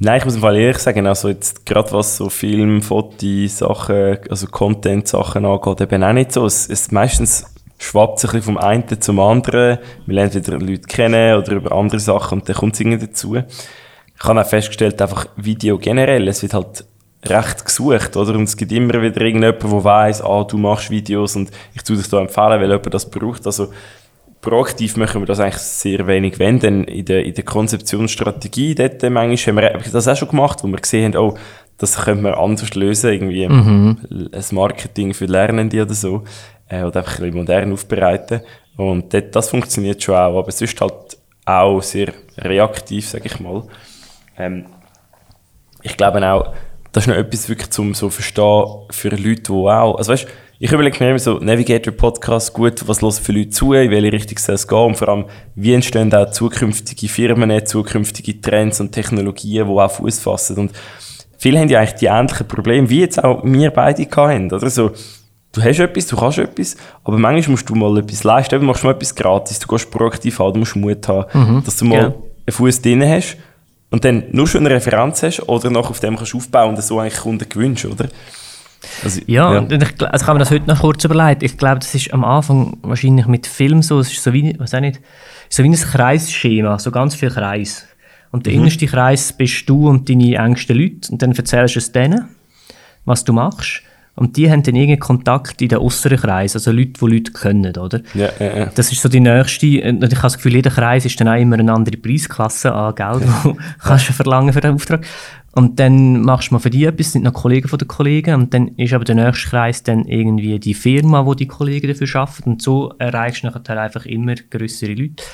Nein, 0.00 0.18
ich 0.18 0.24
muss 0.24 0.36
im 0.36 0.42
Fall 0.42 0.56
ehrlich 0.56 0.78
sagen, 0.78 1.08
also 1.08 1.28
jetzt 1.28 1.66
gerade 1.66 1.90
was 1.90 2.16
so 2.16 2.28
Film, 2.28 2.82
Foto, 2.82 3.48
Sachen, 3.48 4.18
also 4.30 4.46
Content-Sachen 4.46 5.44
angeht, 5.44 5.80
eben 5.80 6.04
auch 6.04 6.12
nicht 6.12 6.30
so. 6.30 6.46
Es, 6.46 6.68
es 6.68 6.92
meistens 6.92 7.52
schwappt 7.78 8.20
sich 8.20 8.30
ein 8.30 8.38
bisschen 8.38 8.54
vom 8.54 8.58
einen 8.58 9.00
zum 9.00 9.18
anderen. 9.18 9.78
Wir 10.06 10.14
lernen 10.14 10.34
wieder 10.34 10.56
Leute 10.58 10.86
kennen 10.86 11.36
oder 11.36 11.52
über 11.52 11.72
andere 11.72 11.98
Sachen 11.98 12.38
und 12.38 12.48
dann 12.48 12.54
kommt 12.54 12.74
es 12.74 12.80
irgendwie 12.80 13.06
dazu. 13.06 13.36
Ich 13.36 14.24
habe 14.24 14.40
auch 14.40 14.46
festgestellt, 14.46 15.02
einfach 15.02 15.26
Video 15.36 15.78
generell, 15.78 16.28
es 16.28 16.42
wird 16.42 16.54
halt 16.54 16.84
recht 17.24 17.64
gesucht, 17.64 18.16
oder? 18.16 18.34
Und 18.34 18.44
es 18.44 18.56
gibt 18.56 18.70
immer 18.70 19.02
wieder 19.02 19.20
irgendjemand, 19.20 19.62
der 19.62 19.84
weiss, 19.84 20.22
ah, 20.22 20.44
du 20.44 20.58
machst 20.58 20.90
Videos 20.90 21.34
und 21.34 21.50
ich 21.74 21.82
tue 21.82 21.96
dich 21.96 22.08
da 22.08 22.20
empfehlen, 22.20 22.60
weil 22.60 22.70
jemand 22.70 22.94
das 22.94 23.10
braucht. 23.10 23.46
Also, 23.46 23.72
proaktiv 24.40 24.96
machen 24.96 25.22
wir 25.22 25.26
das 25.26 25.40
eigentlich 25.40 25.58
sehr 25.58 26.06
wenig, 26.06 26.38
wenn 26.38 26.60
denn 26.60 26.84
in 26.84 27.04
der, 27.04 27.24
in 27.24 27.34
der 27.34 27.44
Konzeptionsstrategie, 27.44 28.74
dort 28.74 29.02
manchmal 29.10 29.72
haben 29.72 29.84
wir 29.84 29.92
das 29.92 30.08
auch 30.08 30.16
schon 30.16 30.28
gemacht, 30.28 30.62
wo 30.62 30.68
wir 30.68 30.78
gesehen 30.78 31.14
haben, 31.14 31.20
oh, 31.20 31.38
das 31.78 31.96
könnte 31.96 32.22
man 32.22 32.34
anders 32.34 32.74
lösen, 32.74 33.12
irgendwie 33.12 33.48
mhm. 33.48 34.30
ein 34.32 34.44
Marketing 34.50 35.14
für 35.14 35.26
Lernende 35.26 35.82
oder 35.82 35.94
so, 35.94 36.24
äh, 36.68 36.82
oder 36.82 37.00
einfach 37.00 37.18
ein 37.18 37.24
bisschen 37.24 37.36
modern 37.36 37.72
aufbereiten. 37.72 38.40
Und 38.76 39.12
das, 39.14 39.24
das 39.32 39.50
funktioniert 39.50 40.02
schon 40.02 40.14
auch, 40.14 40.38
aber 40.38 40.48
es 40.48 40.60
ist 40.60 40.80
halt 40.80 41.18
auch 41.44 41.80
sehr 41.80 42.12
reaktiv, 42.36 43.08
sage 43.08 43.26
ich 43.26 43.40
mal. 43.40 43.64
Ähm, 44.36 44.66
ich 45.82 45.96
glaube 45.96 46.24
auch, 46.26 46.52
das 46.92 47.04
ist 47.04 47.08
noch 47.08 47.16
etwas 47.16 47.48
wirklich 47.48 47.70
zum 47.70 47.94
so 47.94 48.10
verstehen 48.10 48.64
für 48.90 49.10
Leute, 49.10 49.42
die 49.42 49.52
auch, 49.52 49.96
also 49.96 50.12
weißt, 50.12 50.26
ich 50.60 50.72
überlege 50.72 51.02
mir 51.02 51.10
immer 51.10 51.18
so, 51.20 51.38
Navigator 51.38 51.92
Podcast, 51.92 52.52
gut, 52.52 52.86
was 52.88 53.00
hören 53.00 53.12
für 53.12 53.30
Leute 53.30 53.50
zu, 53.50 53.74
in 53.74 53.90
welche 53.92 54.12
Richtung 54.12 54.38
soll 54.38 54.56
es 54.56 54.66
gehen? 54.66 54.78
Und 54.78 54.96
vor 54.96 55.08
allem, 55.08 55.24
wie 55.54 55.72
entstehen 55.72 56.12
auch 56.12 56.30
zukünftige 56.32 57.08
Firmen, 57.08 57.64
zukünftige 57.64 58.40
Trends 58.40 58.80
und 58.80 58.90
Technologien, 58.90 59.68
die 59.68 59.72
auch 59.72 59.90
Fuß 59.90 60.18
fassen? 60.18 60.56
Und 60.56 60.72
viele 61.38 61.60
haben 61.60 61.68
ja 61.68 61.78
eigentlich 61.78 61.94
die 61.94 62.06
ähnlichen 62.06 62.48
Probleme, 62.48 62.90
wie 62.90 63.00
jetzt 63.00 63.22
auch 63.22 63.44
wir 63.44 63.70
beide 63.70 64.02
hatten, 64.02 64.52
oder? 64.52 64.68
So, 64.68 64.90
du 65.52 65.62
hast 65.62 65.78
etwas, 65.78 66.08
du 66.08 66.16
kannst 66.16 66.38
etwas, 66.38 66.76
aber 67.04 67.18
manchmal 67.18 67.52
musst 67.52 67.68
du 67.68 67.76
mal 67.76 67.96
etwas 67.98 68.24
leisten, 68.24 68.58
du 68.58 68.66
machst 68.66 68.82
mal 68.82 68.94
etwas 68.94 69.14
gratis, 69.14 69.60
du 69.60 69.68
gehst 69.68 69.88
proaktiv 69.92 70.40
an, 70.40 70.54
du 70.54 70.58
musst 70.58 70.74
Mut 70.74 71.06
haben, 71.06 71.26
mhm, 71.34 71.62
dass 71.64 71.76
du 71.76 71.84
mal 71.84 72.00
genau. 72.00 72.14
einen 72.46 72.52
Fuß 72.52 72.82
drin 72.82 73.08
hast 73.08 73.36
und 73.90 74.04
dann 74.04 74.24
nur 74.32 74.48
schon 74.48 74.66
eine 74.66 74.74
Referenz 74.74 75.22
hast 75.22 75.48
oder 75.48 75.70
noch 75.70 75.88
auf 75.88 76.00
dem 76.00 76.16
kannst 76.16 76.32
du 76.32 76.38
aufbauen 76.38 76.70
und 76.74 76.82
so 76.82 76.98
eigentlich 76.98 77.20
Kunden 77.20 77.48
gewünscht, 77.48 77.84
oder? 77.84 78.08
Also, 79.02 79.20
ja, 79.26 79.52
ja. 79.54 79.58
Und 79.60 79.72
ich, 79.72 80.02
also 80.02 80.26
habe 80.26 80.38
mir 80.38 80.44
das 80.44 80.50
heute 80.50 80.66
noch 80.66 80.80
kurz 80.80 81.04
überlegt. 81.04 81.42
Ich 81.42 81.56
glaube, 81.56 81.80
das 81.80 81.94
ist 81.94 82.12
am 82.12 82.24
Anfang 82.24 82.78
wahrscheinlich 82.82 83.26
mit 83.26 83.46
Film 83.46 83.82
so, 83.82 83.98
es 84.00 84.12
ist 84.12 84.22
so 84.22 84.32
wie, 84.32 84.54
was 84.58 84.74
auch 84.74 84.80
nicht, 84.80 85.00
so 85.48 85.62
wie 85.64 85.68
ein 85.68 85.74
Kreisschema, 85.74 86.78
so 86.78 86.90
ganz 86.90 87.14
viel 87.14 87.30
Kreis. 87.30 87.86
Und 88.30 88.46
der 88.46 88.52
mhm. 88.52 88.60
innerste 88.60 88.86
Kreis 88.86 89.32
bist 89.32 89.68
du 89.68 89.88
und 89.88 90.08
deine 90.08 90.34
engsten 90.36 90.76
Leute 90.76 91.10
und 91.10 91.22
dann 91.22 91.32
erzählst 91.32 91.74
du 91.76 91.78
es 91.78 91.92
denen, 91.92 92.28
was 93.04 93.24
du 93.24 93.32
machst. 93.32 93.82
Und 94.18 94.36
die 94.36 94.50
haben 94.50 94.64
dann 94.64 94.74
irgendeinen 94.74 94.98
Kontakt 94.98 95.62
in 95.62 95.68
den 95.68 95.78
äußeren 95.78 96.18
Kreis, 96.18 96.56
also 96.56 96.72
Leute, 96.72 96.94
die 97.00 97.06
Leute 97.06 97.30
können, 97.30 97.76
oder? 97.76 98.00
Ja, 98.14 98.28
ja, 98.40 98.58
ja. 98.58 98.66
Das 98.74 98.90
ist 98.90 99.00
so 99.00 99.08
die 99.08 99.20
nächste, 99.20 99.66
und 99.66 100.02
ich 100.02 100.10
habe 100.10 100.22
das 100.22 100.36
Gefühl, 100.36 100.54
jeder 100.54 100.72
Kreis 100.72 101.04
ist 101.04 101.20
dann 101.20 101.28
auch 101.28 101.40
immer 101.40 101.56
eine 101.56 101.72
andere 101.72 101.96
Preisklasse 101.96 102.72
an 102.72 102.96
Geld, 102.96 103.22
ja. 103.22 103.54
kannst 103.78 104.08
du 104.08 104.12
verlangen 104.12 104.52
für 104.52 104.60
den 104.60 104.74
Auftrag. 104.74 105.06
Und 105.52 105.80
dann 105.80 106.22
machst 106.22 106.50
du 106.50 106.54
mal 106.54 106.60
für 106.60 106.70
die 106.70 106.84
etwas, 106.84 107.12
sind 107.12 107.24
noch 107.24 107.32
Kollegen 107.32 107.68
von 107.68 107.78
den 107.78 107.88
Kollegen, 107.88 108.34
und 108.34 108.54
dann 108.54 108.68
ist 108.76 108.92
aber 108.92 109.04
der 109.04 109.14
nächste 109.14 109.48
Kreis 109.48 109.82
dann 109.82 110.04
irgendwie 110.04 110.58
die 110.58 110.74
Firma, 110.74 111.24
wo 111.24 111.34
die 111.34 111.46
Kollegen 111.46 111.88
dafür 111.88 112.20
arbeiten, 112.20 112.50
und 112.50 112.62
so 112.62 112.94
erreichst 112.98 113.42
du 113.42 113.48
nachher 113.48 113.80
einfach 113.80 114.06
immer 114.06 114.34
größere 114.34 114.92
Leute. 114.92 115.24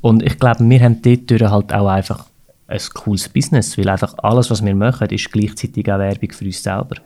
Und 0.00 0.22
ich 0.22 0.38
glaube, 0.38 0.68
wir 0.68 0.80
haben 0.80 1.02
dort 1.02 1.30
halt 1.30 1.72
auch 1.72 1.88
einfach 1.88 2.26
ein 2.66 2.80
cooles 2.94 3.28
Business, 3.28 3.76
weil 3.76 3.88
einfach 3.88 4.14
alles, 4.18 4.50
was 4.50 4.64
wir 4.64 4.74
machen, 4.74 5.08
ist 5.08 5.30
gleichzeitig 5.30 5.90
auch 5.90 5.98
Werbung 5.98 6.32
für 6.32 6.44
uns 6.44 6.62
selber. 6.62 6.96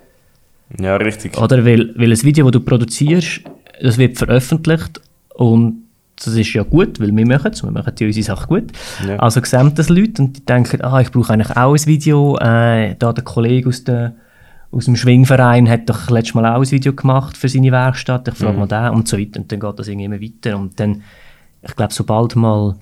Ja, 0.78 0.96
richtig. 0.96 1.36
Oder 1.38 1.64
weil, 1.64 1.92
weil 1.96 2.12
ein 2.12 2.22
Video, 2.22 2.44
das 2.44 2.52
du 2.52 2.60
produzierst, 2.60 3.40
das 3.82 3.98
wird 3.98 4.16
veröffentlicht 4.16 5.00
und 5.34 5.83
das 6.16 6.28
ist 6.28 6.52
ja 6.52 6.62
gut, 6.62 7.00
weil 7.00 7.14
wir 7.14 7.26
machen 7.26 7.52
es, 7.52 7.62
wir 7.62 7.70
machen 7.70 7.94
die 7.94 8.06
unsere 8.06 8.24
Sache 8.24 8.46
gut. 8.46 8.72
Ja. 9.06 9.16
Also 9.16 9.42
sehen 9.42 9.72
das 9.74 9.88
Leute 9.88 10.22
und 10.22 10.36
die 10.36 10.44
denken, 10.44 10.80
ah, 10.82 11.00
ich 11.00 11.10
brauche 11.10 11.32
eigentlich 11.32 11.56
auch 11.56 11.74
ein 11.74 11.86
Video. 11.86 12.36
Äh, 12.38 12.94
da 12.96 13.12
der 13.12 13.24
Kollege 13.24 13.68
aus, 13.68 13.84
der, 13.84 14.14
aus 14.70 14.84
dem 14.84 14.96
Schwingverein 14.96 15.68
hat 15.68 15.88
doch 15.88 16.10
letztes 16.10 16.34
Mal 16.34 16.46
auch 16.46 16.60
ein 16.60 16.70
Video 16.70 16.92
gemacht 16.92 17.36
für 17.36 17.48
seine 17.48 17.72
Werkstatt, 17.72 18.28
ich 18.28 18.34
frage 18.34 18.52
mhm. 18.52 18.60
mal 18.60 18.68
den 18.68 18.90
und 18.90 19.08
so 19.08 19.18
weiter. 19.18 19.40
Und 19.40 19.50
dann 19.50 19.60
geht 19.60 19.78
das 19.78 19.88
irgendwie 19.88 20.04
immer 20.04 20.20
weiter. 20.20 20.58
Und 20.58 20.78
dann, 20.78 21.02
ich 21.62 21.74
glaube, 21.74 21.92
sobald 21.92 22.36
mal 22.36 22.76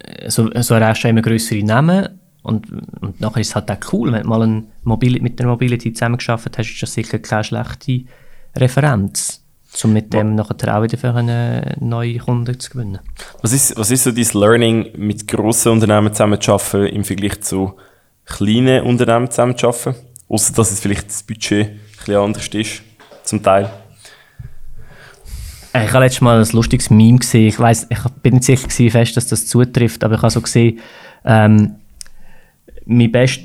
äh, 0.00 0.30
so, 0.30 0.50
so 0.60 0.74
erreichst 0.74 1.04
du 1.04 1.08
immer 1.08 1.22
größere 1.22 1.62
Namen 1.62 2.08
und, 2.46 2.70
und 3.00 3.20
nachher 3.20 3.40
ist 3.40 3.48
es 3.48 3.54
halt 3.56 3.70
auch 3.70 3.92
cool, 3.92 4.12
wenn 4.12 4.22
du 4.22 4.28
mal 4.28 4.42
ein 4.42 4.66
Mobil 4.84 5.20
mit 5.20 5.38
der 5.38 5.48
Mobility 5.48 5.92
zusammengearbeitet 5.92 6.58
hast, 6.58 6.70
ist 6.70 6.82
das 6.82 6.94
sicher 6.94 7.18
keine 7.18 7.42
schlechte 7.42 8.04
Referenz, 8.54 9.44
um 9.82 9.92
mit 9.92 10.12
dem 10.12 10.34
nachher 10.34 10.76
auch 10.76 10.82
wieder 10.82 10.96
für 10.96 11.14
eine 11.14 11.76
neue 11.80 12.18
Kunden 12.18 12.58
zu 12.58 12.70
gewinnen. 12.70 12.98
Was 13.42 13.52
ist, 13.52 13.76
was 13.76 13.90
ist 13.90 14.04
so 14.04 14.12
dein 14.12 14.28
Learning, 14.32 14.88
mit 14.96 15.28
grossen 15.28 15.72
Unternehmen 15.72 16.12
zusammenzuarbeiten 16.12 16.86
im 16.86 17.04
Vergleich 17.04 17.40
zu 17.42 17.74
kleinen 18.24 18.84
Unternehmen 18.84 19.30
zusammenzuarbeiten? 19.30 19.94
Außer 20.28 20.54
dass 20.54 20.72
es 20.72 20.80
vielleicht 20.80 21.08
das 21.08 21.22
Budget 21.22 21.68
ein 21.68 21.80
bisschen 21.98 22.16
anders 22.16 22.48
ist, 22.48 22.82
zum 23.22 23.42
Teil. 23.42 23.70
Äh, 25.72 25.84
ich 25.84 25.92
habe 25.92 26.04
letztes 26.04 26.20
Mal 26.20 26.40
ein 26.40 26.52
lustiges 26.52 26.90
Meme 26.90 27.18
gesehen. 27.18 27.48
Ich, 27.48 27.58
weiss, 27.58 27.86
ich 27.88 27.98
bin 28.22 28.34
nicht 28.34 28.44
sicher 28.44 28.66
gewesen, 28.66 28.90
fest, 28.90 29.16
dass 29.16 29.28
das 29.28 29.46
zutrifft, 29.46 30.02
aber 30.02 30.14
ich 30.14 30.22
habe 30.22 30.30
so 30.30 30.40
gesehen, 30.40 30.80
ähm, 31.24 31.76
mein 32.86 33.12
best 33.12 33.40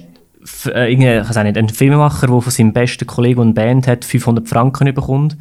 äh, 0.66 0.92
ich 0.92 1.00
weiß 1.00 1.44
nicht, 1.44 1.58
ein 1.58 1.70
Filmemacher, 1.70 2.28
der 2.28 2.42
von 2.42 2.52
seinem 2.52 2.74
besten 2.74 3.06
Kollegen 3.06 3.42
und 3.42 3.54
Band 3.54 3.88
hat 3.88 4.06
500 4.06 4.48
Franken 4.48 4.94
bekommt 4.94 5.38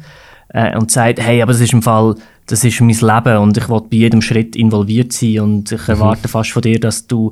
äh, 0.53 0.77
und 0.77 0.91
sagt, 0.91 1.19
hey, 1.19 1.41
aber 1.41 1.51
das 1.51 1.61
ist 1.61 1.73
im 1.73 1.81
Fall, 1.81 2.15
das 2.47 2.63
ist 2.63 2.81
mein 2.81 2.89
Leben 2.89 3.37
und 3.37 3.57
ich 3.57 3.69
will 3.69 3.81
bei 3.81 3.97
jedem 3.97 4.21
Schritt 4.21 4.55
involviert 4.55 5.13
sein 5.13 5.39
und 5.39 5.71
ich 5.71 5.87
mhm. 5.87 5.93
erwarte 5.93 6.27
mhm. 6.27 6.31
fast 6.31 6.51
von 6.51 6.61
dir, 6.61 6.79
dass 6.79 7.07
du 7.07 7.31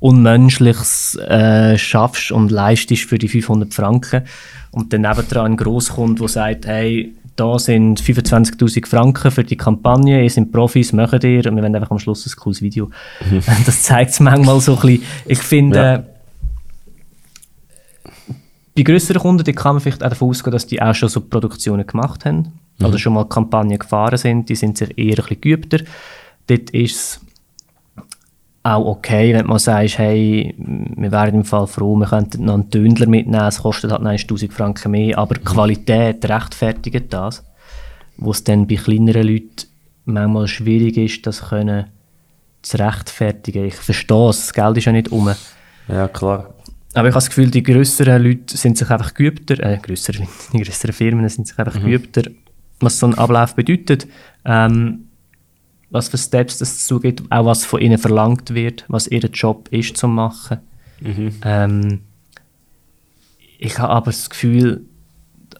Unmenschliches 0.00 1.16
äh, 1.16 1.76
schaffst 1.76 2.32
und 2.32 2.50
leistest 2.50 3.04
für 3.04 3.18
die 3.18 3.28
500 3.28 3.74
Franken. 3.74 4.22
Und 4.70 4.92
dann 4.92 5.02
nebendran 5.02 5.52
ein 5.52 5.56
Grosskund, 5.56 6.20
der 6.20 6.28
sagt, 6.28 6.66
hey, 6.66 7.14
da 7.36 7.58
sind 7.58 8.00
25'000 8.00 8.86
Franken 8.86 9.30
für 9.30 9.44
die 9.44 9.56
Kampagne, 9.56 10.22
ihr 10.22 10.30
seid 10.30 10.52
Profis, 10.52 10.92
machen 10.92 11.20
ihr 11.22 11.46
und 11.46 11.56
wir 11.56 11.62
wollen 11.62 11.74
einfach 11.74 11.90
am 11.90 11.98
Schluss 11.98 12.26
ein 12.26 12.32
cooles 12.38 12.62
Video. 12.62 12.90
Mhm. 13.30 13.42
Das 13.66 13.82
zeigt 13.82 14.12
es 14.12 14.20
manchmal 14.20 14.60
so 14.60 14.74
ein 14.76 14.80
bisschen. 14.80 15.02
Ich 15.26 15.38
finde, 15.38 15.78
ja. 15.78 16.04
Bei 18.80 18.92
größeren 18.92 19.20
Kunden 19.20 19.44
die 19.44 19.52
kann 19.52 19.74
man 19.74 19.80
vielleicht 19.80 20.02
auch 20.02 20.08
davon 20.08 20.30
ausgehen, 20.30 20.52
dass 20.52 20.66
die 20.66 20.80
auch 20.80 20.94
schon 20.94 21.10
so 21.10 21.20
Produktionen 21.20 21.86
gemacht 21.86 22.24
haben 22.24 22.58
mhm. 22.78 22.86
oder 22.86 22.98
schon 22.98 23.12
mal 23.12 23.28
Kampagnen 23.28 23.78
gefahren 23.78 24.16
sind, 24.16 24.48
die 24.48 24.54
sind 24.54 24.78
sich 24.78 24.96
eher 24.96 25.18
ein 25.18 25.24
bisschen 25.24 25.40
geübter. 25.40 25.78
Dort 26.46 26.70
ist 26.70 26.94
es 26.94 27.20
auch 28.62 28.86
okay, 28.86 29.34
wenn 29.34 29.46
man 29.46 29.58
sagt, 29.58 29.98
hey, 29.98 30.54
wir 30.56 31.12
wären 31.12 31.34
im 31.34 31.44
Fall 31.44 31.66
froh, 31.66 31.94
wir 31.96 32.06
könnten 32.06 32.46
noch 32.46 32.54
einen 32.54 32.70
Tündler 32.70 33.06
mitnehmen, 33.06 33.46
es 33.46 33.62
kostet 33.62 33.90
halt 33.90 34.06
1000 34.06 34.52
Franken 34.52 34.92
mehr, 34.92 35.18
aber 35.18 35.34
die 35.34 35.44
Qualität 35.44 36.26
rechtfertigt 36.28 37.12
das, 37.12 37.44
wo 38.16 38.30
es 38.30 38.44
dann 38.44 38.66
bei 38.66 38.76
kleineren 38.76 39.26
Leuten 39.26 39.66
manchmal 40.06 40.48
schwierig 40.48 40.96
ist, 40.96 41.26
das 41.26 41.48
können 41.48 41.86
zu 42.62 42.78
rechtfertigen. 42.78 43.66
Ich 43.66 43.74
verstehe 43.74 44.28
es, 44.28 44.46
das 44.46 44.52
Geld 44.52 44.76
ist 44.78 44.84
ja 44.84 44.92
nicht 44.92 45.12
um. 45.12 45.30
Ja, 45.88 46.08
klar. 46.08 46.54
Aber 46.92 47.08
ich 47.08 47.14
habe 47.14 47.22
das 47.22 47.28
Gefühl, 47.28 47.50
die 47.50 47.62
größeren 47.62 48.22
Leute 48.22 48.56
sind 48.56 48.76
sich 48.76 48.90
einfach 48.90 49.14
geübter, 49.14 49.60
äh, 49.60 49.78
grössere, 49.78 50.26
die 50.52 50.62
größeren 50.62 50.92
Firmen 50.92 51.28
sind 51.28 51.46
sich 51.46 51.58
einfach 51.58 51.80
mhm. 51.80 51.84
geübter, 51.84 52.22
was 52.80 52.98
so 52.98 53.06
ein 53.06 53.14
Ablauf 53.14 53.54
bedeutet. 53.54 54.06
Ähm, 54.44 55.06
was 55.90 56.08
für 56.08 56.18
Steps 56.18 56.58
das 56.58 56.86
zugeht, 56.86 57.22
auch 57.30 57.44
was 57.44 57.64
von 57.64 57.80
ihnen 57.80 57.98
verlangt 57.98 58.54
wird, 58.54 58.84
was 58.88 59.08
ihr 59.08 59.20
Job 59.20 59.68
ist 59.72 59.96
zu 59.96 60.06
machen. 60.06 60.58
Mhm. 61.00 61.32
Ähm, 61.44 62.00
ich 63.58 63.78
habe 63.78 63.92
aber 63.92 64.06
das 64.06 64.30
Gefühl, 64.30 64.82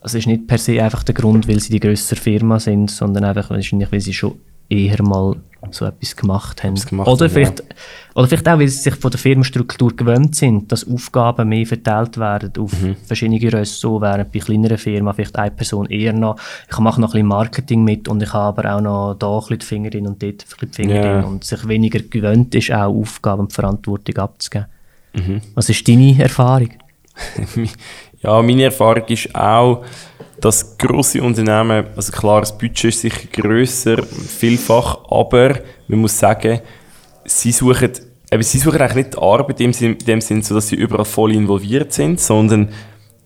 es 0.02 0.14
ist 0.14 0.26
nicht 0.26 0.46
per 0.46 0.58
se 0.58 0.82
einfach 0.82 1.02
der 1.02 1.14
Grund, 1.14 1.48
weil 1.48 1.60
sie 1.60 1.72
die 1.72 1.80
größere 1.80 2.18
Firma 2.18 2.58
sind, 2.58 2.90
sondern 2.90 3.24
einfach 3.24 3.50
wahrscheinlich, 3.50 3.90
weil 3.92 4.00
sie 4.00 4.14
schon 4.14 4.36
eher 4.70 5.02
mal 5.02 5.36
so 5.70 5.84
etwas 5.84 6.16
gemacht 6.16 6.64
haben. 6.64 6.74
Gemacht 6.74 7.08
oder, 7.08 7.26
haben, 7.26 7.32
vielleicht, 7.32 7.60
ja. 7.60 7.66
oder 8.14 8.28
vielleicht 8.28 8.48
auch, 8.48 8.58
weil 8.58 8.68
sie 8.68 8.80
sich 8.80 8.94
von 8.94 9.10
der 9.10 9.20
Firmenstruktur 9.20 9.94
gewöhnt 9.94 10.34
sind, 10.34 10.72
dass 10.72 10.88
Aufgaben 10.88 11.48
mehr 11.48 11.66
verteilt 11.66 12.16
werden 12.16 12.52
auf 12.58 12.80
mhm. 12.80 12.96
verschiedene 13.04 13.52
Ressorts, 13.52 14.02
während 14.02 14.32
bei 14.32 14.38
kleineren 14.38 14.78
Firmen 14.78 15.12
vielleicht 15.12 15.36
eine 15.36 15.50
Person 15.50 15.86
eher 15.86 16.12
noch, 16.12 16.36
ich 16.70 16.78
mache 16.78 17.00
noch 17.00 17.10
ein 17.10 17.12
bisschen 17.12 17.26
Marketing 17.26 17.84
mit 17.84 18.08
und 18.08 18.22
ich 18.22 18.32
habe 18.32 18.62
aber 18.62 18.76
auch 18.76 18.80
noch 18.80 19.14
da 19.14 19.34
ein 19.34 19.40
bisschen 19.40 19.58
die 19.58 19.66
Finger 19.66 19.90
drin 19.90 20.06
und 20.06 20.22
dort 20.22 20.32
ein 20.32 20.36
bisschen 20.36 20.70
die 20.70 20.74
Finger 20.74 21.02
drin 21.02 21.24
und 21.24 21.44
sich 21.44 21.68
weniger 21.68 22.00
gewöhnt 22.00 22.54
ist, 22.54 22.72
auch 22.72 22.94
Aufgaben 22.94 23.42
und 23.42 23.52
Verantwortung 23.52 24.16
abzugeben. 24.16 24.66
Mhm. 25.12 25.40
Was 25.54 25.68
ist 25.68 25.86
deine 25.86 26.18
Erfahrung? 26.18 26.70
ja, 28.22 28.42
meine 28.42 28.64
Erfahrung 28.64 29.04
ist 29.08 29.34
auch, 29.34 29.84
dass 30.40 30.76
grosse 30.78 31.22
Unternehmen, 31.22 31.86
also 31.96 32.12
klar, 32.12 32.40
das 32.40 32.56
Budget 32.56 32.84
ist 32.84 33.00
sicher 33.00 33.28
grösser, 33.32 34.02
vielfach, 34.02 34.98
aber 35.10 35.60
man 35.88 36.00
muss 36.00 36.18
sagen, 36.18 36.60
sie 37.24 37.52
suchen, 37.52 37.92
eben, 38.30 38.42
sie 38.42 38.58
suchen 38.58 38.80
eigentlich 38.80 39.06
nicht 39.06 39.14
die 39.14 39.18
Arbeit 39.18 39.60
in 39.60 39.72
dem, 39.72 39.92
in 39.92 39.98
dem 39.98 40.20
Sinn, 40.20 40.42
so 40.42 40.54
dass 40.54 40.68
sie 40.68 40.76
überall 40.76 41.04
voll 41.04 41.34
involviert 41.34 41.92
sind, 41.92 42.20
sondern 42.20 42.70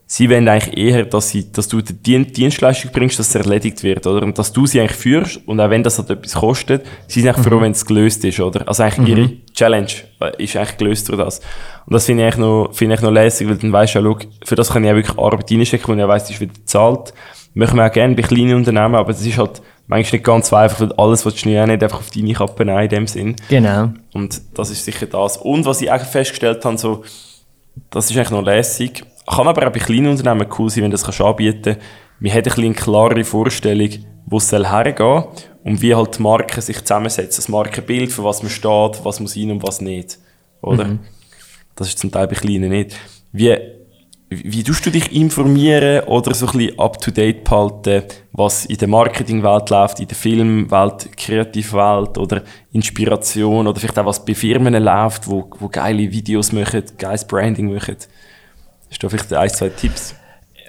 sie 0.07 0.29
wollen 0.31 0.49
eigentlich 0.49 0.77
eher, 0.77 1.05
dass, 1.05 1.31
sie, 1.31 1.51
dass 1.51 1.69
du 1.69 1.81
die 1.81 2.25
Dienstleistung 2.25 2.93
bringst, 2.93 3.19
dass 3.19 3.29
es 3.29 3.35
erledigt 3.35 3.83
wird, 3.83 4.07
oder? 4.07 4.23
Und 4.23 4.39
dass 4.39 4.53
du 4.53 4.67
sie 4.67 4.81
eigentlich 4.81 4.99
führst, 4.99 5.41
und 5.47 5.61
auch 5.61 5.71
wenn 5.71 5.83
das 5.83 5.99
halt 5.99 6.11
etwas 6.11 6.35
kostet, 6.35 6.85
sie 7.07 7.21
sind 7.21 7.31
eigentlich 7.31 7.47
mhm. 7.47 7.51
froh, 7.51 7.61
wenn 7.61 7.73
es 7.73 7.85
gelöst 7.85 8.25
ist, 8.25 8.41
oder? 8.41 8.69
Also 8.69 8.83
eigentlich 8.83 9.09
mhm. 9.09 9.17
ihre 9.17 9.31
Challenge 9.55 9.89
äh, 10.21 10.43
ist 10.43 10.57
eigentlich 10.57 10.77
gelöst 10.77 11.09
durch 11.09 11.19
das. 11.19 11.41
Und 11.87 11.95
das 11.95 12.07
finde 12.07 12.23
ich 12.23 12.27
eigentlich 12.27 12.47
noch, 12.47 12.71
finde 12.73 12.95
ich 12.97 13.01
noch 13.01 13.11
lässig, 13.11 13.49
weil 13.49 13.57
dann 13.57 13.73
weisst 13.73 13.95
du 13.95 13.99
ja, 14.01 14.05
schau, 14.05 14.19
für 14.45 14.57
das 14.57 14.71
kann 14.71 14.85
ich 14.85 14.91
auch 14.91 14.95
wirklich 14.97 15.19
Arbeit 15.19 15.51
reinstecken, 15.51 15.93
und 15.93 16.01
ich 16.01 16.09
weiss, 16.09 16.31
ist 16.31 16.41
wieder 16.41 16.53
bezahlt. 16.53 17.15
Machen 17.55 17.77
wir 17.77 17.87
auch 17.87 17.93
gerne 17.93 18.15
bei 18.15 18.23
kleinen 18.23 18.57
Unternehmen, 18.57 18.97
aber 18.97 19.13
das 19.13 19.25
ist 19.25 19.39
halt 19.39 19.63
manchmal 19.87 20.19
nicht 20.19 20.25
ganz 20.25 20.53
einfach, 20.53 20.81
weil 20.81 20.93
alles, 20.95 21.25
was 21.25 21.35
du 21.37 21.49
nicht 21.49 21.59
einfach 21.59 21.99
auf 21.99 22.11
deine 22.11 22.33
Kappe 22.33 22.65
nehmen, 22.65 22.83
in 22.83 22.89
dem 22.89 23.07
Sinn. 23.07 23.37
Genau. 23.49 23.91
Und 24.13 24.41
das 24.55 24.71
ist 24.71 24.85
sicher 24.85 25.07
das. 25.07 25.37
Und 25.37 25.65
was 25.65 25.81
ich 25.81 25.91
auch 25.91 26.01
festgestellt 26.01 26.65
habe, 26.65 26.79
so, 26.79 27.05
das 27.91 28.11
ist 28.11 28.17
eigentlich 28.17 28.31
noch 28.31 28.43
lässig. 28.43 29.05
Kann 29.27 29.49
aber 29.49 29.67
auch 29.67 29.73
bei 29.73 29.79
kleinen 29.79 30.09
Unternehmen 30.09 30.47
cool 30.59 30.71
sein, 30.71 30.85
wenn 30.85 30.91
du 30.91 30.97
das 30.97 31.21
anbieten 31.21 31.63
kannst. 31.63 31.81
Wir 32.21 32.31
haben 32.33 32.39
ein 32.39 32.43
bisschen 32.45 32.65
eine 32.65 32.75
klare 32.75 33.25
Vorstellung, 33.25 33.91
wo 34.27 34.37
es 34.37 34.53
hergehen 34.53 34.97
soll 34.97 35.29
und 35.65 35.81
wie 35.83 35.95
halt 35.95 36.19
die 36.19 36.23
Marken 36.23 36.61
sich 36.61 36.81
zusammensetzen. 36.81 37.37
Das 37.37 37.49
Markenbild, 37.49 38.13
für 38.13 38.25
was 38.25 38.43
man 38.43 38.51
steht, 38.51 39.05
was 39.05 39.21
muss 39.21 39.37
rein 39.37 39.51
und 39.51 39.63
was 39.63 39.81
nicht. 39.81 40.19
Oder? 40.61 40.85
Mhm. 40.85 41.01
Das 41.75 41.89
ist 41.89 41.99
zum 41.99 42.13
Teil 42.13 42.29
bei 42.29 42.35
kleinen 42.35 42.71
nicht. 42.71 42.97
Wie, 43.33 43.57
wie 44.31 44.63
tust 44.63 44.87
du 44.87 44.91
dich 44.91 45.13
informieren 45.13 46.05
oder 46.05 46.35
so 46.35 46.47
ein 46.47 46.53
bisschen 46.53 46.79
up-to-date 46.79 47.45
behalten, 47.45 48.03
was 48.33 48.67
in 48.67 48.77
der 48.77 48.89
Marketingwelt 48.89 49.71
läuft, 49.71 50.01
in 50.01 50.09
der 50.09 50.17
Filmwelt, 50.17 51.17
Kreativwelt 51.17 52.19
oder 52.19 52.43
Inspiration 52.73 53.67
oder 53.67 53.81
vielleicht 53.81 53.99
auch 53.99 54.07
was 54.07 54.25
bei 54.25 54.35
Firmen 54.35 54.83
läuft, 54.83 55.29
wo, 55.29 55.51
wo 55.59 55.69
geile 55.69 56.11
Videos 56.11 56.53
machen, 56.53 56.85
geiles 56.99 57.27
Branding 57.27 57.73
machen? 57.73 57.97
Hast 58.91 59.03
du 59.03 59.09
vielleicht 59.09 59.33
ein, 59.33 59.51
zwei 59.51 59.69
Tipps? 59.69 60.15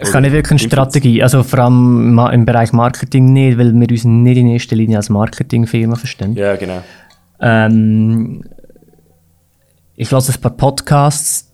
Ich 0.02 0.12
kann 0.12 0.24
nicht 0.24 0.34
wirklich 0.34 0.62
eine 0.62 0.68
Strategie, 0.68 1.24
also 1.24 1.42
vor 1.44 1.60
allem 1.60 2.20
im 2.20 2.46
Bereich 2.46 2.74
Marketing 2.74 3.32
nicht, 3.32 3.58
weil 3.58 3.74
wir 3.74 3.90
uns 3.90 4.04
nicht 4.04 4.38
in 4.38 4.48
erster 4.50 4.76
Linie 4.76 4.98
als 4.98 5.10
Marketingfirma 5.10 5.96
verstehen. 5.96 6.34
Ja, 6.34 6.58
genau. 6.58 6.84
Ähm, 7.40 8.44
ich 9.96 10.12
lasse 10.12 10.34
ein 10.34 10.42
paar 10.42 10.52
Podcasts, 10.52 11.50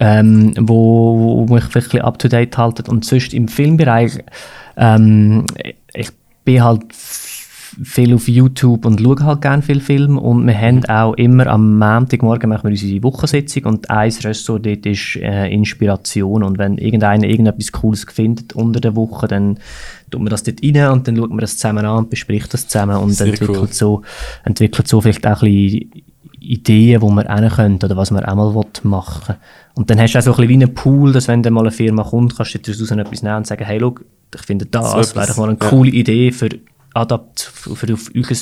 ähm, 0.00 0.54
wo, 0.58 1.46
wo 1.46 1.54
mich 1.54 1.72
wirklich 1.72 2.02
up 2.02 2.18
to 2.18 2.26
date 2.26 2.56
halten 2.58 2.90
und 2.90 3.04
sonst 3.04 3.32
im 3.32 3.46
Filmbereich 3.46 4.24
ähm, 4.76 5.44
ich 5.92 6.10
bin 6.44 6.64
halt 6.64 6.82
viel 7.82 8.14
auf 8.14 8.28
YouTube 8.28 8.84
und 8.84 9.00
schaue 9.00 9.24
halt 9.24 9.42
gerne 9.42 9.62
viel 9.62 9.80
Film 9.80 10.18
und 10.18 10.46
wir 10.46 10.58
haben 10.58 10.84
auch 10.86 11.14
immer 11.14 11.46
am 11.46 11.78
Montagmorgen 11.78 12.48
machen 12.48 12.64
wir 12.64 12.70
unsere 12.70 13.02
Wochensitzung 13.02 13.64
und 13.64 13.90
ein 13.90 14.10
Ressort 14.10 14.66
dort 14.66 14.86
ist 14.86 15.16
äh, 15.16 15.48
Inspiration 15.48 16.42
und 16.42 16.58
wenn 16.58 16.78
irgendeiner 16.78 17.26
irgendetwas 17.26 17.72
Cooles 17.72 18.06
findet 18.10 18.54
unter 18.54 18.80
der 18.80 18.96
Woche, 18.96 19.28
dann 19.28 19.58
tut 20.10 20.20
man 20.20 20.30
das 20.30 20.42
dort 20.42 20.62
rein 20.62 20.90
und 20.90 21.06
dann 21.06 21.16
schaut 21.16 21.30
man 21.30 21.38
das 21.38 21.56
zusammen 21.56 21.84
an 21.84 21.98
und 21.98 22.10
bespricht 22.10 22.52
das 22.52 22.68
zusammen 22.68 22.96
und 22.96 23.10
Sehr 23.10 23.28
entwickelt, 23.28 23.58
cool. 23.58 23.68
so, 23.70 24.02
entwickelt 24.44 24.88
so 24.88 25.00
vielleicht 25.00 25.26
auch 25.26 25.42
ein 25.42 25.52
bisschen 25.52 25.90
Ideen, 26.40 27.02
wo 27.02 27.10
man 27.10 27.26
rein 27.26 27.48
könnte 27.50 27.86
oder 27.86 27.96
was 27.96 28.10
man 28.10 28.24
auch 28.24 28.34
mal 28.34 28.64
machen 28.82 29.28
will. 29.28 29.36
Und 29.74 29.90
dann 29.90 30.00
hast 30.00 30.14
du 30.14 30.18
auch 30.18 30.22
so 30.22 30.30
ein 30.32 30.36
bisschen 30.36 30.48
wie 30.48 30.64
einen 30.64 30.74
Pool, 30.74 31.12
dass 31.12 31.28
wenn 31.28 31.42
dann 31.42 31.52
mal 31.52 31.60
eine 31.60 31.70
Firma 31.70 32.02
kommt, 32.02 32.36
kannst 32.36 32.54
du 32.54 32.58
daraus 32.58 32.90
etwas 32.90 33.22
nehmen 33.22 33.36
und 33.36 33.46
sagen, 33.46 33.64
hey, 33.64 33.78
schau, 33.80 33.94
ich 34.34 34.42
finde 34.42 34.66
das, 34.66 34.92
das 34.92 35.16
wäre 35.16 35.26
doch 35.26 35.36
mal 35.36 35.48
eine 35.48 35.58
coole 35.58 35.90
Idee 35.90 36.32
für, 36.32 36.48
adapt 36.94 37.40
für 37.40 37.92
auf 37.92 38.10
euer 38.14 38.36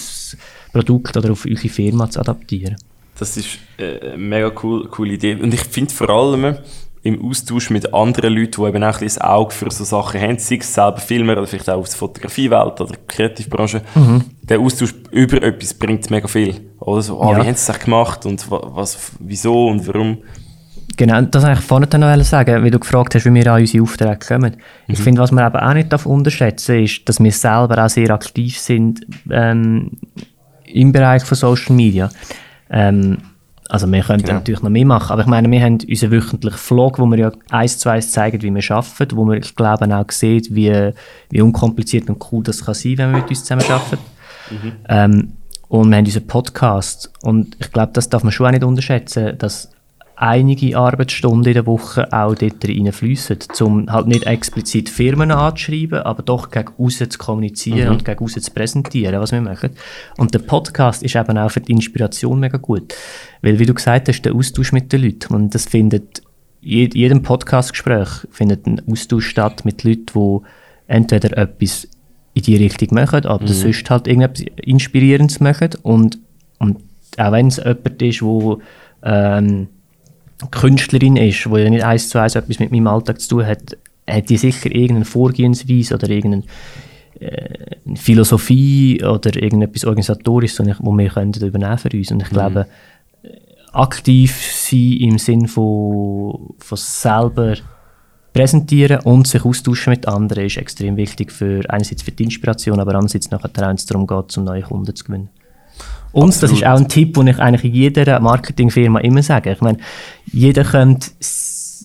Produkt 0.73 1.17
oder 1.17 1.33
auf 1.33 1.47
eure 1.47 1.69
Firma 1.69 2.09
zu 2.11 2.21
adaptieren. 2.21 2.77
Das 3.19 3.37
ist 3.37 3.59
äh, 3.79 4.11
eine 4.13 4.19
mega 4.19 4.53
cool, 4.63 4.89
coole 4.89 5.15
Idee. 5.15 5.35
Und 5.35 5.53
ich 5.53 5.61
finde 5.61 5.93
vor 5.93 6.09
allem 6.11 6.57
im 7.03 7.25
Austausch 7.25 7.71
mit 7.71 7.93
anderen 7.95 8.35
Leuten, 8.35 8.63
die 8.63 8.69
eben 8.69 8.85
auch 8.85 8.95
ein 8.95 9.01
bisschen 9.01 9.21
das 9.21 9.21
Auge 9.21 9.55
für 9.55 9.71
so 9.71 9.85
Sachen 9.85 10.21
haben, 10.21 10.39
sei 10.39 10.57
es 10.57 10.73
selber 10.75 10.99
Filmer 10.99 11.33
oder 11.33 11.47
vielleicht 11.47 11.71
auch 11.71 11.79
aus 11.79 11.91
der 11.91 11.99
Fotografiewelt 11.99 12.81
oder 12.81 12.93
der 12.93 12.99
Kreativbranche, 13.07 13.83
mhm. 13.95 14.25
der 14.43 14.61
Austausch 14.61 14.95
über 15.11 15.43
etwas 15.43 15.75
bringt 15.75 16.11
mega 16.11 16.29
viel. 16.29 16.61
Oder 16.81 17.03
so, 17.03 17.21
ah, 17.21 17.33
ja. 17.33 17.39
wie 17.39 17.49
haben 17.49 17.55
sie 17.55 17.67
das 17.67 17.79
gemacht 17.81 18.27
und 18.27 18.51
was, 18.51 19.13
wieso 19.19 19.69
und 19.69 19.87
warum. 19.87 20.19
Genau, 20.99 21.23
das 21.23 21.45
wollte 21.45 21.61
ich 21.61 21.65
vorhin 21.65 22.01
noch 22.01 22.25
sagen, 22.25 22.65
wie 22.65 22.73
du 22.73 22.81
gefragt 22.81 23.15
hast, 23.15 23.25
wie 23.25 23.33
wir 23.33 23.53
an 23.53 23.61
unsere 23.61 23.85
Aufträge 23.85 24.19
kommen. 24.19 24.57
Mhm. 24.57 24.95
Ich 24.95 24.99
finde, 24.99 25.21
was 25.21 25.31
man 25.31 25.47
eben 25.47 25.57
auch 25.57 25.73
nicht 25.73 26.07
unterschätzen 26.07 26.75
darf, 26.75 26.85
ist, 26.85 27.09
dass 27.09 27.21
wir 27.21 27.31
selber 27.31 27.85
auch 27.85 27.89
sehr 27.89 28.11
aktiv 28.11 28.59
sind 28.59 29.07
ähm, 29.31 29.93
im 30.67 30.91
Bereich 30.91 31.23
von 31.23 31.37
Social 31.37 31.77
Media. 31.77 32.11
Ähm, 32.69 33.19
also 33.69 33.87
wir 33.87 34.03
könnten 34.03 34.25
genau. 34.25 34.39
natürlich 34.39 34.61
noch 34.61 34.71
mehr 34.71 34.87
machen, 34.87 35.13
aber 35.13 35.23
ich 35.23 35.29
meine, 35.29 35.49
wir 35.49 35.63
haben 35.63 35.79
unseren 35.89 36.11
wöchentlichen 36.11 36.59
Vlog, 36.59 36.99
wo 36.99 37.07
wir 37.07 37.19
ja 37.19 37.33
eins 37.51 37.79
zu 37.79 37.91
eins 37.91 38.11
zeigen, 38.11 38.43
wie 38.43 38.53
wir 38.53 38.71
arbeiten, 38.77 39.17
wo 39.17 39.25
man, 39.25 39.37
ich 39.37 39.55
glaube, 39.55 39.97
auch 39.97 40.11
sieht, 40.11 40.53
wie, 40.53 40.93
wie 41.31 41.41
unkompliziert 41.41 42.09
und 42.09 42.25
cool 42.33 42.43
das 42.43 42.65
kann 42.65 42.75
sein, 42.75 42.99
wenn 42.99 43.13
wir 43.13 43.19
mit 43.19 43.31
uns 43.31 43.45
zusammen 43.45 43.71
arbeiten. 43.71 44.05
Mhm. 44.51 44.73
Ähm, 44.89 45.33
und 45.69 45.91
wir 45.91 45.97
haben 45.97 46.05
unseren 46.07 46.27
Podcast 46.27 47.13
und 47.23 47.57
ich 47.61 47.71
glaube, 47.71 47.93
das 47.93 48.09
darf 48.09 48.25
man 48.25 48.33
schon 48.33 48.47
auch 48.47 48.51
nicht 48.51 48.65
unterschätzen, 48.65 49.39
dass 49.39 49.71
einige 50.21 50.77
Arbeitsstunden 50.77 51.47
in 51.47 51.55
der 51.55 51.67
Woche 51.67 52.13
auch 52.13 52.35
dort 52.35 52.65
reinfließen, 52.67 53.39
um 53.61 53.91
halt 53.91 54.09
nicht 54.09 54.27
explizit 54.27 54.89
Firmen 54.89 55.31
anzuschreiben, 55.31 56.01
aber 56.01 56.25
doch 56.25 56.51
gegen 56.51 56.73
außen 56.77 57.11
zu 57.11 57.19
kommunizieren 57.19 57.87
mhm. 57.87 57.93
und 57.93 58.05
gegen 58.05 58.25
außen 58.25 58.43
zu 58.43 58.51
präsentieren, 58.51 59.21
was 59.21 59.31
wir 59.31 59.41
machen. 59.41 59.71
Und 60.17 60.35
der 60.35 60.41
Podcast 60.41 61.05
ist 61.05 61.15
eben 61.15 61.39
auch 61.39 61.51
für 61.51 61.61
die 61.61 61.71
Inspiration 61.71 62.41
mega 62.41 62.59
gut. 62.59 62.95
Weil, 63.43 63.61
wie 63.61 63.67
du 63.67 63.75
gesagt 63.75 64.09
hast, 64.09 64.23
der 64.23 64.35
Austausch 64.35 64.73
mit 64.73 64.93
den 64.93 65.03
Leuten, 65.03 65.35
und 65.35 65.55
das 65.55 65.67
findet, 65.67 66.23
in 66.63 66.91
jedem 66.91 67.23
Podcastgespräch 67.23 68.27
findet 68.33 68.67
ein 68.67 68.83
Austausch 68.91 69.29
statt 69.29 69.65
mit 69.65 69.85
Leuten, 69.85 70.07
die 70.15 70.41
entweder 70.89 71.39
etwas 71.39 71.87
in 72.35 72.43
die 72.43 72.57
Richtung 72.57 72.89
machen, 72.91 73.25
aber 73.25 73.45
mhm. 73.45 73.49
sonst 73.49 73.89
halt 73.89 74.09
irgendetwas 74.09 74.47
Inspirierendes 74.63 75.39
machen 75.39 75.71
und, 75.83 76.19
und 76.59 76.79
auch 77.17 77.33
wenn 77.33 77.47
es 77.47 77.59
jemand 77.59 78.03
ist, 78.03 78.23
wo 78.23 78.61
ähm, 79.05 79.69
Künstlerin 80.51 81.17
ist, 81.17 81.45
die 81.45 81.59
ja 81.59 81.71
nicht 81.71 81.85
eins 81.85 82.09
zu 82.09 82.21
eins 82.21 82.35
etwas 82.35 82.59
mit 82.59 82.71
meinem 82.71 82.87
Alltag 82.87 83.21
zu 83.21 83.29
tun 83.29 83.47
hat, 83.47 83.77
hat 84.09 84.29
die 84.29 84.37
sicher 84.37 84.71
irgendeine 84.71 85.05
Vorgehensweise 85.05 85.95
oder 85.95 86.09
irgendeine 86.09 86.45
äh, 87.21 87.77
Philosophie 87.97 89.03
oder 89.03 89.35
irgendetwas 89.35 89.85
Organisatorisches, 89.85 90.79
wo 90.81 90.97
wir 90.97 91.09
können 91.09 91.33
übernehmen 91.33 91.79
für 91.79 91.91
uns. 91.93 92.13
Und 92.13 92.23
ich 92.23 92.31
mhm. 92.31 92.35
glaube, 92.35 92.67
aktiv 93.73 94.53
sein 94.53 94.93
im 95.01 95.19
Sinn 95.19 95.49
von, 95.49 96.55
von 96.59 96.79
selber 96.79 97.55
präsentieren 98.33 99.01
und 99.01 99.27
sich 99.27 99.45
austauschen 99.45 99.91
mit 99.91 100.07
anderen 100.07 100.47
ist 100.47 100.59
extrem 100.59 100.97
wichtig 100.97 101.33
für 101.33 101.63
einerseits 101.69 102.03
für 102.03 102.13
die 102.13 102.25
Inspiration, 102.25 102.81
aber 102.81 102.95
andererseits 102.95 103.31
nachher 103.31 103.51
auch, 103.51 103.69
wenn 103.69 103.77
es 103.77 103.87
darum 103.87 104.07
geht, 104.07 104.37
um 104.39 104.45
neue 104.45 104.63
Kunden 104.63 104.95
zu 104.95 105.05
gewinnen. 105.05 105.31
Und 106.13 106.29
Absolut. 106.29 106.43
das 106.43 106.59
ist 106.59 106.67
auch 106.67 106.77
ein 106.77 106.89
Tipp, 106.89 107.15
den 107.15 107.27
ich 107.29 107.39
eigentlich 107.39 107.65
in 107.65 107.73
jeder 107.73 108.21
Marketingfirma 108.21 109.01
immer 109.01 109.23
sage. 109.23 109.53
Ich 109.53 109.61
meine, 109.61 109.79
jeder 110.27 110.65
könnte 110.65 111.11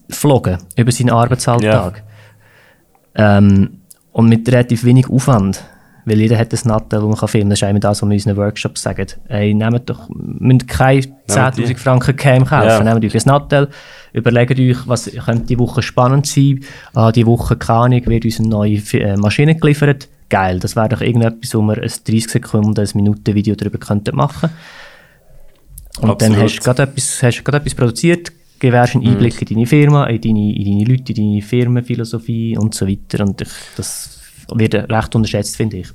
vloggen 0.09 0.57
über 0.75 0.91
seinen 0.91 1.09
Arbeitsalltag. 1.09 2.03
Ja. 3.15 3.37
Ähm, 3.37 3.79
und 4.11 4.29
mit 4.29 4.47
relativ 4.47 4.83
wenig 4.85 5.09
Aufwand. 5.09 5.63
Weil 6.05 6.19
jeder 6.19 6.37
hat 6.37 6.53
ein 6.53 6.59
Nattel, 6.65 6.99
das 6.99 7.21
man 7.21 7.29
filmen 7.29 7.43
kann. 7.43 7.49
Das 7.51 7.59
ist 7.59 7.63
eigentlich 7.63 7.81
das, 7.81 8.01
was 8.01 8.09
wir 8.09 8.13
in 8.13 8.19
unseren 8.19 8.37
Workshops 8.37 8.81
sagen. 8.81 9.07
Hey, 9.27 9.53
nehmt 9.53 9.89
doch, 9.89 10.09
müsst 10.09 10.67
keine 10.67 10.99
10.000 10.99 11.77
Franken 11.77 12.15
Cam 12.15 12.45
kaufen. 12.45 12.67
Ja. 12.67 12.83
Nehmt 12.83 13.05
euch 13.05 13.15
ein 13.15 13.21
Nattel, 13.25 13.69
überlegt 14.11 14.59
euch, 14.59 14.77
was 14.85 15.09
könnte 15.25 15.45
die 15.45 15.59
Woche 15.59 15.81
spannend 15.81 16.27
sein. 16.27 16.59
Ah, 16.93 17.13
die 17.13 17.25
Woche, 17.25 17.55
keine 17.55 17.79
Ahnung, 17.79 18.05
wird 18.05 18.25
uns 18.25 18.39
eine 18.39 18.49
neue 18.49 18.75
äh, 18.93 19.15
Maschine 19.15 19.55
geliefert 19.55 20.09
geil. 20.33 20.59
Das 20.59 20.75
wäre 20.75 20.89
doch 20.89 21.01
irgendetwas, 21.01 21.53
wo 21.53 21.61
wir 21.61 21.77
ein 21.77 21.81
30 21.81 22.27
Sekunden, 22.27 22.79
ein 22.79 22.89
Minuten 22.95 23.35
Video 23.35 23.53
darüber 23.53 23.77
könnten 23.77 24.15
machen 24.15 24.49
Und 25.99 26.09
Absolut. 26.09 26.21
dann 26.21 26.43
hast 26.43 26.57
du 26.57 26.63
gerade 26.63 26.83
etwas, 26.83 27.21
hast 27.21 27.47
etwas 27.47 27.75
produziert, 27.75 28.31
gewährst 28.57 28.95
einen 28.95 29.03
mhm. 29.03 29.11
Einblick 29.11 29.35
mhm. 29.35 29.47
in 29.47 29.55
deine 29.55 29.67
Firma, 29.67 30.05
in 30.05 30.21
deine, 30.21 30.55
in 30.55 30.65
deine 30.65 30.91
Leute, 30.91 31.13
in 31.13 31.15
deine 31.15 31.41
Firmenphilosophie 31.43 32.57
und 32.57 32.73
so 32.73 32.87
weiter. 32.87 33.23
Und 33.23 33.41
ich, 33.41 33.49
das 33.77 34.19
wird 34.51 34.73
recht 34.73 35.15
unterschätzt, 35.15 35.55
finde 35.55 35.77
ich. 35.77 35.89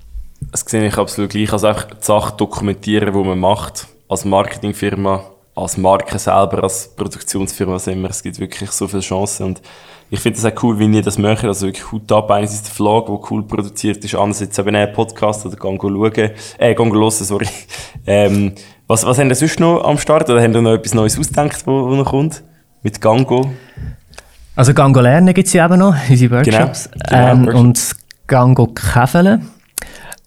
Das 0.52 0.60
sehe 0.60 0.86
ich 0.86 0.96
absolut 0.96 1.30
gleich. 1.30 1.52
Also 1.52 1.66
einfach 1.66 1.90
die 1.90 1.96
Sachen 2.00 2.36
dokumentieren, 2.36 3.12
die 3.12 3.28
man 3.28 3.40
macht, 3.40 3.88
als 4.08 4.24
Marketingfirma, 4.24 5.24
als 5.56 5.76
Marke 5.76 6.16
selber, 6.16 6.62
als 6.62 6.94
Produktionsfirma, 6.94 7.72
was 7.72 7.88
immer. 7.88 8.10
Es 8.10 8.22
gibt 8.22 8.38
wirklich 8.38 8.70
so 8.70 8.86
viele 8.86 9.02
Chancen 9.02 9.46
und 9.46 9.62
ich 10.10 10.20
finde 10.20 10.38
es 10.38 10.44
auch 10.44 10.62
cool, 10.62 10.78
wie 10.78 10.86
ihr 10.86 11.02
das 11.02 11.18
macht. 11.18 11.44
Also 11.44 11.66
wirklich 11.66 11.92
Hut 11.92 12.10
ab. 12.12 12.30
Einerseits 12.30 12.62
der 12.62 12.72
Vlog, 12.72 13.06
der 13.06 13.30
cool 13.30 13.42
produziert 13.42 14.02
ist. 14.04 14.14
Andererseits 14.14 14.58
eben 14.58 14.74
ein 14.74 14.92
Podcast 14.92 15.44
oder 15.44 15.56
gehen 15.56 15.78
schauen. 15.80 16.30
Äh, 16.58 16.74
gehen 16.74 16.92
hören, 16.92 17.10
sorry. 17.10 17.48
Ähm, 18.06 18.52
was, 18.86 19.04
was 19.04 19.18
haben 19.18 19.28
ihr 19.28 19.34
sonst 19.34 19.60
noch 19.60 19.84
am 19.84 19.98
Start? 19.98 20.30
Oder 20.30 20.42
haben 20.42 20.54
ihr 20.54 20.62
noch 20.62 20.72
etwas 20.72 20.94
Neues 20.94 21.18
ausgedacht, 21.18 21.66
wo, 21.66 21.90
wo 21.90 21.94
noch 21.94 22.06
kommt? 22.06 22.42
Mit 22.82 23.02
Gango? 23.02 23.50
Also 24.56 24.72
Gango 24.72 25.00
lernen 25.00 25.34
gibt 25.34 25.46
es 25.46 25.52
ja 25.52 25.66
eben 25.66 25.78
noch, 25.78 25.94
unsere 26.08 26.36
Workshops. 26.36 26.88
Genau, 26.90 27.04
genau, 27.06 27.32
ähm, 27.32 27.46
Workshops. 27.46 27.60
Und 27.60 27.96
Gango 28.26 28.66
Käfeln. 28.68 29.50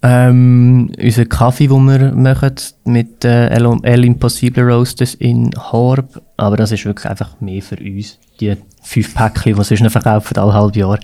Ähm, 0.04 0.92
unser 1.02 1.26
Kaffee, 1.26 1.68
den 1.68 1.86
wir 1.86 2.12
machen 2.12 2.56
mit 2.86 3.26
äh, 3.26 3.48
El 3.48 4.06
Impossible 4.06 4.64
Roasters 4.64 5.16
in 5.16 5.52
Horb, 5.72 6.22
aber 6.38 6.58
das 6.58 6.72
ist 6.72 6.86
wirklich 6.86 7.08
einfach 7.08 7.40
mehr 7.40 7.62
für 7.62 7.78
uns. 7.78 8.20
Die 8.40 8.58
fünf 8.82 9.14
Päckchen, 9.14 9.56
die 9.56 9.64
sonst 9.64 9.82
noch 9.82 9.92
verkaufen, 9.92 10.38
alle 10.38 10.54
halb 10.54 10.76
Jahr, 10.76 11.00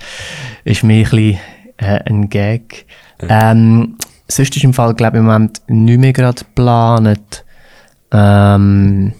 ist 0.63 0.83
mehr 0.83 1.05
ein, 1.05 1.09
bisschen, 1.09 1.39
äh, 1.77 1.99
ein 2.05 2.29
Gag. 2.29 2.85
Ja. 3.21 3.51
Ähm, 3.51 3.97
sonst 4.27 4.55
ist 4.55 4.63
im 4.63 4.73
Fall, 4.73 4.93
glaube 4.93 5.17
ich, 5.17 5.19
im 5.19 5.25
Moment 5.25 5.61
nicht 5.67 5.99
mehr 5.99 6.13
gerade 6.13 6.43
geplant. 6.43 7.45
Ähm, 8.11 9.13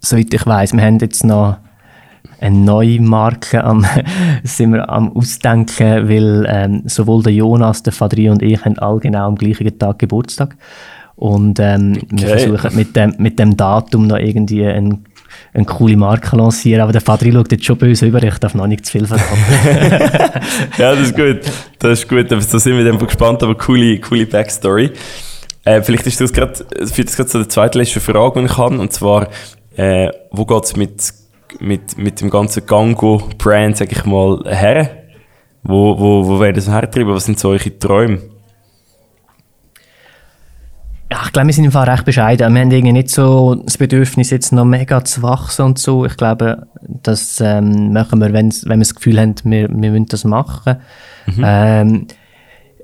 soweit 0.00 0.32
ich 0.32 0.46
weiß, 0.46 0.72
wir 0.74 0.82
haben 0.82 0.98
jetzt 0.98 1.24
noch 1.24 1.56
eine 2.40 2.56
neue 2.56 3.00
Marke 3.00 3.62
am, 3.62 3.84
sind 4.44 4.72
wir 4.72 4.88
am 4.88 5.14
Ausdenken, 5.14 6.08
weil 6.08 6.46
ähm, 6.48 6.82
sowohl 6.86 7.22
der 7.22 7.34
Jonas, 7.34 7.82
der 7.82 7.92
Fadri 7.92 8.30
und 8.30 8.42
ich 8.42 8.64
haben 8.64 8.78
alle 8.78 9.00
genau 9.00 9.26
am 9.26 9.36
gleichen 9.36 9.78
Tag 9.78 9.98
Geburtstag. 9.98 10.56
Und 11.16 11.60
ähm, 11.60 11.98
okay. 12.02 12.06
wir 12.12 12.28
versuchen 12.28 12.76
mit 12.76 12.96
dem, 12.96 13.14
mit 13.18 13.38
dem 13.38 13.56
Datum 13.56 14.06
noch 14.06 14.16
irgendwie 14.16 14.66
einen 14.66 15.04
eine 15.52 15.64
coole 15.64 15.96
Marke 15.96 16.36
lancieren, 16.36 16.82
aber 16.82 16.92
der 16.92 17.00
Fadri 17.00 17.32
schaut 17.32 17.52
jetzt 17.52 17.64
schon 17.64 17.76
böse 17.76 18.06
über, 18.06 18.22
ich 18.22 18.38
darf 18.38 18.54
noch 18.54 18.66
nicht 18.66 18.86
zu 18.86 18.92
viel 18.92 19.06
verraten. 19.06 20.40
ja, 20.78 20.94
das 20.94 21.08
ist 21.08 21.16
gut. 21.16 21.40
Das 21.78 22.00
ist 22.00 22.08
gut, 22.08 22.30
da 22.30 22.40
sind 22.40 22.76
wir 22.76 22.84
dann 22.84 22.98
gespannt, 22.98 23.42
aber 23.42 23.54
coole, 23.56 23.98
coole 24.00 24.26
Backstory. 24.26 24.92
Äh, 25.64 25.82
vielleicht 25.82 26.06
ist 26.06 26.20
das 26.20 26.32
gerade, 26.32 26.54
führt 26.86 27.08
das 27.08 27.16
gerade 27.16 27.28
zu 27.28 27.38
der 27.38 27.48
zweitletzten 27.48 28.00
Frage, 28.00 28.40
die 28.40 28.46
ich 28.46 28.56
habe, 28.56 28.78
und 28.78 28.92
zwar, 28.92 29.28
äh, 29.76 30.10
wo 30.30 30.44
geht 30.46 30.64
es 30.64 30.76
mit, 30.76 31.12
mit, 31.58 31.98
mit 31.98 32.20
dem 32.20 32.30
ganzen 32.30 32.66
Gango-Brand, 32.66 33.76
sag 33.76 33.92
ich 33.92 34.04
mal, 34.04 34.42
her? 34.46 34.90
Wo, 35.62 35.98
wo, 35.98 36.26
wo 36.26 36.40
werden 36.40 36.56
das 36.56 36.68
hertreiben? 36.68 37.12
Was 37.12 37.26
sind 37.26 37.38
so 37.38 37.50
eure 37.50 37.78
Träume? 37.78 38.20
Ja, 41.12 41.22
ich 41.24 41.32
glaube, 41.32 41.48
wir 41.48 41.54
sind 41.54 41.64
im 41.64 41.72
Fall 41.72 41.88
recht 41.88 42.04
bescheiden. 42.04 42.54
Wir 42.54 42.60
haben 42.60 42.70
irgendwie 42.70 42.92
nicht 42.92 43.10
so 43.10 43.56
das 43.56 43.78
Bedürfnis, 43.78 44.30
jetzt 44.30 44.52
noch 44.52 44.64
mega 44.64 45.04
zu 45.04 45.22
wachsen 45.22 45.64
und 45.64 45.78
so. 45.78 46.04
Ich 46.04 46.16
glaube, 46.16 46.68
das 46.82 47.40
ähm, 47.40 47.92
machen 47.92 48.20
wir, 48.20 48.32
wenn 48.32 48.52
wir 48.52 48.76
das 48.76 48.94
Gefühl 48.94 49.18
haben, 49.18 49.34
wir, 49.42 49.68
wir 49.68 49.90
müssen 49.90 50.06
das 50.06 50.22
machen. 50.22 50.76
Mhm. 51.26 51.44
Ähm, 51.44 52.06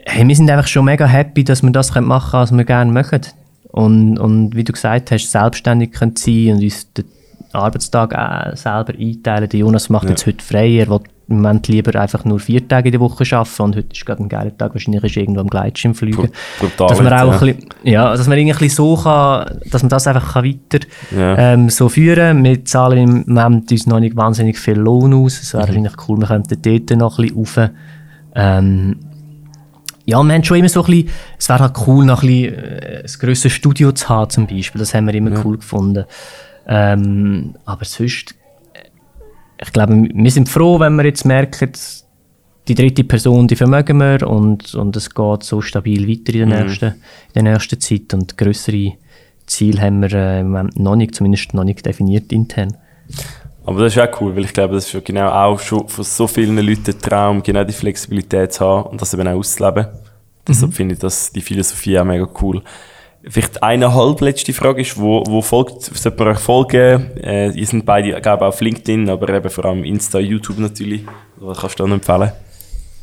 hey, 0.04 0.26
wir 0.26 0.34
sind 0.34 0.50
einfach 0.50 0.66
schon 0.66 0.86
mega 0.86 1.06
happy, 1.06 1.44
dass 1.44 1.62
wir 1.62 1.70
das 1.70 1.94
machen 1.94 2.30
können, 2.30 2.42
was 2.42 2.52
wir 2.52 2.64
gerne 2.64 2.90
machen. 2.90 3.20
Und, 3.70 4.18
und 4.18 4.56
wie 4.56 4.64
du 4.64 4.72
gesagt 4.72 5.12
hast, 5.12 5.30
selbstständig 5.30 5.92
können 5.92 6.16
sein 6.16 6.56
und 6.56 6.62
uns 6.62 6.92
den 6.94 7.04
Arbeitstag 7.52 8.12
auch 8.12 8.56
selber 8.56 8.92
einteilen. 8.98 9.48
Der 9.48 9.60
Jonas 9.60 9.88
macht 9.88 10.04
ja. 10.04 10.10
jetzt 10.10 10.26
heute 10.26 10.44
frei, 10.44 10.78
er 10.78 10.88
will 10.88 11.00
im 11.28 11.36
Moment 11.36 11.66
lieber 11.66 12.00
einfach 12.00 12.24
nur 12.24 12.38
vier 12.38 12.66
Tage 12.66 12.88
in 12.88 12.92
der 12.92 13.00
Woche 13.00 13.24
arbeiten 13.36 13.62
und 13.62 13.76
heute 13.76 13.88
ist 13.92 14.06
gerade 14.06 14.22
ein 14.22 14.28
geiler 14.28 14.56
Tag, 14.56 14.74
wahrscheinlich 14.74 15.02
ist 15.02 15.16
irgendwo 15.16 15.40
am 15.40 15.48
Gleitschirm 15.48 15.94
fliegen. 15.94 16.30
Brutal, 16.60 16.88
dass 16.88 17.02
man 17.02 17.12
auch 17.12 17.16
ja. 17.16 17.32
ein 17.32 17.38
bisschen, 17.40 17.68
ja, 17.82 18.16
dass 18.16 18.28
man 18.28 18.38
irgendwie 18.38 18.68
so 18.68 18.96
kann, 18.96 19.58
dass 19.70 19.82
man 19.82 19.90
das 19.90 20.06
einfach 20.06 20.34
kann 20.34 20.44
weiter 20.44 20.86
ja. 21.10 21.36
ähm, 21.36 21.68
so 21.68 21.88
führen 21.88 22.44
Wir 22.44 22.64
zahlen 22.64 22.98
im 22.98 23.24
Moment 23.26 23.72
uns 23.72 23.86
noch 23.86 23.98
nicht 23.98 24.16
wahnsinnig 24.16 24.58
viel 24.58 24.78
Lohn 24.78 25.14
aus. 25.14 25.40
Es 25.40 25.52
wäre 25.52 25.72
mhm. 25.72 25.88
cool, 26.06 26.18
wir 26.18 26.28
könnten 26.28 26.62
dort 26.62 26.98
noch 26.98 27.18
ein 27.18 27.22
bisschen 27.22 27.38
rauf. 27.38 27.70
Ähm, 28.36 28.96
ja, 30.04 30.22
wir 30.22 30.34
haben 30.34 30.44
schon 30.44 30.58
immer 30.58 30.68
so 30.68 30.84
ein 30.84 30.86
bisschen, 30.86 31.08
es 31.36 31.48
wäre 31.48 31.58
halt 31.58 31.74
cool, 31.88 32.04
noch 32.04 32.22
ein 32.22 32.28
bisschen 32.28 32.54
äh, 32.54 33.02
ein 33.04 33.18
grösseres 33.18 33.52
Studio 33.52 33.90
zu 33.90 34.08
haben 34.08 34.30
zum 34.30 34.46
Beispiel. 34.46 34.78
Das 34.78 34.94
haben 34.94 35.06
wir 35.06 35.14
immer 35.14 35.32
ja. 35.32 35.44
cool 35.44 35.56
gefunden. 35.56 36.04
Ähm, 36.68 37.56
aber 37.64 37.84
sonst 37.84 38.35
ich 39.60 39.72
glaube, 39.72 40.08
wir 40.12 40.30
sind 40.30 40.48
froh, 40.48 40.78
wenn 40.80 40.96
wir 40.96 41.04
jetzt 41.04 41.24
merken, 41.24 41.72
die 42.68 42.74
dritte 42.74 43.04
Person, 43.04 43.46
die 43.46 43.56
vermögen 43.56 43.98
wir 43.98 44.28
und, 44.28 44.74
und 44.74 44.96
es 44.96 45.14
geht 45.14 45.42
so 45.44 45.60
stabil 45.60 46.08
weiter 46.08 46.34
in 46.38 46.50
der, 46.50 46.60
mhm. 46.60 46.66
nächsten, 46.66 46.94
in 47.34 47.44
der 47.44 47.52
nächsten 47.54 47.80
Zeit 47.80 48.12
und 48.12 48.36
größere 48.36 48.92
Ziele 49.46 49.80
haben 49.80 50.02
wir 50.02 50.12
äh, 50.12 50.42
noch 50.42 50.96
nicht, 50.96 51.14
zumindest 51.14 51.54
noch 51.54 51.64
nicht 51.64 51.86
definiert 51.86 52.32
intern. 52.32 52.76
Aber 53.64 53.82
das 53.82 53.96
ist 53.96 54.02
auch 54.02 54.20
cool, 54.20 54.34
weil 54.36 54.44
ich 54.44 54.52
glaube, 54.52 54.74
das 54.74 54.92
ist 54.92 55.04
genau 55.04 55.28
auch 55.28 55.58
schon 55.58 55.88
von 55.88 56.04
so 56.04 56.26
vielen 56.26 56.56
Leuten 56.58 56.84
der 56.84 56.98
Traum, 56.98 57.42
genau 57.42 57.64
die 57.64 57.72
Flexibilität 57.72 58.52
zu 58.52 58.64
haben 58.64 58.90
und 58.90 59.00
das 59.00 59.14
eben 59.14 59.26
auch 59.26 59.36
auszuleben. 59.36 59.86
Deshalb 60.46 60.70
mhm. 60.70 60.74
finde 60.74 60.94
ich 60.94 61.00
das, 61.00 61.32
die 61.32 61.40
Philosophie 61.40 61.98
auch 61.98 62.04
mega 62.04 62.28
cool. 62.40 62.62
Vielleicht 63.28 63.62
eine 63.62 63.92
halbletzte 63.92 64.52
Frage 64.52 64.82
ist, 64.82 64.98
wo, 64.98 65.24
wo 65.26 65.42
folgt, 65.42 65.82
sollte 65.82 66.16
man 66.22 66.34
euch 66.34 66.38
folgen? 66.38 67.10
Äh, 67.16 67.50
ihr 67.50 67.66
sind 67.66 67.84
beide, 67.84 68.20
glaube 68.20 68.44
ich, 68.44 68.48
auf 68.48 68.60
LinkedIn, 68.60 69.10
aber 69.10 69.28
eben 69.30 69.50
vor 69.50 69.64
allem 69.64 69.82
Insta, 69.82 70.20
YouTube 70.20 70.58
natürlich. 70.60 71.02
Was 71.36 71.58
kannst 71.58 71.80
du 71.80 71.82
dann 71.82 71.92
empfehlen? 71.92 72.30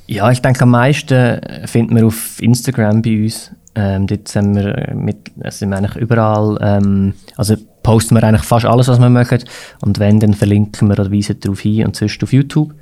Ja, 0.08 0.32
ich 0.32 0.42
denke, 0.42 0.62
am 0.62 0.72
meisten 0.72 1.42
findet 1.66 1.94
man 1.94 2.06
auf 2.06 2.42
Instagram 2.42 3.02
bei 3.02 3.24
uns. 3.24 3.52
Ähm, 3.76 4.08
dort 4.08 4.28
sind 4.28 4.56
wir, 4.56 4.94
mit, 4.96 5.32
sind 5.50 5.72
wir 5.72 5.78
eigentlich 5.78 5.96
überall, 5.96 6.58
ähm, 6.62 7.16
also 7.36 7.56
posten 7.82 8.16
wir 8.16 8.24
eigentlich 8.24 8.44
fast 8.44 8.66
alles, 8.66 8.88
was 8.88 9.00
wir 9.00 9.10
machen. 9.10 9.44
Und 9.82 10.00
wenn, 10.00 10.20
dann 10.20 10.34
verlinken 10.34 10.88
wir 10.88 11.00
oder 11.00 11.12
weisen 11.12 11.40
darauf 11.40 11.60
hin 11.60 11.86
und 11.86 11.96
sonst 11.96 12.24
auf 12.24 12.32
YouTube. 12.32 12.74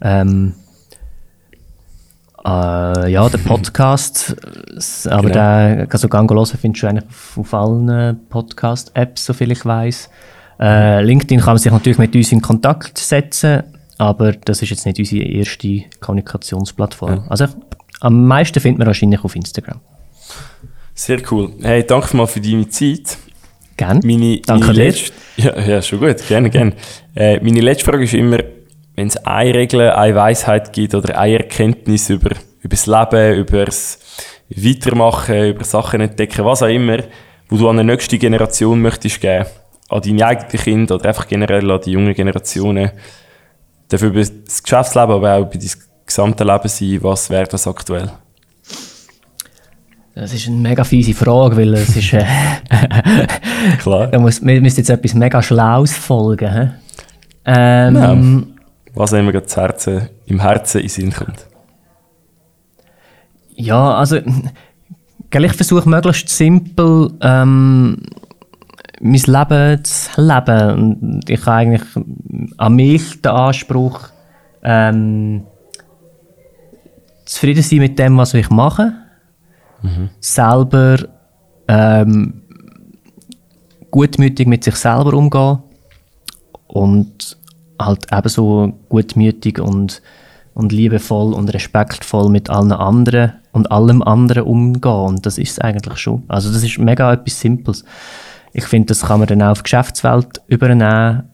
Ähm, 0.00 0.54
äh, 2.44 3.10
ja, 3.12 3.28
der 3.28 3.38
Podcast, 3.38 4.34
aber 5.06 5.22
genau. 5.22 5.32
der, 5.34 5.88
also 5.90 6.08
Gangolosa 6.08 6.56
findest 6.56 6.82
du 6.82 6.86
eigentlich 6.88 7.04
auf 7.36 7.54
allen 7.54 8.18
Podcast-Apps, 8.28 9.26
soviel 9.26 9.52
ich 9.52 9.64
weiß. 9.64 10.10
Äh, 10.58 11.02
LinkedIn 11.02 11.40
kann 11.40 11.54
man 11.54 11.58
sich 11.58 11.72
natürlich 11.72 11.98
mit 11.98 12.14
uns 12.14 12.32
in 12.32 12.40
Kontakt 12.40 12.98
setzen, 12.98 13.62
aber 13.98 14.32
das 14.32 14.62
ist 14.62 14.70
jetzt 14.70 14.86
nicht 14.86 14.98
unsere 14.98 15.24
erste 15.24 15.82
Kommunikationsplattform. 16.00 17.10
Ja. 17.10 17.24
Also 17.28 17.46
am 18.00 18.26
meisten 18.26 18.60
findet 18.60 18.78
man 18.78 18.86
wahrscheinlich 18.86 19.22
auf 19.22 19.36
Instagram. 19.36 19.80
Sehr 20.94 21.20
cool. 21.30 21.52
Hey, 21.62 21.84
danke 21.86 22.16
mal 22.16 22.26
für 22.26 22.40
deine 22.40 22.68
Zeit. 22.68 23.18
Gerne. 23.76 24.00
Meine, 24.04 24.40
danke 24.40 24.66
meine 24.66 24.78
letzte, 24.78 25.12
ja, 25.36 25.58
ja, 25.58 25.82
schon 25.82 26.00
gut. 26.00 26.26
Gerne, 26.28 26.50
gerne. 26.50 26.72
Äh, 27.14 27.40
meine 27.42 27.60
letzte 27.60 27.84
Frage 27.84 28.04
ist 28.04 28.14
immer, 28.14 28.38
wenn 28.96 29.08
es 29.08 29.16
eine 29.18 29.54
Regel, 29.54 29.90
eine 29.90 30.14
Weisheit 30.14 30.72
gibt 30.72 30.94
oder 30.94 31.18
eine 31.18 31.38
Erkenntnis 31.38 32.10
über, 32.10 32.30
über 32.60 32.68
das 32.68 32.86
Leben, 32.86 33.38
über 33.38 33.64
das 33.64 33.98
Weitermachen, 34.48 35.48
über 35.48 35.64
Sachen 35.64 36.00
entdecken, 36.00 36.44
was 36.44 36.62
auch 36.62 36.68
immer, 36.68 36.98
wo 37.48 37.56
du 37.56 37.68
an 37.68 37.78
die 37.78 37.84
nächste 37.84 38.18
Generation 38.18 38.80
möchtest 38.80 39.20
geben, 39.20 39.46
an 39.88 40.02
deine 40.02 40.26
eigenen 40.26 40.62
Kinder 40.62 40.94
oder 40.96 41.08
einfach 41.08 41.28
generell 41.28 41.70
an 41.70 41.80
die 41.84 41.92
jungen 41.92 42.14
Generationen, 42.14 42.90
dafür 43.88 44.08
über 44.08 44.20
das 44.20 44.62
Geschäftsleben, 44.62 45.14
aber 45.14 45.34
auch 45.34 45.40
über 45.40 45.58
dein 45.58 45.70
gesamte 46.06 46.44
Leben 46.44 46.68
sein, 46.68 46.98
was 47.02 47.30
wäre 47.30 47.46
das 47.46 47.66
aktuell? 47.66 48.10
Das 50.14 50.34
ist 50.34 50.48
eine 50.48 50.56
mega 50.56 50.84
fiese 50.84 51.14
Frage, 51.14 51.56
weil 51.56 51.72
es 51.74 51.96
ist. 51.96 52.12
Äh, 52.12 52.26
Klar. 53.78 54.08
Da 54.08 54.18
muss, 54.18 54.44
wir 54.44 54.60
müssen 54.60 54.78
jetzt 54.78 54.90
etwas 54.90 55.14
mega 55.14 55.40
Schlaues 55.40 55.96
folgen. 55.96 56.72
Ähm, 57.46 57.94
ja 57.94 58.59
was 58.94 59.12
einem 59.12 59.30
gerade 59.30 59.46
Herzen, 59.54 60.08
im 60.26 60.40
Herzen 60.40 60.80
in 60.80 60.88
Sinn 60.88 61.12
kommt? 61.12 61.46
Ja, 63.54 63.94
also 63.94 64.18
ich 65.30 65.52
versuche 65.52 65.88
möglichst 65.88 66.28
simpel 66.28 67.12
ähm, 67.20 67.98
mein 69.00 69.20
Leben 69.26 69.84
zu 69.84 70.20
leben. 70.20 70.70
Und 70.70 71.30
ich 71.30 71.46
habe 71.46 71.56
eigentlich 71.56 71.82
an 72.56 72.74
mich 72.74 73.20
den 73.22 73.32
Anspruch, 73.32 74.08
ähm, 74.62 75.46
zufrieden 77.24 77.62
sein 77.62 77.78
mit 77.78 77.98
dem, 77.98 78.16
was 78.18 78.34
ich 78.34 78.50
mache. 78.50 78.92
Mhm. 79.82 80.10
Selber 80.20 80.98
ähm, 81.68 82.42
gutmütig 83.90 84.46
mit 84.46 84.64
sich 84.64 84.76
selber 84.76 85.14
umgehen 85.14 85.58
und 86.66 87.36
halt 87.84 88.06
ebenso 88.12 88.72
gutmütig 88.88 89.60
und, 89.60 90.02
und 90.54 90.72
liebevoll 90.72 91.32
und 91.32 91.52
respektvoll 91.52 92.30
mit 92.30 92.50
allen 92.50 92.72
anderen 92.72 93.32
und 93.52 93.70
allem 93.70 94.02
anderen 94.02 94.44
umgehen. 94.44 94.92
Und 94.92 95.26
das 95.26 95.38
ist 95.38 95.52
es 95.52 95.58
eigentlich 95.58 95.98
schon. 95.98 96.24
Also 96.28 96.52
das 96.52 96.62
ist 96.62 96.78
mega 96.78 97.12
etwas 97.12 97.40
Simples. 97.40 97.84
Ich 98.52 98.64
finde, 98.64 98.86
das 98.86 99.02
kann 99.02 99.20
man 99.20 99.28
dann 99.28 99.42
auch 99.42 99.50
auf 99.50 99.58
die 99.58 99.64
Geschäftswelt 99.64 100.40
übernehmen. 100.48 101.24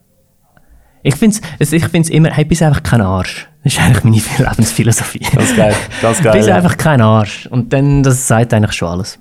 Ich 1.03 1.15
finde 1.15 1.39
es 1.59 1.73
ich 1.73 1.87
find's 1.87 2.09
immer, 2.09 2.31
hey, 2.31 2.45
bist 2.45 2.63
einfach 2.63 2.83
kein 2.83 3.01
Arsch. 3.01 3.49
Das 3.63 3.75
ist 3.75 3.81
eigentlich 3.81 4.05
meine 4.05 4.17
Lebensphilosophie. 4.51 5.27
Ganz 5.35 5.57
geil, 5.57 5.75
ganz 6.03 6.23
geil. 6.23 6.33
bist 6.33 6.49
ja. 6.49 6.57
einfach 6.57 6.77
kein 6.77 7.01
Arsch. 7.01 7.47
Und 7.47 7.73
dann, 7.73 8.03
das 8.03 8.27
sagt 8.27 8.53
eigentlich 8.53 8.73
schon 8.73 8.89
alles. 8.89 9.19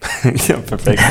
ja, 0.48 0.56
perfekt. 0.58 1.02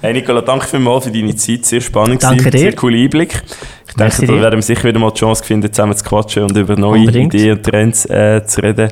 Hey 0.00 0.12
Nicola, 0.12 0.42
danke 0.42 0.66
vielmals 0.66 1.04
für 1.04 1.10
deine 1.10 1.34
Zeit. 1.34 1.64
Sehr 1.66 1.80
spannend. 1.80 2.22
Danke 2.22 2.44
gewesen. 2.44 2.52
dir. 2.52 2.58
Sehr 2.58 2.72
cooler 2.74 2.98
Einblick. 2.98 3.42
Ich 3.88 3.94
denke, 3.94 4.26
da 4.26 4.40
werden 4.40 4.58
wir 4.58 4.62
sicher 4.62 4.84
wieder 4.84 4.98
mal 4.98 5.10
die 5.10 5.18
Chance 5.18 5.44
finden, 5.44 5.72
zusammen 5.72 5.96
zu 5.96 6.04
quatschen 6.04 6.44
und 6.44 6.56
über 6.56 6.76
neue 6.76 7.00
Unbedingt. 7.00 7.34
Ideen 7.34 7.56
und 7.56 7.62
Trends 7.64 8.04
äh, 8.06 8.44
zu 8.44 8.62
reden. 8.62 8.90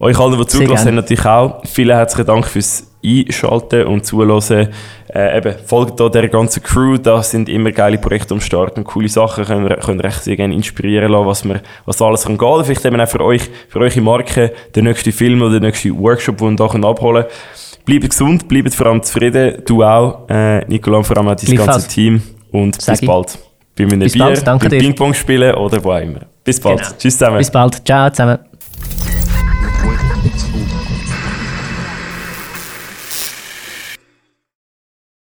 Euch 0.00 0.18
allen, 0.18 0.38
die 0.38 0.46
zugelassen 0.46 0.88
haben, 0.88 0.94
natürlich 0.94 1.24
auch. 1.24 1.60
Vielen 1.64 1.96
herzlichen 1.96 2.26
Dank 2.26 2.46
fürs 2.46 2.86
Einschalten 3.04 3.86
und 3.86 4.06
Zuhören. 4.06 4.68
Äh, 5.12 5.38
eben, 5.38 5.54
folgt 5.66 5.98
da 5.98 6.08
der 6.08 6.28
ganzen 6.28 6.62
Crew. 6.62 6.98
Da 6.98 7.22
sind 7.22 7.48
immer 7.48 7.72
geile 7.72 7.98
Projekte 7.98 8.34
am 8.34 8.40
Start 8.40 8.76
und 8.78 8.84
coole 8.84 9.08
Sachen. 9.08 9.44
Können, 9.44 9.68
können 9.80 10.00
recht 10.00 10.22
sehr 10.22 10.36
gerne 10.36 10.54
inspirieren 10.54 11.10
lassen, 11.10 11.26
was, 11.26 11.44
wir, 11.44 11.62
was 11.84 12.02
alles 12.02 12.24
kann 12.24 12.38
gehen. 12.38 12.64
Vielleicht 12.64 12.84
eben 12.84 13.00
auch 13.00 13.08
für 13.08 13.24
euch, 13.24 13.42
für 13.68 13.80
eure 13.80 14.00
Marke, 14.00 14.52
der 14.74 14.82
nächste 14.84 15.10
Film 15.10 15.42
oder 15.42 15.58
der 15.58 15.68
nächste 15.68 15.96
Workshop, 15.98 16.38
den 16.38 16.52
ihr 16.52 16.56
da 16.56 16.64
abholen 16.66 17.24
könnt. 17.24 17.84
Bleibt 17.84 18.10
gesund, 18.10 18.48
bleibt 18.48 18.74
vor 18.74 18.86
allem 18.86 19.02
zufrieden. 19.02 19.62
Du 19.66 19.82
auch, 19.82 20.28
äh, 20.28 20.64
Nicola, 20.66 21.02
vor 21.02 21.16
allem 21.16 21.28
auch 21.28 21.34
dein 21.34 21.56
ganze 21.56 21.88
Team. 21.88 22.22
Und 22.52 22.80
Sag 22.80 22.94
bis 22.94 23.02
ich. 23.02 23.08
bald 23.08 23.38
bei 23.78 23.86
meinem 23.86 24.00
Bis 24.00 24.12
Bier, 24.12 24.24
bald, 24.24 24.46
danke 24.46 24.68
beim 24.68 24.78
Ping-Pong 24.78 25.14
spielen 25.14 25.54
oder 25.54 25.82
wo 25.82 25.92
auch 25.92 26.00
immer. 26.00 26.20
Bis 26.44 26.60
bald. 26.60 26.78
Genau. 26.78 26.90
Tschüss 26.98 27.16
zusammen. 27.16 27.38
Bis 27.38 27.50
bald. 27.50 27.86
Ciao 27.86 28.10
zusammen. 28.10 28.38